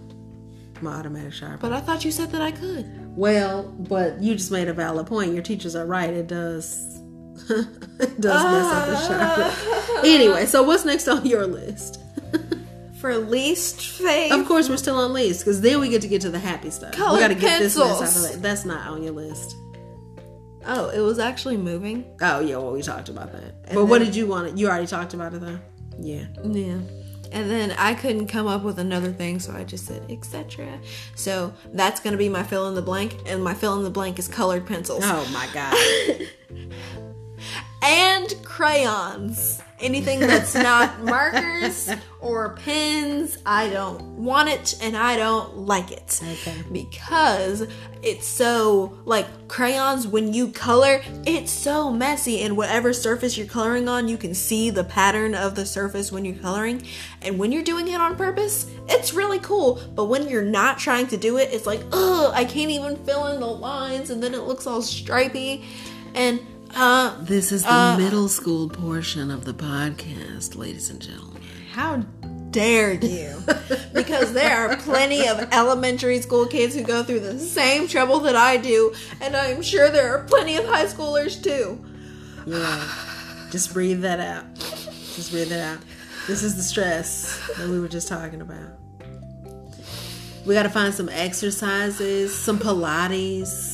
my 0.83 0.93
automatic 0.95 1.33
sharpener. 1.33 1.57
but 1.57 1.73
I 1.73 1.79
thought 1.79 2.05
you 2.05 2.11
said 2.11 2.31
that 2.31 2.41
I 2.41 2.51
could. 2.51 3.15
Well, 3.15 3.63
but 3.63 4.21
you 4.21 4.35
just 4.35 4.51
made 4.51 4.67
a 4.67 4.73
valid 4.73 5.07
point. 5.07 5.33
Your 5.33 5.43
teachers 5.43 5.75
are 5.75 5.85
right. 5.85 6.09
It 6.09 6.27
does. 6.27 6.99
it 7.49 8.21
does 8.21 8.43
mess 8.43 8.73
up 8.73 8.87
the 8.87 9.07
sharpener. 9.07 9.51
Ah. 9.51 10.01
Anyway, 10.03 10.45
so 10.45 10.63
what's 10.63 10.85
next 10.85 11.07
on 11.07 11.25
your 11.25 11.45
list? 11.47 11.99
For 12.99 13.17
least 13.17 13.81
favorite. 13.81 14.39
Of 14.39 14.47
course, 14.47 14.69
we're 14.69 14.77
still 14.77 14.95
on 14.95 15.11
least 15.13 15.41
because 15.41 15.59
then 15.59 15.81
we 15.81 15.89
get 15.89 16.01
to 16.03 16.07
get 16.07 16.21
to 16.21 16.29
the 16.29 16.39
happy 16.39 16.69
stuff. 16.69 16.91
we 16.91 17.19
got 17.19 17.27
to 17.27 17.35
get 17.35 17.59
this 17.59 17.77
mess 17.77 18.17
out 18.25 18.35
of. 18.35 18.41
That's 18.41 18.63
not 18.63 18.87
on 18.87 19.03
your 19.03 19.11
list. 19.11 19.55
Oh, 20.65 20.89
it 20.89 20.99
was 21.01 21.19
actually 21.19 21.57
moving. 21.57 22.05
Oh 22.21 22.39
yeah, 22.39 22.55
well 22.57 22.71
we 22.71 22.81
talked 22.81 23.09
about 23.09 23.33
that. 23.33 23.55
And 23.65 23.75
but 23.75 23.85
what 23.85 23.99
did 23.99 24.15
you 24.15 24.27
want? 24.27 24.57
You 24.57 24.69
already 24.69 24.87
talked 24.87 25.13
about 25.13 25.33
it 25.33 25.41
though. 25.41 25.59
Yeah. 25.99 26.25
Yeah. 26.43 26.79
And 27.33 27.49
then 27.49 27.71
I 27.71 27.95
couldn't 27.95 28.27
come 28.27 28.47
up 28.47 28.61
with 28.61 28.77
another 28.79 29.11
thing, 29.11 29.39
so 29.39 29.53
I 29.53 29.63
just 29.63 29.87
said 29.87 30.05
etc. 30.09 30.79
So 31.15 31.53
that's 31.73 31.99
gonna 31.99 32.17
be 32.17 32.29
my 32.29 32.43
fill 32.43 32.67
in 32.67 32.75
the 32.75 32.81
blank, 32.81 33.17
and 33.25 33.43
my 33.43 33.53
fill 33.53 33.75
in 33.77 33.83
the 33.83 33.89
blank 33.89 34.19
is 34.19 34.27
colored 34.27 34.65
pencils 34.65 35.03
Oh 35.03 35.27
my 35.33 35.47
god. 35.53 35.75
and 37.83 38.33
crayons. 38.45 39.61
Anything 39.79 40.21
that's 40.21 40.55
not 40.55 41.03
markers 41.03 41.89
or 42.21 42.55
pens, 42.55 43.37
I 43.45 43.69
don't 43.69 44.01
want 44.15 44.47
it 44.47 44.75
and 44.81 44.95
I 44.95 45.17
don't 45.17 45.57
like 45.57 45.91
it. 45.91 46.21
Okay. 46.23 46.63
Because 46.71 47.67
it's 48.01 48.25
so 48.25 48.97
like 49.03 49.49
crayons 49.49 50.07
when 50.07 50.33
you 50.33 50.49
color, 50.49 51.01
it's 51.25 51.51
so 51.51 51.91
messy 51.91 52.41
and 52.41 52.55
whatever 52.55 52.93
surface 52.93 53.37
you're 53.37 53.47
coloring 53.47 53.89
on, 53.89 54.07
you 54.07 54.15
can 54.15 54.33
see 54.33 54.69
the 54.69 54.85
pattern 54.85 55.35
of 55.35 55.55
the 55.55 55.65
surface 55.65 56.11
when 56.11 56.23
you're 56.23 56.37
coloring. 56.37 56.83
And 57.21 57.37
when 57.37 57.51
you're 57.51 57.63
doing 57.63 57.89
it 57.89 57.99
on 57.99 58.15
purpose, 58.15 58.71
it's 58.87 59.13
really 59.13 59.39
cool. 59.39 59.81
But 59.93 60.05
when 60.05 60.29
you're 60.29 60.43
not 60.43 60.77
trying 60.79 61.07
to 61.07 61.17
do 61.17 61.37
it, 61.37 61.49
it's 61.51 61.65
like, 61.65 61.81
ugh, 61.91 62.31
I 62.33 62.45
can't 62.45 62.71
even 62.71 62.95
fill 63.03 63.27
in 63.27 63.41
the 63.41 63.47
lines 63.47 64.11
and 64.11 64.23
then 64.23 64.33
it 64.33 64.43
looks 64.43 64.65
all 64.65 64.81
stripy. 64.81 65.65
And 66.15 66.39
uh 66.75 67.15
This 67.21 67.51
is 67.51 67.63
the 67.63 67.71
Uh, 67.73 67.97
middle 67.97 68.27
school 68.27 68.69
portion 68.69 69.31
of 69.31 69.45
the 69.45 69.53
podcast, 69.53 70.55
ladies 70.55 70.89
and 70.89 71.01
gentlemen. 71.01 71.41
How 71.71 71.97
dare 72.51 72.93
you? 72.93 73.43
because 73.93 74.33
there 74.33 74.55
are 74.69 74.75
plenty 74.77 75.27
of 75.27 75.47
elementary 75.51 76.21
school 76.21 76.45
kids 76.47 76.75
who 76.75 76.83
go 76.83 77.03
through 77.03 77.19
the 77.21 77.39
same 77.39 77.87
trouble 77.87 78.19
that 78.21 78.35
I 78.35 78.57
do, 78.57 78.93
and 79.21 79.35
I'm 79.35 79.61
sure 79.61 79.89
there 79.89 80.15
are 80.15 80.23
plenty 80.25 80.55
of 80.57 80.65
high 80.65 80.85
schoolers 80.85 81.41
too. 81.43 81.83
Yeah. 82.45 82.87
Just 83.51 83.73
breathe 83.73 84.01
that 84.01 84.19
out. 84.19 84.45
Just 84.55 85.31
breathe 85.31 85.51
it 85.51 85.59
out. 85.59 85.79
This 86.27 86.41
is 86.43 86.55
the 86.55 86.63
stress 86.63 87.39
that 87.57 87.67
we 87.67 87.79
were 87.79 87.87
just 87.87 88.07
talking 88.07 88.41
about. 88.41 88.79
We 90.45 90.53
got 90.53 90.63
to 90.63 90.69
find 90.69 90.93
some 90.93 91.07
exercises, 91.09 92.37
some 92.37 92.59
Pilates. 92.59 93.72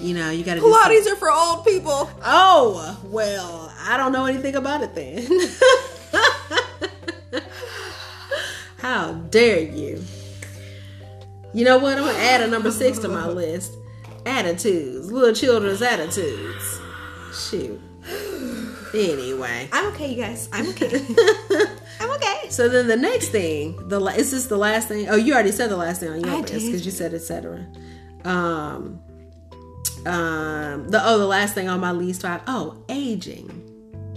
You 0.00 0.14
know, 0.14 0.30
you 0.30 0.44
got 0.44 0.54
to 0.54 0.60
Pilates 0.60 1.06
are 1.06 1.16
for 1.16 1.30
old 1.30 1.64
people. 1.64 2.10
Oh, 2.24 2.98
well, 3.04 3.72
I 3.80 3.96
don't 3.98 4.12
know 4.12 4.24
anything 4.24 4.56
about 4.56 4.82
it 4.82 4.94
then. 4.94 5.28
How 8.78 9.12
dare 9.12 9.60
you? 9.60 10.02
You 11.52 11.64
know 11.64 11.78
what? 11.78 11.98
I'm 11.98 12.04
to 12.04 12.20
add 12.20 12.40
a 12.40 12.46
number 12.46 12.70
six 12.70 12.98
to 13.00 13.08
my 13.08 13.28
list 13.28 13.74
attitudes, 14.24 15.12
little 15.12 15.34
children's 15.34 15.82
attitudes. 15.82 16.80
Shoot. 17.34 17.80
Anyway. 18.94 19.68
I'm 19.72 19.92
okay, 19.92 20.12
you 20.12 20.22
guys. 20.22 20.48
I'm 20.52 20.68
okay. 20.70 20.88
I'm 22.00 22.10
okay. 22.12 22.48
So 22.48 22.68
then 22.68 22.86
the 22.86 22.96
next 22.96 23.28
thing, 23.28 23.76
the 23.88 24.00
is 24.06 24.30
this 24.30 24.46
the 24.46 24.56
last 24.56 24.88
thing? 24.88 25.08
Oh, 25.08 25.16
you 25.16 25.34
already 25.34 25.52
said 25.52 25.70
the 25.70 25.76
last 25.76 26.00
thing 26.00 26.10
on 26.10 26.20
your 26.20 26.30
I 26.30 26.40
list 26.40 26.52
because 26.52 26.84
you 26.84 26.90
said 26.90 27.14
etc. 27.14 27.66
Um, 28.24 29.00
um, 30.06 30.88
the 30.88 31.00
oh, 31.04 31.18
the 31.18 31.26
last 31.26 31.54
thing 31.54 31.68
on 31.68 31.80
my 31.80 31.92
least 31.92 32.22
five. 32.22 32.42
Oh, 32.46 32.84
aging. 32.88 33.48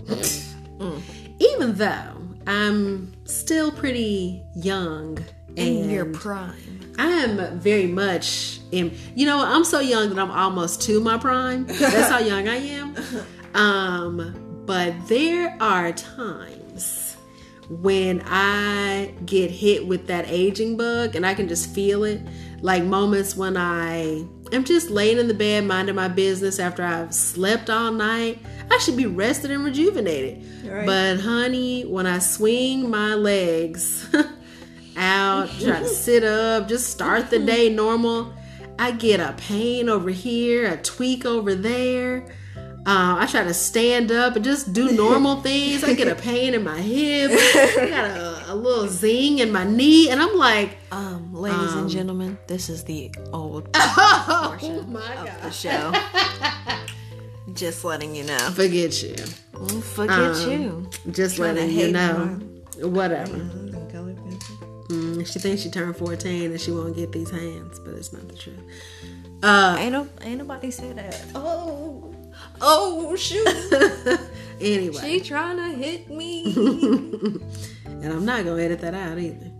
Mm. 0.05 1.01
Even 1.39 1.75
though 1.75 2.17
I'm 2.47 3.13
still 3.25 3.71
pretty 3.71 4.43
young 4.55 5.17
In 5.55 5.89
your 5.89 6.05
prime. 6.05 6.93
I 6.97 7.07
am 7.07 7.59
very 7.59 7.87
much 7.87 8.59
in. 8.71 8.95
You 9.15 9.25
know, 9.25 9.43
I'm 9.43 9.63
so 9.63 9.79
young 9.79 10.09
that 10.09 10.19
I'm 10.19 10.31
almost 10.31 10.81
to 10.83 10.99
my 10.99 11.17
prime. 11.17 11.65
That's 11.65 12.09
how 12.09 12.19
young 12.19 12.47
I 12.47 12.55
am. 12.55 12.95
Um, 13.53 14.63
but 14.65 14.95
there 15.07 15.55
are 15.61 15.91
times 15.91 17.15
when 17.69 18.23
I 18.25 19.13
get 19.27 19.51
hit 19.51 19.85
with 19.85 20.07
that 20.07 20.25
aging 20.27 20.75
bug, 20.75 21.15
and 21.15 21.23
I 21.23 21.35
can 21.35 21.47
just 21.47 21.69
feel 21.69 22.03
it. 22.03 22.19
Like 22.61 22.83
moments 22.83 23.35
when 23.35 23.55
I 23.55 24.25
am 24.53 24.63
just 24.63 24.89
laying 24.89 25.17
in 25.17 25.27
the 25.27 25.33
bed, 25.33 25.65
minding 25.65 25.95
my 25.95 26.07
business 26.07 26.59
after 26.59 26.83
I've 26.83 27.13
slept 27.13 27.69
all 27.69 27.91
night. 27.91 28.39
I 28.69 28.77
should 28.77 28.97
be 28.97 29.05
rested 29.05 29.51
and 29.51 29.63
rejuvenated. 29.63 30.65
Right. 30.65 30.85
But 30.85 31.19
honey, 31.19 31.83
when 31.83 32.07
I 32.07 32.19
swing 32.19 32.89
my 32.89 33.15
legs 33.15 34.07
out, 34.97 35.49
try 35.59 35.79
to 35.79 35.87
sit 35.87 36.23
up, 36.23 36.67
just 36.67 36.89
start 36.89 37.29
the 37.29 37.39
day 37.39 37.69
normal. 37.69 38.33
I 38.79 38.91
get 38.91 39.19
a 39.19 39.33
pain 39.37 39.89
over 39.89 40.09
here, 40.09 40.71
a 40.71 40.77
tweak 40.77 41.25
over 41.25 41.55
there. 41.55 42.25
Uh, 42.85 43.15
I 43.19 43.27
try 43.27 43.43
to 43.45 43.53
stand 43.53 44.11
up 44.11 44.35
and 44.35 44.43
just 44.43 44.73
do 44.73 44.91
normal 44.91 45.41
things. 45.41 45.83
I 45.85 45.93
get 45.93 46.09
a 46.09 46.15
pain 46.15 46.53
in 46.53 46.63
my 46.63 46.79
hip. 46.81 47.31
I 47.31 47.87
got 47.89 48.05
a, 48.11 48.53
a 48.53 48.55
little 48.55 48.87
zing 48.89 49.39
in 49.39 49.51
my 49.53 49.63
knee, 49.63 50.09
and 50.09 50.21
I'm 50.21 50.35
like, 50.37 50.75
Um, 50.91 51.33
ladies 51.33 51.71
Um, 51.73 51.79
and 51.79 51.89
gentlemen, 51.89 52.37
this 52.47 52.67
is 52.69 52.83
the 52.83 53.09
old 53.31 53.69
oh 53.73 54.85
my 54.89 55.15
of 55.15 55.41
the 55.43 55.51
show. 55.51 55.93
Just 57.53 57.83
letting 57.85 58.15
you 58.15 58.23
know. 58.23 58.37
forget 58.51 59.01
you. 59.03 59.13
Mm, 59.53 59.83
Forget 59.83 60.19
Um, 60.19 60.51
you. 60.51 60.89
Just 61.11 61.35
Trying 61.37 61.55
letting 61.55 61.71
you 61.77 61.91
know. 61.91 62.39
Whatever. 62.81 63.31
Mm. 63.37 63.69
Mm, 64.89 65.25
she 65.31 65.39
thinks 65.39 65.61
she 65.61 65.69
turned 65.69 65.95
14 65.95 66.51
and 66.51 66.59
she 66.59 66.71
won't 66.71 66.95
get 66.95 67.11
these 67.11 67.29
hands, 67.29 67.79
but 67.79 67.93
it's 67.93 68.11
not 68.11 68.27
the 68.27 68.35
truth. 68.35 68.59
Uh, 69.41 69.75
Ain't 69.79 69.91
no, 69.93 70.07
ain't 70.21 70.39
nobody 70.39 70.71
say 70.71 70.91
that. 70.93 71.23
Oh, 71.35 72.12
oh 72.65 73.15
shoot! 73.15 74.19
anyway. 74.61 75.01
she 75.01 75.19
trying 75.19 75.57
to 75.57 75.77
hit 75.77 76.09
me. 76.09 76.53
and 77.85 78.05
I'm 78.13 78.25
not 78.25 78.43
gonna 78.45 78.61
edit 78.61 78.79
that 78.81 78.93
out 78.93 79.17
either. 79.19 79.51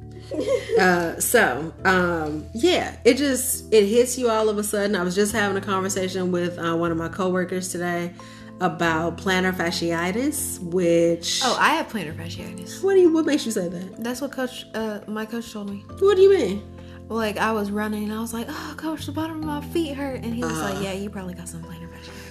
uh, 0.79 1.19
so 1.19 1.73
um, 1.85 2.45
yeah, 2.55 2.95
it 3.03 3.17
just 3.17 3.71
it 3.73 3.85
hits 3.85 4.17
you 4.17 4.29
all 4.29 4.49
of 4.49 4.57
a 4.57 4.63
sudden. 4.63 4.95
I 4.95 5.03
was 5.03 5.15
just 5.15 5.31
having 5.33 5.57
a 5.57 5.61
conversation 5.61 6.31
with 6.31 6.57
uh, 6.57 6.75
one 6.75 6.91
of 6.91 6.97
my 6.97 7.09
coworkers 7.09 7.69
today 7.69 8.13
about 8.61 9.17
plantar 9.17 9.51
fasciitis, 9.53 10.59
which 10.59 11.41
oh, 11.43 11.57
I 11.59 11.75
have 11.75 11.87
plantar 11.89 12.15
fasciitis. 12.15 12.81
what 12.83 12.93
do 12.93 13.01
you 13.01 13.11
what 13.13 13.25
makes 13.25 13.45
you 13.45 13.51
say 13.51 13.67
that? 13.67 14.03
That's 14.03 14.21
what 14.21 14.31
coach, 14.31 14.65
uh, 14.73 15.01
my 15.07 15.25
coach 15.25 15.51
told 15.51 15.69
me. 15.69 15.83
What 15.99 16.15
do 16.15 16.21
you 16.21 16.33
mean? 16.35 16.69
Like 17.09 17.37
I 17.37 17.51
was 17.51 17.69
running 17.69 18.05
and 18.05 18.13
I 18.13 18.21
was 18.21 18.33
like, 18.33 18.47
"Oh, 18.49 18.73
coach, 18.77 19.05
the 19.05 19.11
bottom 19.11 19.37
of 19.39 19.43
my 19.43 19.61
feet 19.73 19.93
hurt," 19.95 20.23
and 20.23 20.33
he 20.33 20.41
was 20.41 20.51
Uh-huh. 20.53 20.73
like, 20.73 20.83
"Yeah, 20.83 20.93
you 20.93 21.09
probably 21.09 21.33
got 21.33 21.49
some 21.49 21.61
plantar 21.61 21.89
fasciitis." 21.91 22.22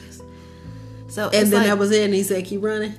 So 1.13 1.29
And 1.29 1.49
then 1.53 1.61
like, 1.61 1.67
that 1.69 1.79
was 1.79 1.91
it, 1.91 2.05
and 2.07 2.15
he 2.15 2.23
said, 2.23 2.45
"Keep 2.47 2.63
running." 2.63 2.95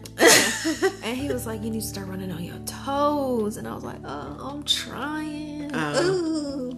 and 1.03 1.17
he 1.17 1.29
was 1.29 1.47
like, 1.47 1.63
"You 1.63 1.71
need 1.71 1.81
to 1.81 1.87
start 1.87 2.07
running 2.07 2.31
on 2.31 2.43
your 2.43 2.59
toes," 2.59 3.57
and 3.57 3.67
I 3.67 3.73
was 3.73 3.83
like, 3.83 3.97
"Oh, 4.05 4.37
I'm 4.51 4.63
trying." 4.63 5.71
Ooh. 5.75 6.77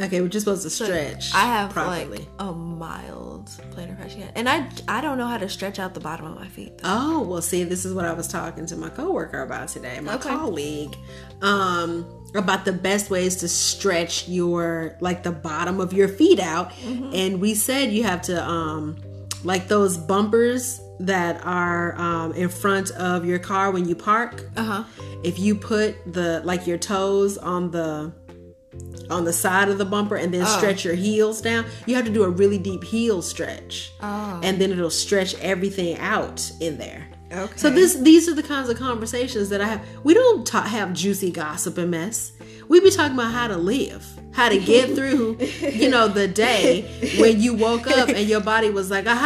okay, 0.00 0.20
we're 0.20 0.26
just 0.26 0.44
supposed 0.44 0.64
to 0.64 0.70
stretch. 0.70 1.32
I 1.34 1.44
have 1.44 1.70
properly. 1.70 2.18
like 2.18 2.28
a 2.40 2.52
mild 2.52 3.46
plantar 3.70 3.96
fasciitis, 3.96 4.32
and 4.34 4.48
I 4.48 4.68
I 4.88 5.00
don't 5.00 5.18
know 5.18 5.28
how 5.28 5.38
to 5.38 5.48
stretch 5.48 5.78
out 5.78 5.94
the 5.94 6.00
bottom 6.00 6.26
of 6.26 6.34
my 6.34 6.48
feet. 6.48 6.78
Though. 6.78 6.88
Oh, 6.90 7.20
well, 7.22 7.42
see, 7.42 7.62
this 7.62 7.84
is 7.84 7.94
what 7.94 8.04
I 8.04 8.12
was 8.12 8.26
talking 8.26 8.66
to 8.66 8.74
my 8.76 8.88
coworker 8.88 9.42
about 9.42 9.68
today, 9.68 10.00
my 10.00 10.14
Okay. 10.16 10.30
colleague, 10.30 10.96
um, 11.42 12.04
about 12.34 12.64
the 12.64 12.72
best 12.72 13.08
ways 13.08 13.36
to 13.36 13.48
stretch 13.48 14.28
your 14.28 14.96
like 15.00 15.22
the 15.22 15.30
bottom 15.32 15.78
of 15.80 15.92
your 15.92 16.08
feet 16.08 16.40
out. 16.40 16.72
Mm-hmm. 16.72 17.10
And 17.14 17.40
we 17.40 17.54
said 17.54 17.92
you 17.92 18.02
have 18.02 18.22
to 18.22 18.44
um 18.44 18.96
like 19.44 19.68
those 19.68 19.96
bumpers 19.96 20.80
that 21.00 21.44
are 21.44 21.94
um, 22.00 22.32
in 22.34 22.48
front 22.48 22.90
of 22.92 23.24
your 23.24 23.38
car 23.38 23.70
when 23.70 23.88
you 23.88 23.94
park. 23.94 24.48
Uh 24.56 24.62
huh. 24.62 24.84
If 25.24 25.38
you 25.38 25.54
put 25.54 25.96
the 26.12 26.40
like 26.44 26.66
your 26.66 26.78
toes 26.78 27.38
on 27.38 27.70
the 27.70 28.12
on 29.10 29.24
the 29.24 29.32
side 29.32 29.68
of 29.68 29.76
the 29.78 29.84
bumper 29.84 30.16
and 30.16 30.32
then 30.32 30.42
Oh. 30.42 30.56
stretch 30.58 30.84
your 30.84 30.94
heels 30.94 31.40
down, 31.42 31.66
you 31.86 31.94
have 31.96 32.04
to 32.06 32.10
do 32.12 32.22
a 32.22 32.28
really 32.30 32.56
deep 32.58 32.82
heel 32.84 33.20
stretch, 33.20 33.92
Oh. 34.02 34.40
and 34.42 34.60
then 34.60 34.70
it'll 34.72 34.88
stretch 34.90 35.34
everything 35.40 35.98
out 35.98 36.50
in 36.60 36.78
there. 36.78 37.08
Okay. 37.32 37.56
So 37.56 37.70
this 37.70 37.94
these 37.94 38.28
are 38.28 38.34
the 38.34 38.42
kinds 38.42 38.68
of 38.68 38.78
conversations 38.78 39.48
that 39.48 39.60
I 39.60 39.66
have. 39.66 39.80
We 40.04 40.12
don't 40.14 40.46
ta- 40.46 40.62
have 40.62 40.92
juicy 40.92 41.30
gossip 41.30 41.78
and 41.78 41.90
mess. 41.90 42.32
We 42.68 42.80
be 42.80 42.90
talking 42.90 43.14
about 43.14 43.32
how 43.32 43.48
to 43.48 43.56
live, 43.56 44.06
how 44.32 44.48
to 44.48 44.58
get 44.58 44.90
through, 44.96 45.38
you 45.60 45.88
know, 45.90 46.08
the 46.08 46.28
day 46.28 46.82
when 47.18 47.40
you 47.40 47.54
woke 47.54 47.86
up 47.86 48.08
and 48.08 48.26
your 48.28 48.40
body 48.40 48.70
was 48.70 48.90
like, 48.90 49.06
ah 49.06 49.14
ha 49.14 49.18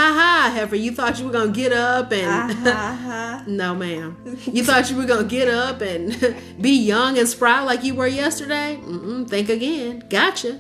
ha, 0.49 0.53
heifer, 0.55 0.75
you 0.77 0.93
thought 0.93 1.19
you 1.19 1.27
were 1.27 1.33
gonna 1.33 1.53
get 1.53 1.73
up 1.73 2.13
and 2.13 2.67
Uh-huh. 2.67 3.43
no, 3.47 3.75
ma'am, 3.75 4.17
you 4.47 4.65
thought 4.65 4.91
you 4.91 4.97
were 4.97 5.05
gonna 5.05 5.25
get 5.29 5.49
up 5.49 5.81
and 5.81 6.37
be 6.61 6.71
young 6.71 7.19
and 7.19 7.29
spry 7.29 7.61
like 7.63 7.85
you 7.85 7.95
were 7.95 8.07
yesterday. 8.09 8.79
Mm-mm, 8.83 9.29
think 9.29 9.49
again. 9.49 10.05
Gotcha. 10.09 10.53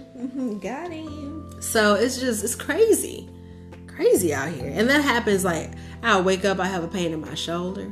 Got 0.60 0.90
him. 0.92 1.60
So 1.60 1.94
it's 1.94 2.18
just 2.20 2.44
it's 2.44 2.54
crazy, 2.54 3.28
crazy 3.86 4.32
out 4.34 4.50
here, 4.50 4.70
and 4.72 4.88
that 4.90 5.02
happens 5.02 5.44
like 5.44 5.70
I'll 6.02 6.22
wake 6.22 6.44
up, 6.44 6.58
I 6.60 6.66
have 6.66 6.84
a 6.84 6.88
pain 6.88 7.12
in 7.12 7.20
my 7.20 7.34
shoulder, 7.34 7.90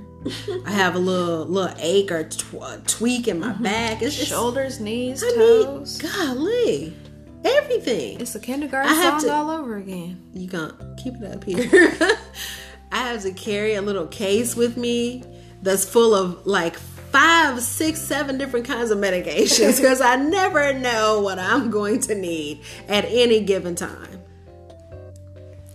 I 0.66 0.70
have 0.70 0.94
a 0.94 0.98
little 0.98 1.44
little 1.46 1.74
ache 1.78 2.12
or 2.12 2.24
tw- 2.24 2.86
tweak 2.86 3.28
in 3.28 3.40
my 3.40 3.52
mm-hmm. 3.52 3.62
back. 3.62 4.02
It's 4.02 4.16
just 4.16 4.28
Shoulders, 4.28 4.80
knees, 4.80 5.22
I 5.24 5.28
mean, 5.28 5.64
toes. 5.64 5.98
golly, 5.98 6.96
everything. 7.44 8.20
it's 8.20 8.34
a 8.34 8.40
kindergarten 8.40 8.90
I 8.90 8.94
have 8.94 9.20
song 9.20 9.30
to- 9.30 9.34
all 9.34 9.50
over 9.50 9.76
again. 9.76 10.22
You 10.32 10.48
gonna 10.48 10.96
keep 11.02 11.14
it 11.14 11.32
up 11.32 11.44
here? 11.44 11.68
I 12.92 12.98
have 13.08 13.22
to 13.22 13.32
carry 13.32 13.74
a 13.74 13.82
little 13.82 14.06
case 14.06 14.54
with 14.54 14.76
me 14.76 15.24
that's 15.62 15.84
full 15.84 16.14
of 16.14 16.46
like 16.46 16.76
five, 17.14 17.60
six, 17.60 18.00
seven 18.00 18.38
different 18.38 18.66
kinds 18.66 18.90
of 18.90 18.98
medications 18.98 19.80
because 19.80 20.00
I 20.00 20.16
never 20.16 20.72
know 20.72 21.20
what 21.20 21.38
I'm 21.38 21.70
going 21.72 22.00
to 22.02 22.14
need 22.14 22.62
at 22.88 23.04
any 23.04 23.40
given 23.40 23.74
time. 23.76 24.13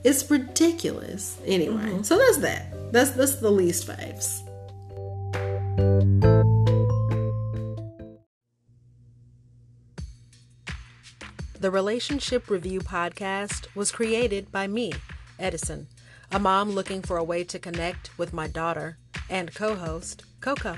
It's 0.04 0.30
ridiculous. 0.30 1.38
Anyway, 1.45 1.76
mm-hmm. 1.76 2.04
so 2.04 2.18
that's 2.18 2.38
that. 2.38 2.91
That's 2.91 3.12
that's 3.12 3.36
the 3.36 3.52
least 3.52 3.88
faves. 3.88 4.45
The 11.60 11.72
Relationship 11.72 12.50
Review 12.50 12.80
podcast 12.80 13.68
was 13.76 13.91
created 13.91 14.50
by 14.50 14.68
me, 14.68 14.93
Edison, 15.38 15.88
a 16.32 16.39
mom 16.39 16.72
looking 16.72 17.02
for 17.02 17.18
a 17.18 17.24
way 17.24 17.43
to 17.43 17.60
connect 17.60 18.18
with 18.18 18.32
my 18.32 18.47
daughter 18.47 18.97
and 19.30 19.54
co 19.54 19.76
host, 19.76 20.24
Coco. 20.39 20.78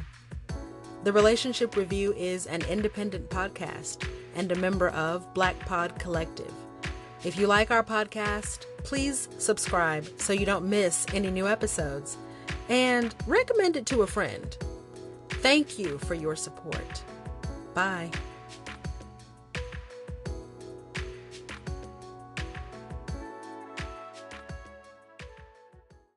The 1.04 1.14
Relationship 1.14 1.76
Review 1.76 2.14
is 2.18 2.48
an 2.48 2.64
independent 2.64 3.30
podcast 3.30 4.08
and 4.36 4.52
a 4.52 4.56
member 4.56 4.90
of 4.90 5.32
Black 5.36 5.60
Pod 5.68 6.00
Collective. 6.00 6.52
If 7.24 7.38
you 7.38 7.46
like 7.46 7.70
our 7.70 7.84
podcast, 7.84 8.66
please 8.84 9.30
subscribe 9.38 10.08
so 10.18 10.34
you 10.34 10.46
don't 10.46 10.68
miss 10.68 11.06
any 11.14 11.30
new 11.30 11.48
episodes 11.48 12.18
and 12.68 13.14
recommend 13.28 13.78
it 13.78 13.86
to 13.88 14.02
a 14.02 14.08
friend. 14.08 14.58
Thank 15.30 15.78
you 15.78 16.00
for 16.00 16.16
your 16.16 16.36
support. 16.36 17.04
Bye. 17.74 18.10